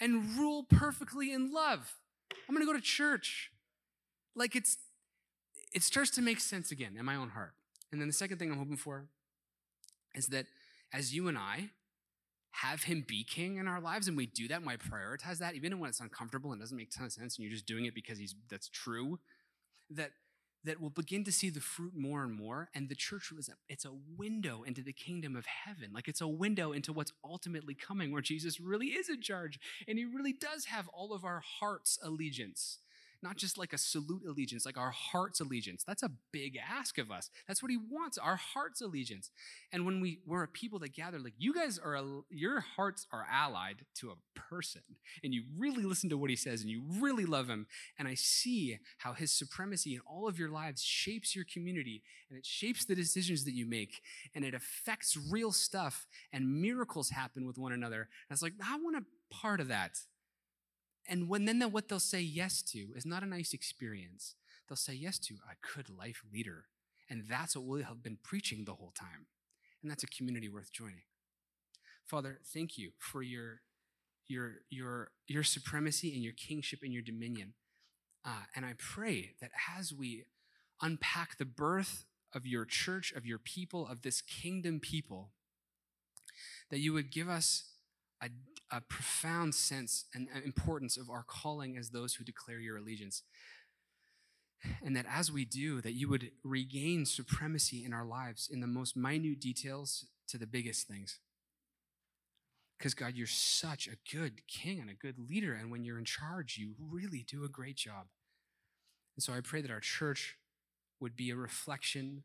and 0.00 0.36
rule 0.36 0.64
perfectly 0.64 1.32
in 1.32 1.52
love. 1.52 1.94
I'm 2.48 2.54
gonna 2.54 2.66
go 2.66 2.72
to 2.72 2.80
church. 2.80 3.50
Like 4.34 4.56
it's, 4.56 4.78
it 5.74 5.82
starts 5.82 6.10
to 6.12 6.22
make 6.22 6.40
sense 6.40 6.72
again 6.72 6.96
in 6.98 7.04
my 7.04 7.16
own 7.16 7.30
heart. 7.30 7.52
And 7.92 8.00
then 8.00 8.08
the 8.08 8.14
second 8.14 8.38
thing 8.38 8.50
I'm 8.50 8.58
hoping 8.58 8.76
for 8.76 9.06
is 10.14 10.28
that 10.28 10.46
as 10.92 11.14
you 11.14 11.28
and 11.28 11.38
I 11.38 11.70
have 12.52 12.84
him 12.84 13.04
be 13.06 13.24
king 13.24 13.56
in 13.56 13.68
our 13.68 13.80
lives 13.80 14.08
and 14.08 14.16
we 14.16 14.26
do 14.26 14.48
that 14.48 14.58
and 14.58 14.66
we 14.66 14.74
prioritize 14.74 15.38
that 15.38 15.54
even 15.54 15.78
when 15.78 15.88
it's 15.88 16.00
uncomfortable 16.00 16.52
and 16.52 16.60
doesn't 16.60 16.76
make 16.76 16.88
a 16.88 16.98
ton 16.98 17.06
of 17.06 17.12
sense 17.12 17.36
and 17.36 17.44
you're 17.44 17.52
just 17.52 17.66
doing 17.66 17.84
it 17.84 17.94
because 17.94 18.18
he's 18.18 18.34
that's 18.50 18.68
true 18.68 19.18
that 19.88 20.10
that 20.64 20.78
we'll 20.78 20.90
begin 20.90 21.24
to 21.24 21.32
see 21.32 21.48
the 21.48 21.60
fruit 21.60 21.92
more 21.96 22.22
and 22.22 22.34
more 22.36 22.68
and 22.74 22.88
the 22.88 22.94
church 22.94 23.32
is 23.38 23.48
a, 23.48 23.52
it's 23.68 23.86
a 23.86 23.92
window 24.18 24.62
into 24.62 24.82
the 24.82 24.92
kingdom 24.92 25.34
of 25.34 25.46
heaven. 25.46 25.90
Like 25.94 26.06
it's 26.06 26.20
a 26.20 26.28
window 26.28 26.72
into 26.72 26.92
what's 26.92 27.12
ultimately 27.24 27.74
coming 27.74 28.12
where 28.12 28.20
jesus 28.20 28.60
really 28.60 28.88
is 28.88 29.08
in 29.08 29.22
charge 29.22 29.58
and 29.88 29.96
he 29.96 30.04
really 30.04 30.32
does 30.32 30.66
have 30.66 30.88
all 30.88 31.14
of 31.14 31.24
our 31.24 31.42
heart's 31.60 31.98
allegiance 32.02 32.78
not 33.22 33.36
just 33.36 33.58
like 33.58 33.72
a 33.72 33.78
salute 33.78 34.22
allegiance, 34.26 34.64
like 34.64 34.78
our 34.78 34.90
heart's 34.90 35.40
allegiance. 35.40 35.84
That's 35.86 36.02
a 36.02 36.10
big 36.32 36.58
ask 36.58 36.98
of 36.98 37.10
us. 37.10 37.30
That's 37.46 37.62
what 37.62 37.70
he 37.70 37.76
wants, 37.76 38.18
our 38.18 38.36
heart's 38.36 38.80
allegiance. 38.80 39.30
And 39.72 39.84
when 39.84 40.00
we, 40.00 40.20
we're 40.26 40.42
a 40.42 40.48
people 40.48 40.78
that 40.80 40.94
gather, 40.94 41.18
like 41.18 41.34
you 41.38 41.54
guys 41.54 41.78
are, 41.78 41.94
a, 41.94 42.04
your 42.30 42.60
hearts 42.60 43.06
are 43.12 43.26
allied 43.30 43.84
to 43.96 44.10
a 44.10 44.38
person, 44.38 44.82
and 45.22 45.34
you 45.34 45.44
really 45.58 45.82
listen 45.82 46.10
to 46.10 46.18
what 46.18 46.30
he 46.30 46.36
says, 46.36 46.62
and 46.62 46.70
you 46.70 46.82
really 46.98 47.24
love 47.24 47.48
him. 47.48 47.66
And 47.98 48.08
I 48.08 48.14
see 48.14 48.78
how 48.98 49.12
his 49.12 49.30
supremacy 49.30 49.94
in 49.94 50.00
all 50.06 50.28
of 50.28 50.38
your 50.38 50.50
lives 50.50 50.82
shapes 50.82 51.36
your 51.36 51.44
community, 51.44 52.02
and 52.28 52.38
it 52.38 52.46
shapes 52.46 52.84
the 52.84 52.94
decisions 52.94 53.44
that 53.44 53.54
you 53.54 53.66
make, 53.66 54.02
and 54.34 54.44
it 54.44 54.54
affects 54.54 55.16
real 55.30 55.52
stuff, 55.52 56.06
and 56.32 56.60
miracles 56.60 57.10
happen 57.10 57.46
with 57.46 57.58
one 57.58 57.72
another. 57.72 58.08
And 58.28 58.30
was 58.30 58.42
like, 58.42 58.54
I 58.64 58.76
want 58.76 58.96
a 58.96 59.04
part 59.34 59.60
of 59.60 59.68
that. 59.68 59.98
And 61.10 61.28
when 61.28 61.44
then 61.44 61.60
what 61.72 61.88
they'll 61.88 61.98
say 61.98 62.20
yes 62.20 62.62
to 62.62 62.92
is 62.94 63.04
not 63.04 63.24
a 63.24 63.26
nice 63.26 63.52
experience. 63.52 64.36
They'll 64.68 64.76
say 64.76 64.94
yes 64.94 65.18
to 65.18 65.34
a 65.34 65.56
good 65.74 65.90
life 65.90 66.22
leader. 66.32 66.66
And 67.10 67.24
that's 67.28 67.56
what 67.56 67.66
we 67.66 67.82
have 67.82 68.00
been 68.00 68.18
preaching 68.22 68.64
the 68.64 68.74
whole 68.74 68.92
time. 68.96 69.26
And 69.82 69.90
that's 69.90 70.04
a 70.04 70.06
community 70.06 70.48
worth 70.48 70.72
joining. 70.72 71.02
Father, 72.06 72.38
thank 72.54 72.78
you 72.78 72.92
for 72.98 73.22
your, 73.22 73.62
your, 74.28 74.58
your, 74.70 75.10
your 75.26 75.42
supremacy 75.42 76.14
and 76.14 76.22
your 76.22 76.32
kingship 76.32 76.78
and 76.84 76.92
your 76.92 77.02
dominion. 77.02 77.54
Uh, 78.24 78.44
and 78.54 78.64
I 78.64 78.74
pray 78.78 79.32
that 79.40 79.50
as 79.76 79.92
we 79.92 80.26
unpack 80.80 81.38
the 81.38 81.44
birth 81.44 82.04
of 82.32 82.46
your 82.46 82.64
church, 82.64 83.12
of 83.16 83.26
your 83.26 83.38
people, 83.38 83.88
of 83.88 84.02
this 84.02 84.20
kingdom 84.20 84.78
people, 84.78 85.30
that 86.70 86.78
you 86.78 86.92
would 86.92 87.10
give 87.10 87.28
us 87.28 87.69
a, 88.22 88.28
a 88.70 88.80
profound 88.80 89.54
sense 89.54 90.04
and 90.14 90.28
uh, 90.34 90.40
importance 90.44 90.96
of 90.96 91.10
our 91.10 91.24
calling 91.26 91.76
as 91.76 91.90
those 91.90 92.14
who 92.14 92.24
declare 92.24 92.60
your 92.60 92.76
allegiance. 92.76 93.22
And 94.84 94.94
that 94.94 95.06
as 95.10 95.32
we 95.32 95.44
do, 95.44 95.80
that 95.80 95.94
you 95.94 96.08
would 96.08 96.32
regain 96.44 97.06
supremacy 97.06 97.84
in 97.84 97.94
our 97.94 98.04
lives 98.04 98.48
in 98.52 98.60
the 98.60 98.66
most 98.66 98.96
minute 98.96 99.40
details 99.40 100.06
to 100.28 100.36
the 100.36 100.46
biggest 100.46 100.86
things. 100.86 101.18
Because, 102.78 102.94
God, 102.94 103.14
you're 103.14 103.26
such 103.26 103.86
a 103.88 104.14
good 104.14 104.46
king 104.46 104.80
and 104.80 104.90
a 104.90 104.94
good 104.94 105.16
leader. 105.18 105.54
And 105.54 105.70
when 105.70 105.84
you're 105.84 105.98
in 105.98 106.04
charge, 106.04 106.56
you 106.58 106.74
really 106.78 107.24
do 107.26 107.44
a 107.44 107.48
great 107.48 107.76
job. 107.76 108.06
And 109.16 109.22
so 109.22 109.32
I 109.32 109.40
pray 109.40 109.60
that 109.60 109.70
our 109.70 109.80
church 109.80 110.36
would 110.98 111.16
be 111.16 111.30
a 111.30 111.36
reflection 111.36 112.22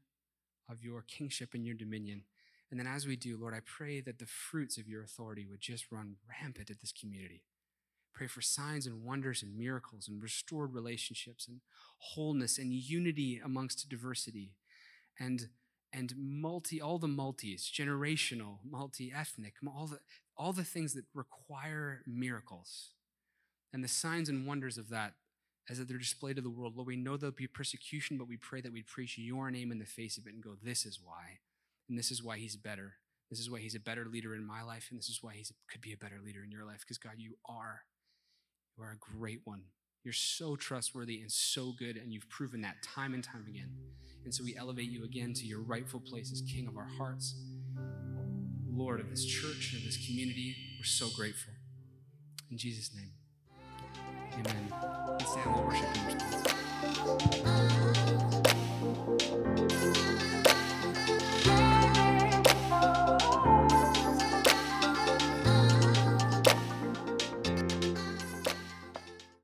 of 0.70 0.82
your 0.82 1.02
kingship 1.02 1.54
and 1.54 1.66
your 1.66 1.76
dominion. 1.76 2.24
And 2.72 2.80
then 2.80 2.88
as 2.88 3.06
we 3.06 3.16
do, 3.16 3.38
Lord, 3.38 3.54
I 3.54 3.62
pray 3.66 4.02
that 4.02 4.20
the 4.20 4.26
fruits 4.26 4.78
of 4.78 4.88
your 4.88 5.04
authority 5.04 5.46
would 5.46 5.62
just 5.62 5.92
run 5.92 6.16
rampant 6.28 6.70
at 6.70 6.82
this 6.82 6.92
community. 6.92 7.44
Pray 8.14 8.28
for 8.28 8.42
signs 8.42 8.88
and 8.88 9.04
wonders 9.04 9.44
and 9.44 9.58
miracles 9.58 10.08
and 10.08 10.22
restored 10.22 10.74
relationships 10.74 11.48
and 11.48 11.60
wholeness 12.00 12.58
and 12.58 12.74
unity 12.74 13.42
amongst 13.44 13.88
diversity 13.90 14.56
and 15.20 15.50
and 15.94 16.14
multi 16.18 16.82
all 16.82 16.98
the 16.98 17.08
multis 17.08 17.72
generational 17.74 18.58
multi-ethnic 18.70 19.54
all 19.68 19.88
the 19.88 20.00
all 20.38 20.52
the 20.52 20.64
things 20.64 20.94
that 20.94 21.06
require 21.14 22.02
miracles 22.06 22.92
and 23.72 23.84
the 23.84 23.88
signs 23.88 24.28
and 24.28 24.46
wonders 24.46 24.78
of 24.78 24.90
that 24.90 25.14
as 25.70 25.84
they're 25.86 25.98
displayed 25.98 26.36
to 26.36 26.42
the 26.42 26.50
world 26.50 26.76
lord 26.76 26.88
we 26.88 26.96
know 26.96 27.16
there'll 27.16 27.34
be 27.34 27.48
persecution 27.48 28.18
but 28.18 28.28
we 28.28 28.38
pray 28.38 28.62
that 28.62 28.74
we 28.74 28.82
preach 28.84 29.18
your 29.18 29.50
name 29.50 29.72
in 29.72 29.80
the 29.80 29.86
face 29.86 30.18
of 30.18 30.28
it 30.28 30.34
and 30.34 30.44
go 30.44 30.56
this 30.62 30.86
is 30.86 31.00
why 31.04 31.40
and 31.90 31.98
this 31.98 32.12
is 32.12 32.24
why 32.24 32.38
he's 32.38 32.56
better 32.56 32.94
this 33.30 33.40
is 33.40 33.50
why 33.50 33.60
he's 33.60 33.76
a 33.76 33.80
better 33.80 34.06
leader 34.06 34.36
in 34.36 34.46
my 34.46 34.62
life 34.62 34.88
and 34.90 35.00
this 35.00 35.10
is 35.10 35.20
why 35.22 35.34
he 35.34 35.46
could 35.72 35.82
be 35.82 35.94
a 35.94 35.98
better 35.98 36.20
leader 36.24 36.44
in 36.44 36.52
your 36.52 36.66
life 36.66 36.80
because 36.82 36.98
god 36.98 37.16
you 37.18 37.36
are 37.48 37.82
you 38.78 38.84
are 38.84 38.92
a 38.92 39.18
great 39.18 39.42
one 39.44 39.64
you're 40.06 40.14
so 40.14 40.56
trustworthy 40.56 41.20
and 41.22 41.32
so 41.32 41.74
good, 41.80 41.98
and 41.98 42.14
you've 42.14 42.30
proven 42.30 42.62
that 42.62 42.84
time 42.84 43.16
and 43.16 43.24
time 43.24 43.46
again. 43.50 43.72
And 44.24 44.32
so 44.32 44.44
we 44.44 44.56
elevate 44.56 44.92
you 44.92 45.04
again 45.04 45.34
to 45.34 45.46
your 45.48 45.62
rightful 45.62 46.00
place 46.00 46.32
as 46.32 46.42
King 46.42 46.68
of 46.68 46.78
our 46.78 46.88
hearts, 46.88 47.34
Lord 48.72 49.00
of 49.00 49.10
this 49.10 49.26
church, 49.26 49.72
and 49.74 49.82
of 49.82 49.86
this 49.86 50.06
community. 50.06 50.56
We're 50.78 50.86
so 50.86 51.10
grateful. 51.10 51.54
In 52.52 52.58
Jesus' 52.60 52.92
name, 52.94 53.14
amen. 54.34 54.72
Let's 55.10 55.32
stand 55.32 55.56
and 55.56 55.66
worship. 59.96 60.15